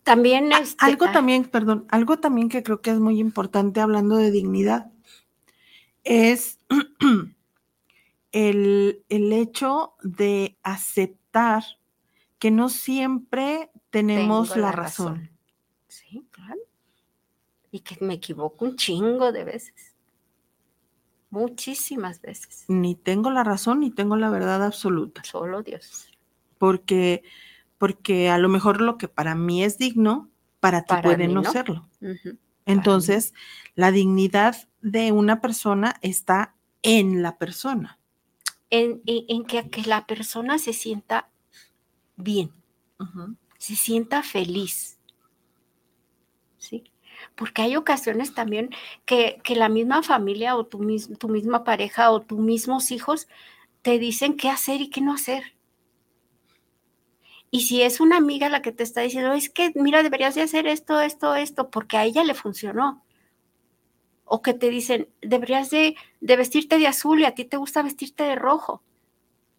También 0.03 0.53
A- 0.53 0.61
este, 0.61 0.77
Algo 0.85 1.07
ah, 1.07 1.13
también, 1.13 1.45
perdón, 1.45 1.87
algo 1.89 2.19
también 2.19 2.49
que 2.49 2.63
creo 2.63 2.81
que 2.83 2.91
es 2.91 3.01
muy 3.01 3.19
importante 3.19 3.81
hablando 3.81 4.17
de 4.17 4.31
dignidad 4.31 4.91
es 6.05 6.59
el, 8.33 9.05
el 9.09 9.33
hecho 9.33 9.95
de 10.03 10.59
aceptar 10.63 11.65
que 12.39 12.51
no 12.51 12.69
siempre 12.69 13.71
tenemos 13.91 14.57
la, 14.57 14.71
razón. 14.71 15.31
Sí, 15.89 16.27
claro. 16.31 16.61
Y 17.71 17.81
que 17.81 17.97
me 18.05 18.15
equivoco 18.15 18.65
un 18.65 18.77
chingo 18.77 19.33
de 19.33 19.45
veces. 19.45 19.94
Muchísimas 21.35 22.21
veces. 22.21 22.65
Ni 22.69 22.95
tengo 22.95 23.31
la 23.31 23.43
razón 23.43 23.81
ni 23.81 23.91
tengo 23.91 24.17
la 24.17 24.31
verdad 24.31 24.63
absoluta, 24.65 25.25
Solo 25.25 25.63
Dios. 25.63 26.09
porque, 26.59 27.25
porque 27.79 28.31
a 28.31 28.39
lo 28.39 28.49
mejor 28.49 28.81
lo 28.81 28.97
que 28.99 29.09
para 29.09 29.35
mí 29.35 29.65
es 29.65 29.77
digno, 29.77 30.31
para 30.61 30.83
ti 30.83 30.91
Para 30.91 31.03
puede 31.03 31.27
no 31.29 31.43
no. 31.43 31.51
serlo. 31.51 31.89
Entonces, 32.67 33.35
la 33.75 33.91
dignidad 33.91 34.69
de 34.81 35.11
una 35.13 35.41
persona 35.41 35.97
está 36.03 36.55
en 36.83 37.23
la 37.23 37.37
persona. 37.37 37.99
En, 38.71 39.03
en- 39.07 39.25
en 39.29 39.45
que, 39.45 39.69
que 39.71 39.83
la 39.83 40.07
persona 40.07 40.59
se 40.59 40.73
sienta 40.73 41.29
bien, 42.17 42.53
se 43.59 43.75
sienta 43.77 44.23
feliz. 44.23 44.99
¿Sí? 46.59 46.85
Porque 47.37 47.63
hay 47.63 47.77
ocasiones 47.77 48.35
también 48.35 48.71
que, 49.07 49.41
que 49.43 49.57
la 49.57 49.69
misma 49.69 50.03
familia 50.03 50.57
o 50.57 50.67
tu, 50.67 50.79
mis- 50.79 51.19
tu 51.19 51.29
misma 51.29 51.65
pareja 51.65 52.11
o 52.11 52.21
tus 52.21 52.39
mismos 52.39 52.91
hijos 52.91 53.29
te 53.83 53.99
dicen 53.99 54.37
qué 54.37 54.49
hacer 54.51 54.81
y 54.81 54.89
qué 54.91 55.01
no 55.01 55.13
hacer. 55.13 55.55
Y 57.51 57.63
si 57.63 57.83
es 57.83 58.01
una 58.01 58.17
amiga 58.17 58.49
la 58.49 58.63
que 58.63 58.73
te 58.73 58.83
está 58.83 59.03
diciendo, 59.03 59.33
es 59.33 59.49
que, 59.49 59.73
mira, 59.77 60.03
deberías 60.03 60.35
de 60.35 60.43
hacer 60.43 60.67
esto, 60.67 61.01
esto, 61.01 61.35
esto, 61.37 61.71
porque 61.71 61.97
a 61.97 62.05
ella 62.05 62.25
le 62.25 62.35
funcionó. 62.35 63.05
O 64.25 64.43
que 64.43 64.55
te 64.55 64.71
dicen, 64.71 65.09
deberías 65.23 65.71
de, 65.71 65.97
de 66.21 66.37
vestirte 66.37 66.79
de 66.79 66.87
azul 66.89 67.21
y 67.21 67.25
a 67.25 67.35
ti 67.35 67.45
te 67.45 67.57
gusta 67.57 67.83
vestirte 67.83 68.25
de 68.25 68.35
rojo. 68.37 68.83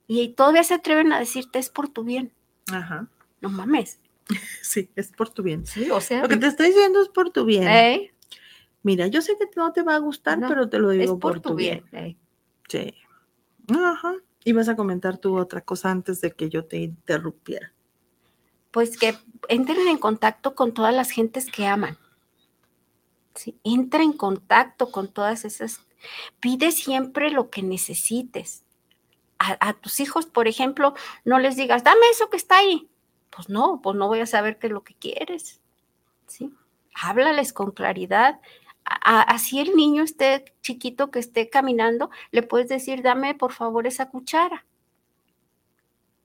Y 0.08 0.30
todavía 0.30 0.64
se 0.64 0.74
atreven 0.74 1.14
a 1.14 1.20
decirte, 1.20 1.60
es 1.60 1.70
por 1.70 1.88
tu 1.88 2.04
bien. 2.04 2.32
Ajá. 2.72 3.08
No 3.42 3.50
mames. 3.50 4.00
Sí, 4.62 4.90
es 4.96 5.12
por 5.12 5.30
tu 5.30 5.44
bien. 5.44 5.66
Sí, 5.66 5.90
o 5.92 6.02
sea, 6.02 6.22
Lo 6.22 6.28
que 6.28 6.38
te 6.38 6.48
estoy 6.48 6.68
diciendo 6.68 7.02
es 7.02 7.10
por 7.10 7.30
tu 7.30 7.46
bien. 7.46 7.68
¿eh? 7.68 8.14
Mira, 8.84 9.08
yo 9.08 9.22
sé 9.22 9.38
que 9.38 9.48
no 9.56 9.72
te 9.72 9.84
va 9.84 9.96
a 9.96 10.00
gustar, 10.00 10.38
No, 10.38 10.48
pero 10.48 10.70
te 10.70 10.80
lo 10.80 10.92
es 10.92 11.00
digo 11.00 11.20
por, 11.20 11.40
tu 11.40 11.56
bien. 11.56 11.84
¿eh? 11.92 12.16
Sí. 12.68 12.94
Ajá. 13.74 14.16
Ibas 14.44 14.70
a 14.70 14.76
comentar 14.76 15.18
tú 15.18 15.38
otra 15.38 15.62
cosa 15.62 15.90
antes 15.90 16.22
de 16.22 16.32
que 16.32 16.50
yo 16.50 16.66
te 16.66 16.78
interrumpiera. 16.78 17.74
Pues 18.72 18.98
que 18.98 19.16
entren 19.48 19.88
en 19.88 19.98
contacto 19.98 20.54
con 20.54 20.74
todas 20.74 20.94
las 20.94 21.10
gentes 21.10 21.48
que 21.52 21.66
aman. 21.66 21.98
¿sí? 23.34 23.58
Entra 23.64 24.04
en 24.04 24.14
contacto 24.14 24.92
con 24.92 25.08
todas 25.08 25.46
esas. 25.46 25.82
Pide 26.40 26.72
siempre 26.72 27.32
lo 27.32 27.50
que 27.50 27.64
necesites. 27.64 28.64
A, 29.40 29.58
a 29.68 29.74
tus 29.74 30.00
hijos, 30.00 30.26
por 30.28 30.48
ejemplo, 30.48 30.94
no 31.24 31.40
les 31.40 31.56
digas, 31.56 31.84
dame 31.84 32.06
eso 32.12 32.30
que 32.30 32.38
está 32.38 32.58
ahí. 32.58 32.88
Pues 33.30 33.50
no, 33.50 33.82
pues 33.82 33.96
no 33.96 34.08
voy 34.08 34.20
a 34.22 34.26
saber 34.26 34.58
qué 34.60 34.68
es 34.68 34.74
lo 34.74 34.84
que 34.84 34.96
quieres. 34.96 35.62
¿sí? 36.28 36.52
Háblales 36.94 37.54
con 37.54 37.72
claridad. 37.72 38.40
A- 38.86 39.20
a- 39.20 39.22
así 39.24 39.60
el 39.60 39.76
niño 39.76 40.04
esté 40.04 40.46
chiquito 40.62 41.12
que 41.12 41.20
esté 41.20 41.50
caminando, 41.50 42.10
le 42.32 42.44
puedes 42.44 42.70
decir, 42.70 43.02
dame 43.02 43.36
por 43.36 43.52
favor 43.52 43.88
esa 43.88 44.10
cuchara 44.10 44.66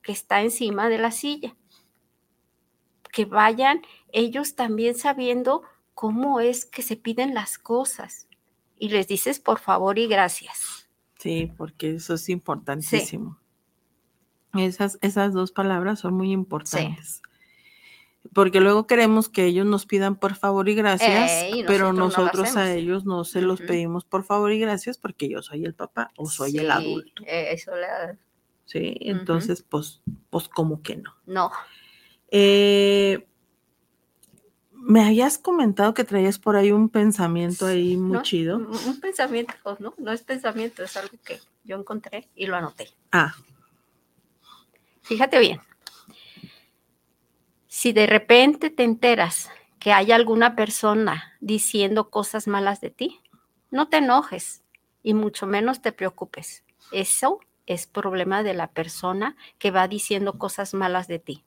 que 0.03 0.13
está 0.13 0.41
encima 0.43 0.89
de 0.89 0.99
la 0.99 1.11
silla. 1.11 1.57
Que 3.13 3.25
vayan 3.25 3.83
ellos 4.13 4.55
también 4.55 4.95
sabiendo 4.95 5.63
cómo 5.95 6.41
es 6.41 6.65
que 6.65 6.83
se 6.83 6.97
piden 6.97 7.35
las 7.35 7.59
cosas 7.59 8.29
y 8.79 8.91
les 8.91 9.09
dices 9.09 9.41
por 9.41 9.59
favor 9.59 9.99
y 9.99 10.07
gracias. 10.07 10.89
Sí, 11.19 11.53
porque 11.59 11.97
eso 11.97 12.15
es 12.15 12.29
importantísimo. 12.31 13.39
Esas, 14.55 14.99
esas 15.01 15.33
dos 15.33 15.53
palabras 15.53 16.01
son 16.01 16.15
muy 16.15 16.33
importantes. 16.33 17.23
Porque 18.35 18.61
luego 18.61 18.87
queremos 18.87 19.29
que 19.29 19.47
ellos 19.47 19.65
nos 19.67 19.87
pidan 19.87 20.15
por 20.17 20.35
favor 20.35 20.69
y 20.69 20.75
gracias, 20.75 21.31
Ey, 21.31 21.65
pero 21.67 21.93
nosotros 21.93 22.55
no 22.55 22.61
a 22.61 22.73
ellos 22.73 23.05
no 23.07 23.25
se 23.25 23.41
los 23.41 23.61
pedimos 23.61 24.05
por 24.05 24.25
favor 24.25 24.53
y 24.53 24.59
gracias 24.59 24.99
porque 24.99 25.29
yo 25.29 25.43
soy 25.43 25.65
el 25.65 25.75
papá 25.75 26.11
o 26.17 26.29
soy 26.29 26.59
el 26.59 26.71
adulto. 26.71 27.23
eh, 27.27 27.49
Eso 27.53 27.73
le- 27.75 28.19
Sí, 28.67 28.97
entonces 29.01 29.63
pues, 29.63 30.01
pues 30.29 30.49
como 30.49 30.83
que 30.83 30.97
no. 30.97 31.15
no. 31.27 31.51
Eh, 32.31 33.27
me 34.73 35.05
habías 35.05 35.39
comentado 35.39 35.93
que 35.95 36.05
traías 36.05 36.39
por 36.39 36.57
ahí 36.57 36.71
un 36.73 36.89
pensamiento 36.89 37.67
ahí 37.67 37.97
muy 37.97 38.19
¿no? 38.19 38.23
chido. 38.23 38.57
Un, 38.59 38.67
un 38.67 39.01
pensamiento, 39.01 39.53
no, 39.79 39.95
no 39.99 40.13
es 40.13 40.23
pensamiento, 40.23 40.85
es 40.85 40.97
algo 40.97 41.17
que 41.25 41.41
yo 41.65 41.77
encontré 41.77 42.29
y 42.37 42.47
lo 42.47 42.57
anoté. 42.57 42.89
Ah, 43.13 43.35
Fíjate 45.11 45.41
bien. 45.41 45.61
Si 47.67 47.93
de 47.93 48.07
repente 48.07 48.71
te 48.71 48.85
enteras 48.85 49.51
que 49.81 49.93
hay 49.93 50.13
alguna 50.13 50.55
persona 50.55 51.37
diciendo 51.41 52.11
cosas 52.11 52.47
malas 52.47 52.81
de 52.81 52.91
ti, 52.91 53.21
no 53.73 53.89
te 53.89 53.97
enojes 53.97 54.63
y 55.03 55.15
mucho 55.15 55.49
menos 55.49 55.83
te 55.83 55.91
preocupes. 55.91 56.63
Eso 56.93 57.41
es 57.67 57.89
problema 57.89 58.45
de 58.45 58.55
la 58.55 58.69
persona 58.69 59.35
que 59.59 59.73
va 59.73 59.89
diciendo 59.89 60.39
cosas 60.39 60.75
malas 60.75 61.09
de 61.09 61.19
ti. 61.19 61.45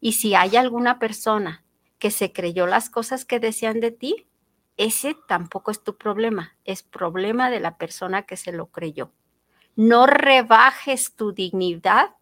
Y 0.00 0.14
si 0.14 0.34
hay 0.34 0.56
alguna 0.56 0.98
persona 0.98 1.66
que 1.98 2.10
se 2.10 2.32
creyó 2.32 2.66
las 2.66 2.88
cosas 2.88 3.26
que 3.26 3.38
decían 3.38 3.80
de 3.80 3.90
ti, 3.90 4.28
ese 4.78 5.14
tampoco 5.28 5.72
es 5.72 5.84
tu 5.84 5.98
problema, 5.98 6.56
es 6.64 6.82
problema 6.82 7.50
de 7.50 7.60
la 7.60 7.76
persona 7.76 8.22
que 8.22 8.38
se 8.38 8.50
lo 8.50 8.68
creyó. 8.68 9.12
No 9.76 10.06
rebajes 10.06 11.14
tu 11.14 11.32
dignidad 11.32 12.16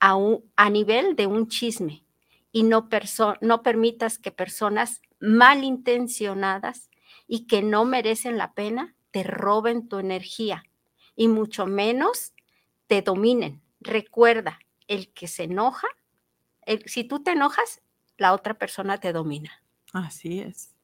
a, 0.00 0.14
un- 0.16 0.44
a 0.56 0.70
nivel 0.70 1.16
de 1.16 1.26
un 1.26 1.48
chisme 1.48 2.04
y 2.52 2.62
no, 2.62 2.88
perso- 2.88 3.36
no 3.40 3.62
permitas 3.62 4.18
que 4.18 4.30
personas 4.30 5.00
malintencionadas 5.20 6.90
y 7.26 7.46
que 7.46 7.62
no 7.62 7.84
merecen 7.84 8.38
la 8.38 8.52
pena 8.54 8.94
te 9.10 9.22
roben 9.22 9.88
tu 9.88 9.98
energía 9.98 10.64
y 11.16 11.28
mucho 11.28 11.66
menos 11.66 12.32
te 12.86 13.02
dominen. 13.02 13.60
Recuerda, 13.80 14.58
el 14.86 15.12
que 15.12 15.28
se 15.28 15.44
enoja, 15.44 15.88
el- 16.62 16.82
si 16.86 17.04
tú 17.04 17.20
te 17.22 17.32
enojas, 17.32 17.82
la 18.16 18.32
otra 18.32 18.54
persona 18.54 18.98
te 18.98 19.12
domina. 19.12 19.62
así 19.92 20.40
es. 20.40 20.74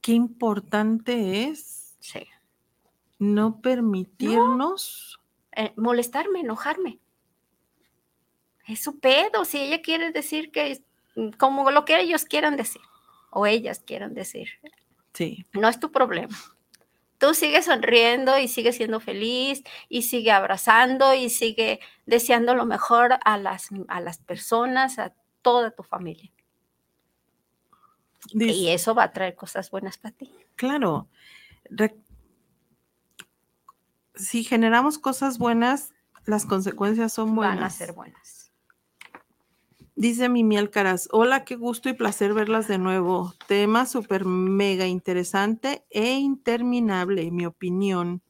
Qué 0.00 0.12
importante 0.12 1.44
es 1.48 1.96
Sí. 2.00 2.26
no 3.18 3.60
permitirnos. 3.60 5.20
Eh, 5.52 5.72
molestarme, 5.76 6.40
enojarme. 6.40 6.98
Es 8.66 8.82
su 8.82 8.98
pedo, 8.98 9.44
si 9.44 9.58
ella 9.60 9.80
quiere 9.82 10.10
decir 10.12 10.50
que 10.50 10.72
es, 10.72 10.82
mm, 11.14 11.30
como 11.38 11.70
lo 11.70 11.84
que 11.84 11.98
ellos 12.00 12.24
quieran 12.24 12.56
decir 12.56 12.82
o 13.30 13.46
ellas 13.46 13.80
quieran 13.80 14.14
decir. 14.14 14.48
Sí, 15.12 15.46
no 15.52 15.68
es 15.68 15.78
tu 15.80 15.90
problema. 15.92 16.36
Tú 17.18 17.32
sigues 17.32 17.64
sonriendo 17.64 18.38
y 18.38 18.46
sigues 18.48 18.76
siendo 18.76 19.00
feliz 19.00 19.62
y 19.88 20.02
sigue 20.02 20.30
abrazando 20.32 21.14
y 21.14 21.30
sigue 21.30 21.80
deseando 22.04 22.54
lo 22.54 22.66
mejor 22.66 23.18
a 23.24 23.38
las, 23.38 23.68
a 23.88 24.00
las 24.00 24.18
personas, 24.18 24.98
a 24.98 25.14
toda 25.42 25.70
tu 25.70 25.82
familia. 25.82 26.30
dice- 28.34 28.52
Y 28.52 28.68
eso 28.70 28.94
va 28.94 29.04
a 29.04 29.12
traer 29.12 29.34
cosas 29.34 29.70
buenas 29.70 29.96
para 29.96 30.14
ti. 30.14 30.30
claro. 30.56 31.06
re- 31.70 31.96
si 34.14 34.44
generamos 34.44 34.98
cosas 34.98 35.38
buenas, 35.38 35.92
las 36.24 36.44
consecuencias 36.46 37.12
son 37.12 37.34
buenas. 37.34 37.56
Van 37.56 37.64
a 37.64 37.70
ser 37.70 37.92
buenas. 37.92 38.45
Dice 39.98 40.28
Mimi 40.28 40.58
Alcaraz, 40.58 41.08
hola, 41.10 41.46
qué 41.46 41.56
gusto 41.56 41.88
y 41.88 41.94
placer 41.94 42.34
verlas 42.34 42.68
de 42.68 42.76
nuevo. 42.76 43.32
Tema 43.48 43.86
súper 43.86 44.26
mega 44.26 44.86
interesante 44.86 45.86
e 45.88 46.12
interminable, 46.12 47.22
en 47.22 47.34
mi 47.34 47.46
opinión. 47.46 48.22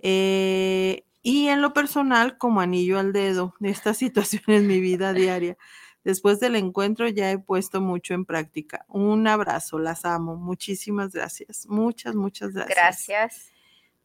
Eh, 0.00 1.06
y 1.22 1.48
en 1.48 1.62
lo 1.62 1.72
personal, 1.72 2.36
como 2.36 2.60
anillo 2.60 2.98
al 2.98 3.14
dedo, 3.14 3.54
esta 3.62 3.94
situación 3.94 4.42
en 4.48 4.66
mi 4.66 4.80
vida 4.80 5.14
diaria. 5.14 5.56
Después 6.04 6.40
del 6.40 6.56
encuentro 6.56 7.08
ya 7.08 7.30
he 7.30 7.38
puesto 7.38 7.80
mucho 7.80 8.12
en 8.12 8.26
práctica. 8.26 8.84
Un 8.88 9.26
abrazo, 9.26 9.78
las 9.78 10.04
amo. 10.04 10.36
Muchísimas 10.36 11.10
gracias. 11.12 11.66
Muchas, 11.70 12.14
muchas 12.14 12.52
gracias. 12.52 12.76
Gracias. 12.76 13.55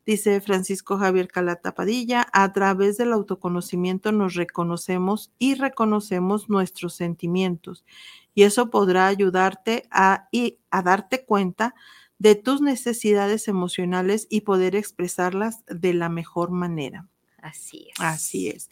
Dice 0.05 0.41
Francisco 0.41 0.97
Javier 0.97 1.27
Calata 1.27 1.75
Padilla, 1.75 2.27
a 2.33 2.51
través 2.53 2.97
del 2.97 3.13
autoconocimiento 3.13 4.11
nos 4.11 4.33
reconocemos 4.33 5.31
y 5.37 5.53
reconocemos 5.53 6.49
nuestros 6.49 6.95
sentimientos 6.95 7.85
y 8.33 8.43
eso 8.43 8.69
podrá 8.69 9.07
ayudarte 9.07 9.87
a, 9.91 10.27
y 10.31 10.57
a 10.69 10.81
darte 10.81 11.25
cuenta 11.25 11.75
de 12.17 12.35
tus 12.35 12.61
necesidades 12.61 13.47
emocionales 13.47 14.27
y 14.29 14.41
poder 14.41 14.75
expresarlas 14.75 15.63
de 15.67 15.93
la 15.93 16.09
mejor 16.09 16.51
manera. 16.51 17.07
Así 17.37 17.87
es. 17.89 17.99
Así 17.99 18.47
es, 18.49 18.69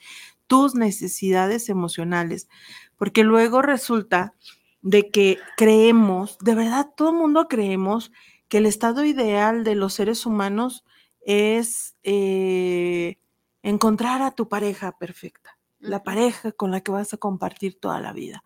tus 0.47 0.75
necesidades 0.75 1.69
emocionales, 1.69 2.47
porque 2.95 3.23
luego 3.23 3.61
resulta 3.61 4.33
de 4.81 5.09
que 5.09 5.39
creemos, 5.57 6.37
de 6.39 6.55
verdad 6.55 6.89
todo 6.95 7.09
el 7.09 7.17
mundo 7.17 7.47
creemos 7.47 8.11
que 8.47 8.59
el 8.59 8.65
estado 8.65 9.03
ideal 9.03 9.63
de 9.63 9.75
los 9.75 9.93
seres 9.93 10.25
humanos 10.25 10.85
es 11.21 11.95
eh, 12.03 13.19
encontrar 13.63 14.21
a 14.21 14.31
tu 14.31 14.47
pareja 14.49 14.97
perfecta, 14.97 15.57
la 15.79 16.03
pareja 16.03 16.51
con 16.51 16.71
la 16.71 16.81
que 16.81 16.91
vas 16.91 17.13
a 17.13 17.17
compartir 17.17 17.79
toda 17.79 17.99
la 18.01 18.13
vida. 18.13 18.43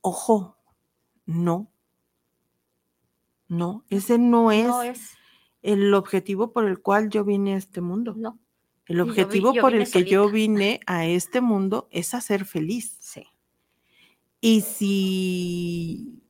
Ojo, 0.00 0.56
no, 1.24 1.70
no, 3.48 3.84
ese 3.90 4.18
no 4.18 4.50
es, 4.52 4.66
No 4.66 4.82
es, 4.82 5.10
el 5.62 5.94
objetivo 5.94 6.52
por 6.52 6.66
el 6.66 6.80
cual 6.80 7.08
yo 7.10 7.24
vine 7.24 7.54
a 7.54 7.58
este 7.58 7.80
mundo. 7.80 8.14
no. 8.16 8.38
El 8.86 8.98
yo 8.98 9.04
vi- 9.04 9.10
objetivo 9.10 9.52
yo 9.52 9.62
por 9.62 9.74
el 9.74 9.90
que 9.90 10.04
yo 10.04 10.30
vine 10.30 10.78
a 10.86 11.06
este 11.06 11.40
mundo 11.40 11.88
es 11.90 12.14
a 12.14 12.20
ser 12.20 12.44
feliz. 12.44 12.96
Sí. 13.00 13.24
Y 14.40 14.60
si 14.60 16.22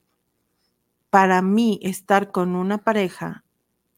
para 1.11 1.43
mí 1.43 1.79
estar 1.83 2.33
con 2.33 2.57
una 2.57 2.79
pareja 2.79 3.45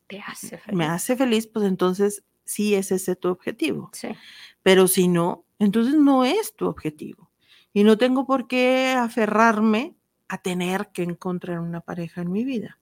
Te 0.08 0.20
hace 0.20 0.58
feliz. 0.58 0.76
me 0.78 0.86
hace 0.86 1.16
feliz, 1.16 1.46
pues 1.46 1.64
entonces 1.66 2.24
sí 2.44 2.74
es 2.74 2.90
ese 2.92 3.14
tu 3.16 3.28
objetivo. 3.28 3.90
Sí. 3.92 4.08
Pero 4.62 4.88
si 4.88 5.06
no, 5.08 5.44
entonces 5.58 5.94
no 5.94 6.24
es 6.24 6.54
tu 6.56 6.66
objetivo. 6.66 7.30
Y 7.72 7.84
no 7.84 7.98
tengo 7.98 8.26
por 8.26 8.48
qué 8.48 8.94
aferrarme 8.96 9.94
a 10.28 10.38
tener 10.38 10.88
que 10.92 11.02
encontrar 11.02 11.60
una 11.60 11.80
pareja 11.80 12.22
en 12.22 12.32
mi 12.32 12.44
vida. 12.44 12.78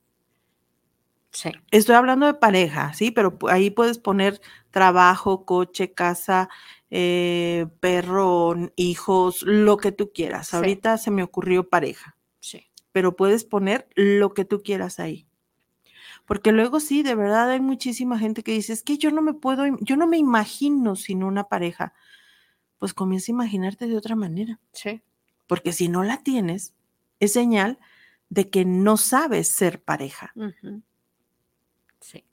Sí. 1.32 1.50
Estoy 1.70 1.96
hablando 1.96 2.24
de 2.26 2.34
pareja, 2.34 2.94
sí, 2.94 3.10
pero 3.10 3.36
ahí 3.50 3.70
puedes 3.70 3.98
poner 3.98 4.40
trabajo, 4.70 5.44
coche, 5.44 5.92
casa, 5.92 6.48
eh, 6.90 7.66
perro, 7.80 8.54
hijos, 8.76 9.42
lo 9.42 9.76
que 9.76 9.92
tú 9.92 10.12
quieras. 10.14 10.48
Sí. 10.48 10.56
Ahorita 10.56 10.96
se 10.96 11.10
me 11.10 11.22
ocurrió 11.22 11.68
pareja, 11.68 12.16
Sí. 12.40 12.66
pero 12.92 13.16
puedes 13.16 13.44
poner 13.44 13.86
lo 13.96 14.32
que 14.32 14.44
tú 14.46 14.62
quieras 14.62 14.98
ahí. 14.98 15.25
Porque 16.26 16.52
luego 16.52 16.80
sí, 16.80 17.02
de 17.02 17.14
verdad 17.14 17.50
hay 17.50 17.60
muchísima 17.60 18.18
gente 18.18 18.42
que 18.42 18.52
dice, 18.52 18.72
es 18.72 18.82
que 18.82 18.98
yo 18.98 19.10
no 19.10 19.22
me 19.22 19.32
puedo, 19.34 19.64
yo 19.80 19.96
no 19.96 20.06
me 20.06 20.18
imagino 20.18 20.96
sin 20.96 21.22
una 21.22 21.44
pareja. 21.44 21.92
Pues 22.78 22.92
comienza 22.94 23.30
a 23.32 23.34
imaginarte 23.34 23.86
de 23.86 23.96
otra 23.96 24.16
manera, 24.16 24.60
Sí. 24.72 25.00
porque 25.46 25.72
si 25.72 25.88
no 25.88 26.02
la 26.02 26.18
tienes, 26.22 26.74
es 27.20 27.32
señal 27.32 27.78
de 28.28 28.50
que 28.50 28.64
no 28.64 28.96
sabes 28.96 29.48
ser 29.48 29.82
pareja. 29.82 30.34
Sí. 32.00 32.24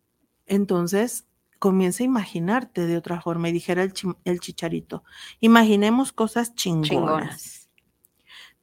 Entonces, 0.47 1.25
comienza 1.59 2.03
a 2.03 2.05
imaginarte 2.05 2.85
de 2.87 2.97
otra 2.97 3.21
forma. 3.21 3.47
Y 3.49 3.53
dijera 3.53 3.83
el, 3.83 3.93
el 4.25 4.39
chicharito, 4.39 5.03
imaginemos 5.39 6.11
cosas 6.11 6.55
chingonas. 6.55 6.89
Chingonas. 6.89 7.62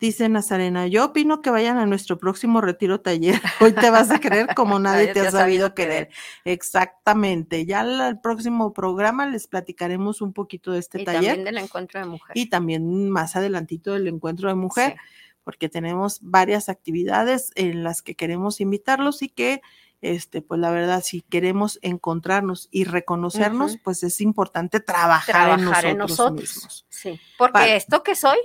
Dice 0.01 0.31
Nazarena, 0.31 0.87
yo 0.87 1.05
opino 1.05 1.43
que 1.43 1.51
vayan 1.51 1.77
a 1.77 1.85
nuestro 1.85 2.19
próximo 2.19 2.63
retiro 2.63 3.03
taller. 3.03 3.39
Hoy 3.61 3.73
te 3.73 3.91
vas 3.91 4.11
a 4.11 4.19
querer 4.19 4.55
como 4.55 4.79
nadie 4.81 5.13
te 5.13 5.21
ha 5.21 5.31
sabido 5.31 5.75
querer. 5.75 6.09
Exactamente. 6.47 7.67
Ya 7.67 7.83
el 7.83 8.19
próximo 8.19 8.73
programa 8.73 9.27
les 9.27 9.47
platicaremos 9.47 10.23
un 10.23 10.33
poquito 10.33 10.73
de 10.73 10.79
este 10.79 11.03
y 11.03 11.05
taller 11.05 11.37
también 11.37 11.45
del 11.45 11.59
encuentro 11.59 12.01
de 12.01 12.07
mujer. 12.07 12.35
y 12.35 12.47
también 12.49 13.11
más 13.11 13.37
adelantito 13.37 13.93
del 13.93 14.09
encuentro 14.09 14.49
de 14.49 14.55
mujer 14.55 14.93
Sí. 14.93 14.99
porque 15.45 15.69
tenemos 15.69 16.19
varias 16.23 16.71
actividades 16.71 17.51
en 17.55 17.85
las 17.85 18.01
que 18.01 18.15
queremos 18.15 18.63
invitarlos 18.63 19.21
y 19.21 19.29
que, 19.29 19.61
este, 20.01 20.41
pues 20.41 20.59
la 20.61 20.71
verdad, 20.71 21.03
si 21.05 21.21
queremos 21.21 21.79
encontrarnos 21.83 22.69
y 22.71 22.85
reconocernos, 22.85 23.77
pues 23.85 24.03
es 24.03 24.23
importante 24.23 24.81
trabajar, 24.81 25.35
trabajar 25.59 25.85
en 25.85 25.91
en 25.91 25.99
nosotros, 25.99 26.41
mismos. 26.41 26.87
Sí, 26.89 27.21
porque 27.37 27.77
esto 27.77 28.03
que 28.03 28.15
soy 28.15 28.39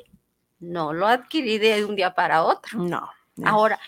no 0.59 0.93
lo 0.93 1.07
adquirí 1.07 1.57
de 1.57 1.85
un 1.85 1.95
día 1.95 2.13
para 2.15 2.43
otro. 2.43 2.79
No. 2.79 3.09
no. 3.35 3.47
Ahora, 3.49 3.79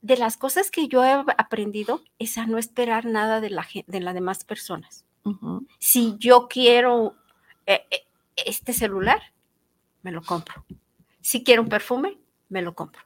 de 0.00 0.16
las 0.16 0.36
cosas 0.36 0.70
que 0.70 0.88
yo 0.88 1.04
he 1.04 1.12
aprendido 1.12 2.02
es 2.18 2.38
a 2.38 2.46
no 2.46 2.58
esperar 2.58 3.04
nada 3.04 3.40
de, 3.40 3.50
la, 3.50 3.66
de 3.86 4.00
las 4.00 4.14
demás 4.14 4.44
personas. 4.44 5.04
Si 5.78 6.16
yo 6.18 6.48
quiero 6.48 7.14
eh, 7.66 7.86
eh, 7.90 8.06
este 8.36 8.72
celular, 8.72 9.20
me 10.02 10.10
lo 10.10 10.22
compro. 10.22 10.64
Si 11.20 11.44
quiero 11.44 11.62
un 11.62 11.68
perfume, 11.68 12.18
me 12.48 12.62
lo 12.62 12.74
compro. 12.74 13.02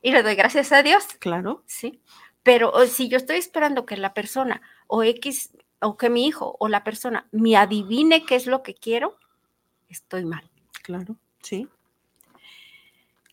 Y 0.00 0.10
le 0.12 0.22
doy 0.22 0.36
gracias 0.36 0.72
a 0.72 0.82
Dios, 0.82 1.04
Claro. 1.18 1.62
¿sí? 1.66 2.00
Pero 2.42 2.72
si 2.86 3.08
yo 3.08 3.16
estoy 3.16 3.36
esperando 3.36 3.84
que 3.84 3.96
la 3.96 4.14
persona 4.14 4.62
o 4.86 5.02
X 5.02 5.50
o 5.80 5.96
que 5.96 6.08
mi 6.08 6.26
hijo 6.26 6.56
o 6.58 6.68
la 6.68 6.84
persona 6.84 7.28
me 7.32 7.56
adivine 7.56 8.24
qué 8.24 8.36
es 8.36 8.46
lo 8.46 8.62
que 8.62 8.74
quiero, 8.74 9.18
estoy 9.88 10.24
mal. 10.24 10.48
Claro, 10.82 11.16
sí. 11.44 11.68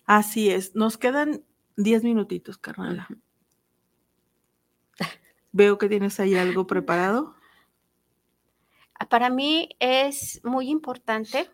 Así 0.05 0.49
es. 0.49 0.75
Nos 0.75 0.97
quedan 0.97 1.43
10 1.77 2.03
minutitos, 2.03 2.57
Carnala. 2.57 3.07
Veo 5.51 5.77
que 5.77 5.89
tienes 5.89 6.19
ahí 6.19 6.35
algo 6.35 6.67
preparado. 6.67 7.35
Ah, 8.99 9.07
Para 9.07 9.29
mí 9.29 9.69
es 9.79 10.41
muy 10.43 10.69
importante 10.69 11.49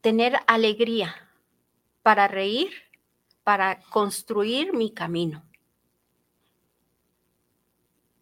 tener 0.00 0.36
alegría 0.46 1.14
para 2.02 2.28
reír, 2.28 2.70
para 3.44 3.80
construir 3.90 4.72
mi 4.72 4.92
camino. 4.92 5.44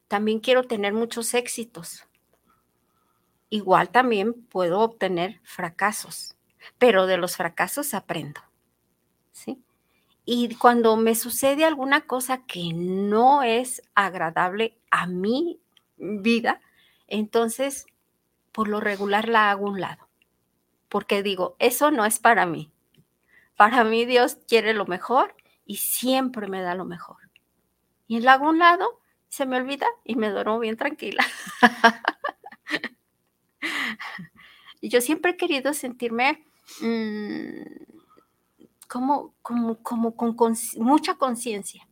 También 0.08 0.40
quiero 0.40 0.64
tener 0.64 0.94
muchos 0.94 1.34
éxitos. 1.34 2.04
Igual 3.50 3.90
también 3.90 4.34
puedo 4.34 4.80
obtener 4.80 5.40
fracasos, 5.42 6.36
pero 6.78 7.06
de 7.06 7.16
los 7.16 7.36
fracasos 7.36 7.94
aprendo. 7.94 8.40
¿Sí? 9.32 9.62
Y 10.24 10.54
cuando 10.56 10.96
me 10.96 11.14
sucede 11.14 11.64
alguna 11.64 12.02
cosa 12.02 12.44
que 12.44 12.72
no 12.74 13.42
es 13.42 13.82
agradable 13.94 14.78
a 14.90 15.06
mi 15.06 15.60
vida, 15.96 16.60
entonces 17.06 17.86
por 18.52 18.68
lo 18.68 18.80
regular 18.80 19.28
la 19.28 19.50
hago 19.50 19.68
a 19.68 19.70
un 19.70 19.80
lado. 19.80 20.08
Porque 20.88 21.22
digo, 21.22 21.56
eso 21.58 21.90
no 21.90 22.04
es 22.04 22.18
para 22.18 22.44
mí. 22.44 22.70
Para 23.56 23.84
mí 23.84 24.04
Dios 24.04 24.36
quiere 24.46 24.74
lo 24.74 24.84
mejor 24.84 25.34
y 25.64 25.76
siempre 25.76 26.48
me 26.48 26.60
da 26.60 26.74
lo 26.74 26.84
mejor. 26.84 27.16
Y 28.06 28.20
la 28.20 28.34
hago 28.34 28.46
a 28.46 28.50
un 28.50 28.58
lado, 28.58 29.00
se 29.28 29.46
me 29.46 29.56
olvida 29.56 29.86
y 30.04 30.16
me 30.16 30.30
duermo 30.30 30.58
bien 30.58 30.76
tranquila. 30.76 31.24
yo 34.82 35.00
siempre 35.00 35.32
he 35.32 35.36
querido 35.36 35.74
sentirme 35.74 36.44
mm, 36.80 37.62
como, 38.88 39.34
como, 39.42 39.82
como 39.82 40.16
con 40.16 40.56
mucha 40.76 41.14
conciencia 41.14 41.86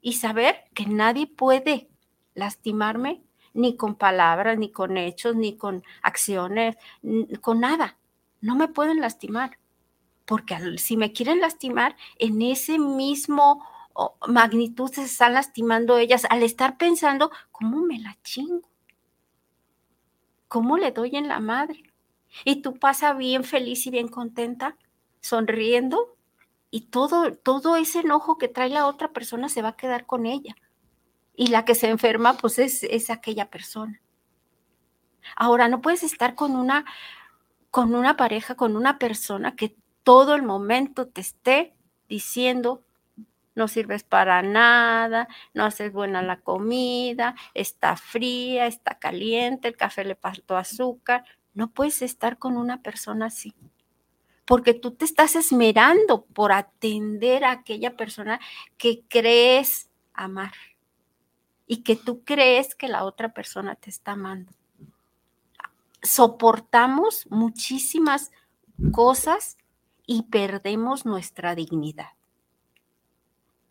y 0.00 0.14
saber 0.14 0.64
que 0.74 0.86
nadie 0.86 1.26
puede 1.26 1.88
lastimarme 2.34 3.22
ni 3.54 3.76
con 3.76 3.96
palabras, 3.96 4.56
ni 4.58 4.70
con 4.70 4.96
hechos, 4.96 5.34
ni 5.34 5.56
con 5.56 5.82
acciones, 6.02 6.76
con 7.40 7.60
nada. 7.60 7.98
No 8.40 8.54
me 8.54 8.68
pueden 8.68 9.00
lastimar, 9.00 9.58
porque 10.24 10.56
si 10.78 10.96
me 10.96 11.12
quieren 11.12 11.40
lastimar, 11.40 11.96
en 12.18 12.40
ese 12.42 12.78
mismo 12.78 13.66
oh, 13.94 14.16
magnitud 14.28 14.90
se 14.92 15.02
están 15.02 15.34
lastimando 15.34 15.98
ellas 15.98 16.24
al 16.30 16.42
estar 16.42 16.76
pensando, 16.78 17.32
¿cómo 17.50 17.82
me 17.82 17.98
la 17.98 18.16
chingo? 18.22 18.68
¿Cómo 20.48 20.78
le 20.78 20.92
doy 20.92 21.16
en 21.16 21.28
la 21.28 21.40
madre? 21.40 21.82
Y 22.44 22.62
tú 22.62 22.78
pasa 22.78 23.12
bien 23.14 23.44
feliz 23.44 23.86
y 23.86 23.90
bien 23.90 24.08
contenta, 24.08 24.76
sonriendo, 25.20 26.16
y 26.70 26.82
todo, 26.82 27.32
todo 27.32 27.76
ese 27.76 28.00
enojo 28.00 28.36
que 28.36 28.48
trae 28.48 28.68
la 28.68 28.86
otra 28.86 29.12
persona 29.12 29.48
se 29.48 29.62
va 29.62 29.70
a 29.70 29.76
quedar 29.76 30.06
con 30.06 30.26
ella. 30.26 30.54
Y 31.34 31.48
la 31.48 31.64
que 31.64 31.74
se 31.74 31.88
enferma, 31.88 32.36
pues 32.36 32.58
es, 32.58 32.82
es 32.82 33.10
aquella 33.10 33.48
persona. 33.48 34.02
Ahora, 35.36 35.68
no 35.68 35.80
puedes 35.80 36.02
estar 36.02 36.34
con 36.34 36.56
una, 36.56 36.84
con 37.70 37.94
una 37.94 38.16
pareja, 38.16 38.54
con 38.54 38.76
una 38.76 38.98
persona 38.98 39.56
que 39.56 39.76
todo 40.02 40.34
el 40.34 40.42
momento 40.42 41.08
te 41.08 41.20
esté 41.20 41.74
diciendo, 42.08 42.82
no 43.58 43.68
sirves 43.68 44.04
para 44.04 44.40
nada, 44.40 45.28
no 45.52 45.64
haces 45.64 45.92
buena 45.92 46.22
la 46.22 46.40
comida, 46.40 47.34
está 47.52 47.96
fría, 47.96 48.66
está 48.66 48.98
caliente, 48.98 49.68
el 49.68 49.76
café 49.76 50.04
le 50.04 50.14
faltó 50.14 50.56
azúcar. 50.56 51.24
No 51.52 51.70
puedes 51.70 52.00
estar 52.00 52.38
con 52.38 52.56
una 52.56 52.82
persona 52.82 53.26
así, 53.26 53.52
porque 54.46 54.74
tú 54.74 54.92
te 54.92 55.04
estás 55.04 55.34
esmerando 55.34 56.24
por 56.24 56.52
atender 56.52 57.44
a 57.44 57.50
aquella 57.50 57.96
persona 57.96 58.40
que 58.78 59.02
crees 59.08 59.90
amar 60.14 60.52
y 61.66 61.82
que 61.82 61.96
tú 61.96 62.22
crees 62.24 62.74
que 62.74 62.88
la 62.88 63.04
otra 63.04 63.34
persona 63.34 63.74
te 63.74 63.90
está 63.90 64.12
amando. 64.12 64.52
Soportamos 66.00 67.26
muchísimas 67.28 68.30
cosas 68.92 69.58
y 70.06 70.22
perdemos 70.22 71.04
nuestra 71.04 71.56
dignidad. 71.56 72.17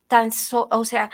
Tan 0.08 0.32
so- 0.32 0.68
o 0.72 0.86
sea, 0.86 1.10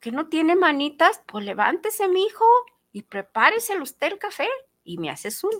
que 0.00 0.12
no 0.12 0.28
tiene 0.28 0.54
manitas, 0.56 1.22
pues 1.26 1.44
levántese, 1.44 2.08
mi 2.08 2.24
hijo, 2.24 2.44
y 2.92 3.02
prepáreselo 3.02 3.82
usted 3.82 4.08
el 4.12 4.18
café 4.18 4.48
y 4.84 4.98
me 4.98 5.10
haces 5.10 5.42
uno. 5.44 5.58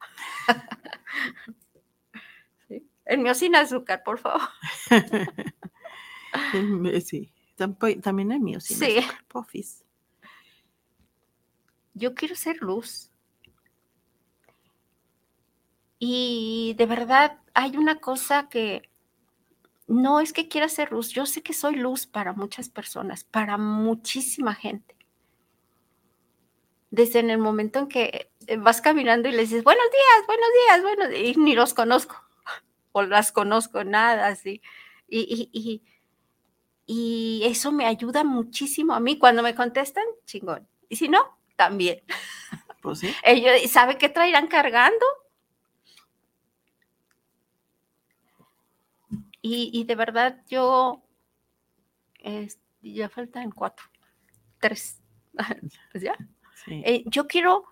Sí. 2.68 2.88
El 3.04 3.18
mío 3.18 3.34
sin 3.34 3.54
azúcar, 3.56 4.02
por 4.02 4.18
favor. 4.18 4.40
Sí. 7.04 7.32
También 7.56 8.32
el 8.32 8.40
mío, 8.40 8.60
sí. 8.60 8.74
Sí. 8.74 8.96
Pofis. 9.28 9.84
Yo 11.92 12.14
quiero 12.14 12.34
ser 12.34 12.56
luz. 12.62 13.10
Y 15.98 16.74
de 16.76 16.86
verdad 16.86 17.38
hay 17.54 17.76
una 17.76 18.00
cosa 18.00 18.48
que 18.48 18.90
no 19.86 20.20
es 20.20 20.32
que 20.32 20.48
quiera 20.48 20.68
ser 20.68 20.92
luz, 20.92 21.10
yo 21.10 21.26
sé 21.26 21.42
que 21.42 21.52
soy 21.52 21.76
luz 21.76 22.06
para 22.06 22.32
muchas 22.32 22.68
personas, 22.68 23.24
para 23.24 23.58
muchísima 23.58 24.54
gente. 24.54 24.96
Desde 26.90 27.18
en 27.18 27.30
el 27.30 27.38
momento 27.38 27.80
en 27.80 27.88
que 27.88 28.30
eh, 28.46 28.56
vas 28.56 28.80
caminando 28.80 29.28
y 29.28 29.32
le 29.32 29.42
dices, 29.42 29.64
buenos 29.64 29.84
días, 29.90 30.26
buenos 30.26 30.48
días, 30.54 30.82
buenos 30.82 31.08
días, 31.10 31.36
y 31.36 31.40
ni 31.40 31.54
los 31.54 31.74
conozco, 31.74 32.16
o 32.92 33.02
las 33.02 33.32
conozco, 33.32 33.84
nada 33.84 34.28
así. 34.28 34.62
Y, 35.08 35.20
y, 35.20 35.50
y, 35.52 35.82
y 36.86 37.42
eso 37.44 37.72
me 37.72 37.86
ayuda 37.86 38.24
muchísimo 38.24 38.94
a 38.94 39.00
mí. 39.00 39.18
Cuando 39.18 39.42
me 39.42 39.54
contestan, 39.54 40.04
chingón. 40.26 40.68
Y 40.88 40.96
si 40.96 41.08
no, 41.08 41.38
también. 41.56 42.02
Pues 42.82 43.00
sí. 43.00 43.14
Ellos 43.24 43.70
saben 43.70 43.98
qué 43.98 44.08
traerán 44.08 44.46
cargando. 44.48 45.04
Y, 49.46 49.68
y 49.74 49.84
de 49.84 49.94
verdad 49.94 50.42
yo, 50.48 51.04
ya 52.80 53.10
faltan 53.10 53.50
cuatro, 53.50 53.84
tres, 54.58 55.02
pues 55.92 56.02
ya. 56.02 56.16
sí. 56.64 56.82
Eh, 56.82 57.04
yo 57.04 57.26
quiero 57.26 57.66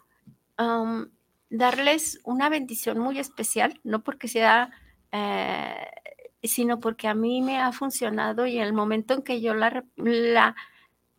darles 1.49 2.21
una 2.25 2.51
bendición 2.51 2.99
muy 2.99 3.19
especial, 3.19 3.81
no 3.85 4.05
porque 4.05 4.29
sea, 4.29 4.71
eh, 5.13 5.87
sino 6.43 6.79
porque 6.79 7.09
a 7.09 7.15
mí 7.15 7.41
me 7.41 7.57
ha 7.59 7.73
funcionado 7.73 8.47
y 8.47 8.59
en 8.59 8.65
el 8.65 8.75
momento 8.75 9.15
en 9.15 9.23
que 9.23 9.41
yo 9.41 9.55
la, 9.55 9.83
la, 9.97 10.55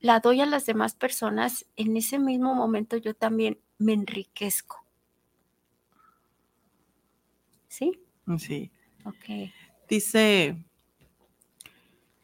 la 0.01 0.20
doy 0.20 0.41
a 0.41 0.45
las 0.45 0.68
demás 0.68 0.93
personas, 0.93 1.66
en 1.78 1.97
ese 1.97 2.20
mismo 2.20 2.54
momento 2.54 2.95
yo 2.97 3.16
también 3.16 3.60
me 3.80 3.93
enriquezco. 3.93 4.86
¿Sí? 7.70 7.99
Sí. 8.38 8.70
Ok. 9.04 9.49
Dice 9.94 10.56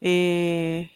eh, 0.02 0.90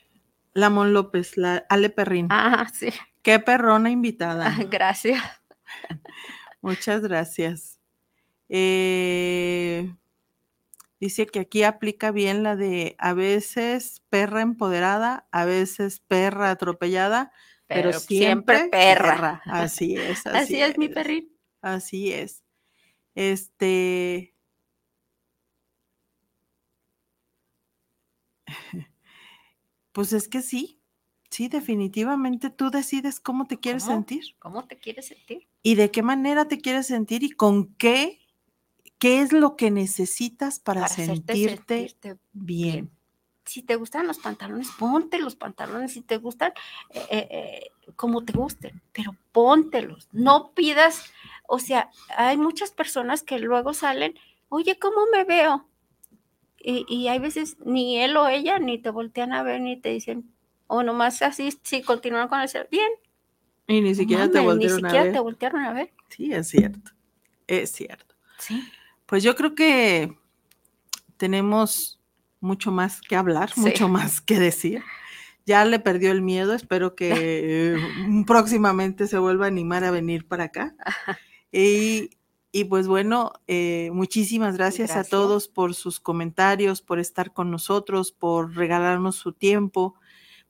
Lamón 0.53 0.91
López, 0.91 1.37
la 1.37 1.63
Ale 1.69 1.91
Perrín. 1.91 2.29
Ah, 2.31 2.67
sí. 2.73 2.89
Qué 3.21 3.37
perrona 3.37 3.91
invitada. 3.91 4.47
Ah, 4.47 4.63
gracias. 4.63 5.21
Muchas 6.61 7.03
gracias. 7.03 7.79
Eh, 8.49 9.93
dice 10.99 11.27
que 11.27 11.41
aquí 11.41 11.61
aplica 11.61 12.09
bien 12.09 12.41
la 12.41 12.55
de 12.55 12.95
a 12.97 13.13
veces 13.13 14.01
perra 14.09 14.41
empoderada, 14.41 15.27
a 15.31 15.45
veces 15.45 15.99
perra 15.99 16.49
atropellada, 16.49 17.31
pero, 17.67 17.93
siempre, 17.93 18.69
perra. 18.71 19.43
Así 19.45 19.95
es. 19.95 20.25
Así, 20.25 20.37
Así 20.37 20.61
es 20.63 20.79
mi 20.79 20.89
perrito. 20.89 21.35
Así 21.61 22.11
es. 22.11 22.43
Este. 23.13 24.32
Pues 29.91 30.11
es 30.11 30.27
que 30.27 30.41
sí, 30.41 30.79
sí, 31.29 31.49
definitivamente 31.49 32.49
tú 32.49 32.71
decides 32.71 33.19
cómo 33.19 33.45
te 33.45 33.59
quieres 33.59 33.83
¿Cómo? 33.83 33.95
sentir 33.97 34.23
¿Cómo 34.39 34.65
te 34.65 34.79
quieres 34.79 35.05
sentir? 35.05 35.47
y 35.61 35.75
de 35.75 35.91
qué 35.91 36.01
manera 36.01 36.47
te 36.47 36.59
quieres 36.59 36.87
sentir 36.87 37.23
y 37.23 37.29
con 37.29 37.73
qué, 37.75 38.19
qué 38.99 39.21
es 39.21 39.31
lo 39.31 39.55
que 39.55 39.71
necesitas 39.71 40.59
para, 40.59 40.87
sentirte, 40.87 41.49
sentirte 41.55 42.07
bien. 42.33 42.75
bien. 42.85 42.91
si 43.45 43.61
te 43.61 43.75
gustan 43.75 44.07
los 44.07 44.17
pantalones, 44.17 44.69
ponte 44.77 45.19
los 45.19 45.35
pantalones, 45.35 45.93
si 45.93 46.01
te 46.01 46.17
gustan, 46.17 46.53
eh, 46.89 47.05
eh, 47.09 47.27
eh, 47.29 47.91
como 47.95 48.25
te 48.25 48.33
gusten, 48.33 48.81
pero 48.91 49.15
póntelos, 49.31 50.09
no 50.11 50.51
pidas, 50.53 51.03
o 51.47 51.59
sea, 51.59 51.91
hay 52.17 52.35
muchas 52.37 52.71
personas 52.71 53.21
que 53.23 53.39
luego 53.39 53.73
salen, 53.73 54.15
oye, 54.49 54.79
¿cómo 54.79 55.05
me 55.11 55.23
veo? 55.23 55.67
Y, 56.63 56.85
y 56.87 57.09
hay 57.09 57.19
veces 57.19 57.57
ni 57.65 57.99
él 57.99 58.15
o 58.17 58.27
ella 58.27 58.57
ni 58.57 58.77
te 58.79 58.89
voltean 58.89 59.33
a 59.33 59.43
ver 59.43 59.61
ni 59.61 59.79
te 59.79 59.89
dicen, 59.89 60.33
o 60.67 60.81
nomás 60.81 61.21
así, 61.21 61.49
si 61.61 61.81
continúan 61.81 62.27
con 62.29 62.39
el 62.39 62.47
ser, 62.49 62.67
bien. 62.71 62.89
Y 63.67 63.81
ni 63.81 63.93
siquiera 63.95 64.29
te 64.31 64.39
Ni 64.41 64.47
ver. 64.47 65.11
te 65.13 65.19
voltearon 65.19 65.61
a 65.63 65.73
ver. 65.73 65.91
Sí, 66.09 66.33
es 66.33 66.47
cierto. 66.49 66.91
Es 67.47 67.71
cierto. 67.71 68.15
Sí. 68.39 68.63
Pues 69.05 69.23
yo 69.23 69.35
creo 69.35 69.55
que 69.55 70.17
tenemos 71.17 71.99
mucho 72.39 72.71
más 72.71 73.01
que 73.01 73.15
hablar, 73.15 73.51
Sí. 73.51 73.59
mucho 73.61 73.87
más 73.87 74.19
que 74.21 74.39
decir. 74.39 74.81
Ya 75.45 75.65
le 75.65 75.79
perdió 75.79 76.11
el 76.11 76.21
miedo, 76.21 76.53
espero 76.53 76.95
que 76.95 77.75
próximamente 78.27 79.07
se 79.07 79.17
vuelva 79.17 79.45
a 79.45 79.49
animar 79.49 79.83
a 79.83 79.91
venir 79.91 80.27
para 80.27 80.45
acá. 80.45 80.75
Y, 81.51 82.11
y 82.55 82.65
pues 82.65 82.87
bueno, 82.87 83.33
eh, 83.47 83.89
muchísimas 83.93 84.57
gracias, 84.57 84.95
a 84.95 85.03
todos 85.03 85.47
por 85.47 85.73
sus 85.73 85.99
comentarios, 85.99 86.83
por 86.83 86.99
estar 86.99 87.33
con 87.33 87.49
nosotros, 87.49 88.11
por 88.11 88.55
regalarnos 88.55 89.15
su 89.15 89.33
tiempo, 89.33 89.95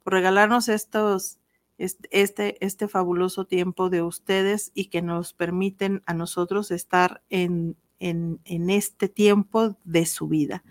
por 0.04 0.12
regalarnos 0.12 0.68
estos, 0.68 1.40
este, 1.78 2.58
este, 2.60 2.90
fabuloso 2.90 3.46
tiempo 3.46 3.90
de 3.90 4.02
ustedes 4.02 4.72
y 4.74 4.88
que 4.88 5.02
nos 5.02 5.32
permiten 5.32 6.04
a 6.06 6.14
nosotros 6.14 6.72
estar 6.72 7.24
en, 7.30 7.78
en, 8.00 8.42
en 8.44 8.70
este 8.70 9.08
tiempo 9.08 9.78
de 9.86 10.06
su 10.06 10.28
vida. 10.28 10.62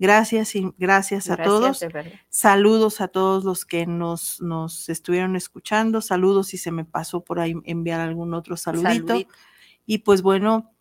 Gracias 0.00 0.56
y 0.56 0.72
gracias 0.76 1.30
a 1.30 1.36
Gracias, 1.36 1.46
todos. 1.46 1.86
Saludos 2.30 3.00
a 3.00 3.06
todos 3.06 3.44
los 3.44 3.64
que 3.64 3.86
nos, 3.86 4.40
nos 4.40 4.88
estuvieron 4.88 5.36
escuchando. 5.36 6.00
Saludos 6.00 6.48
si 6.48 6.58
se 6.58 6.72
me 6.72 6.84
pasó 6.84 7.20
por 7.20 7.38
ahí 7.38 7.54
enviar 7.62 8.00
algún 8.00 8.34
otro 8.34 8.56
saludito. 8.56 9.06
Saludito. 9.06 9.30
Y 9.86 9.98
pues 9.98 10.22
bueno, 10.22 10.72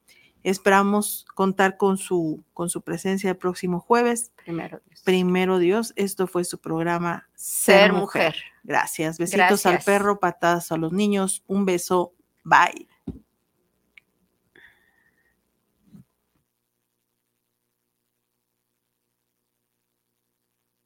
esperamos 0.43 1.25
contar 1.33 1.77
con 1.77 1.97
su, 1.97 2.43
con 2.53 2.69
su 2.69 2.81
presencia 2.81 3.31
el 3.31 3.37
próximo 3.37 3.79
jueves. 3.79 4.31
Primero 4.43 4.79
Dios. 4.85 5.01
Primero 5.03 5.57
Dios, 5.59 5.93
esto 5.95 6.27
fue 6.27 6.43
su 6.43 6.59
programa 6.59 7.27
Ser, 7.35 7.81
Ser 7.81 7.93
mujer. 7.93 8.27
mujer. 8.31 8.43
Gracias. 8.63 9.17
Besitos 9.17 9.65
al 9.65 9.79
perro, 9.79 10.19
patadas 10.19 10.71
a 10.71 10.77
los 10.77 10.91
niños. 10.93 11.43
Un 11.47 11.65
beso. 11.65 12.13
Bye. 12.43 12.87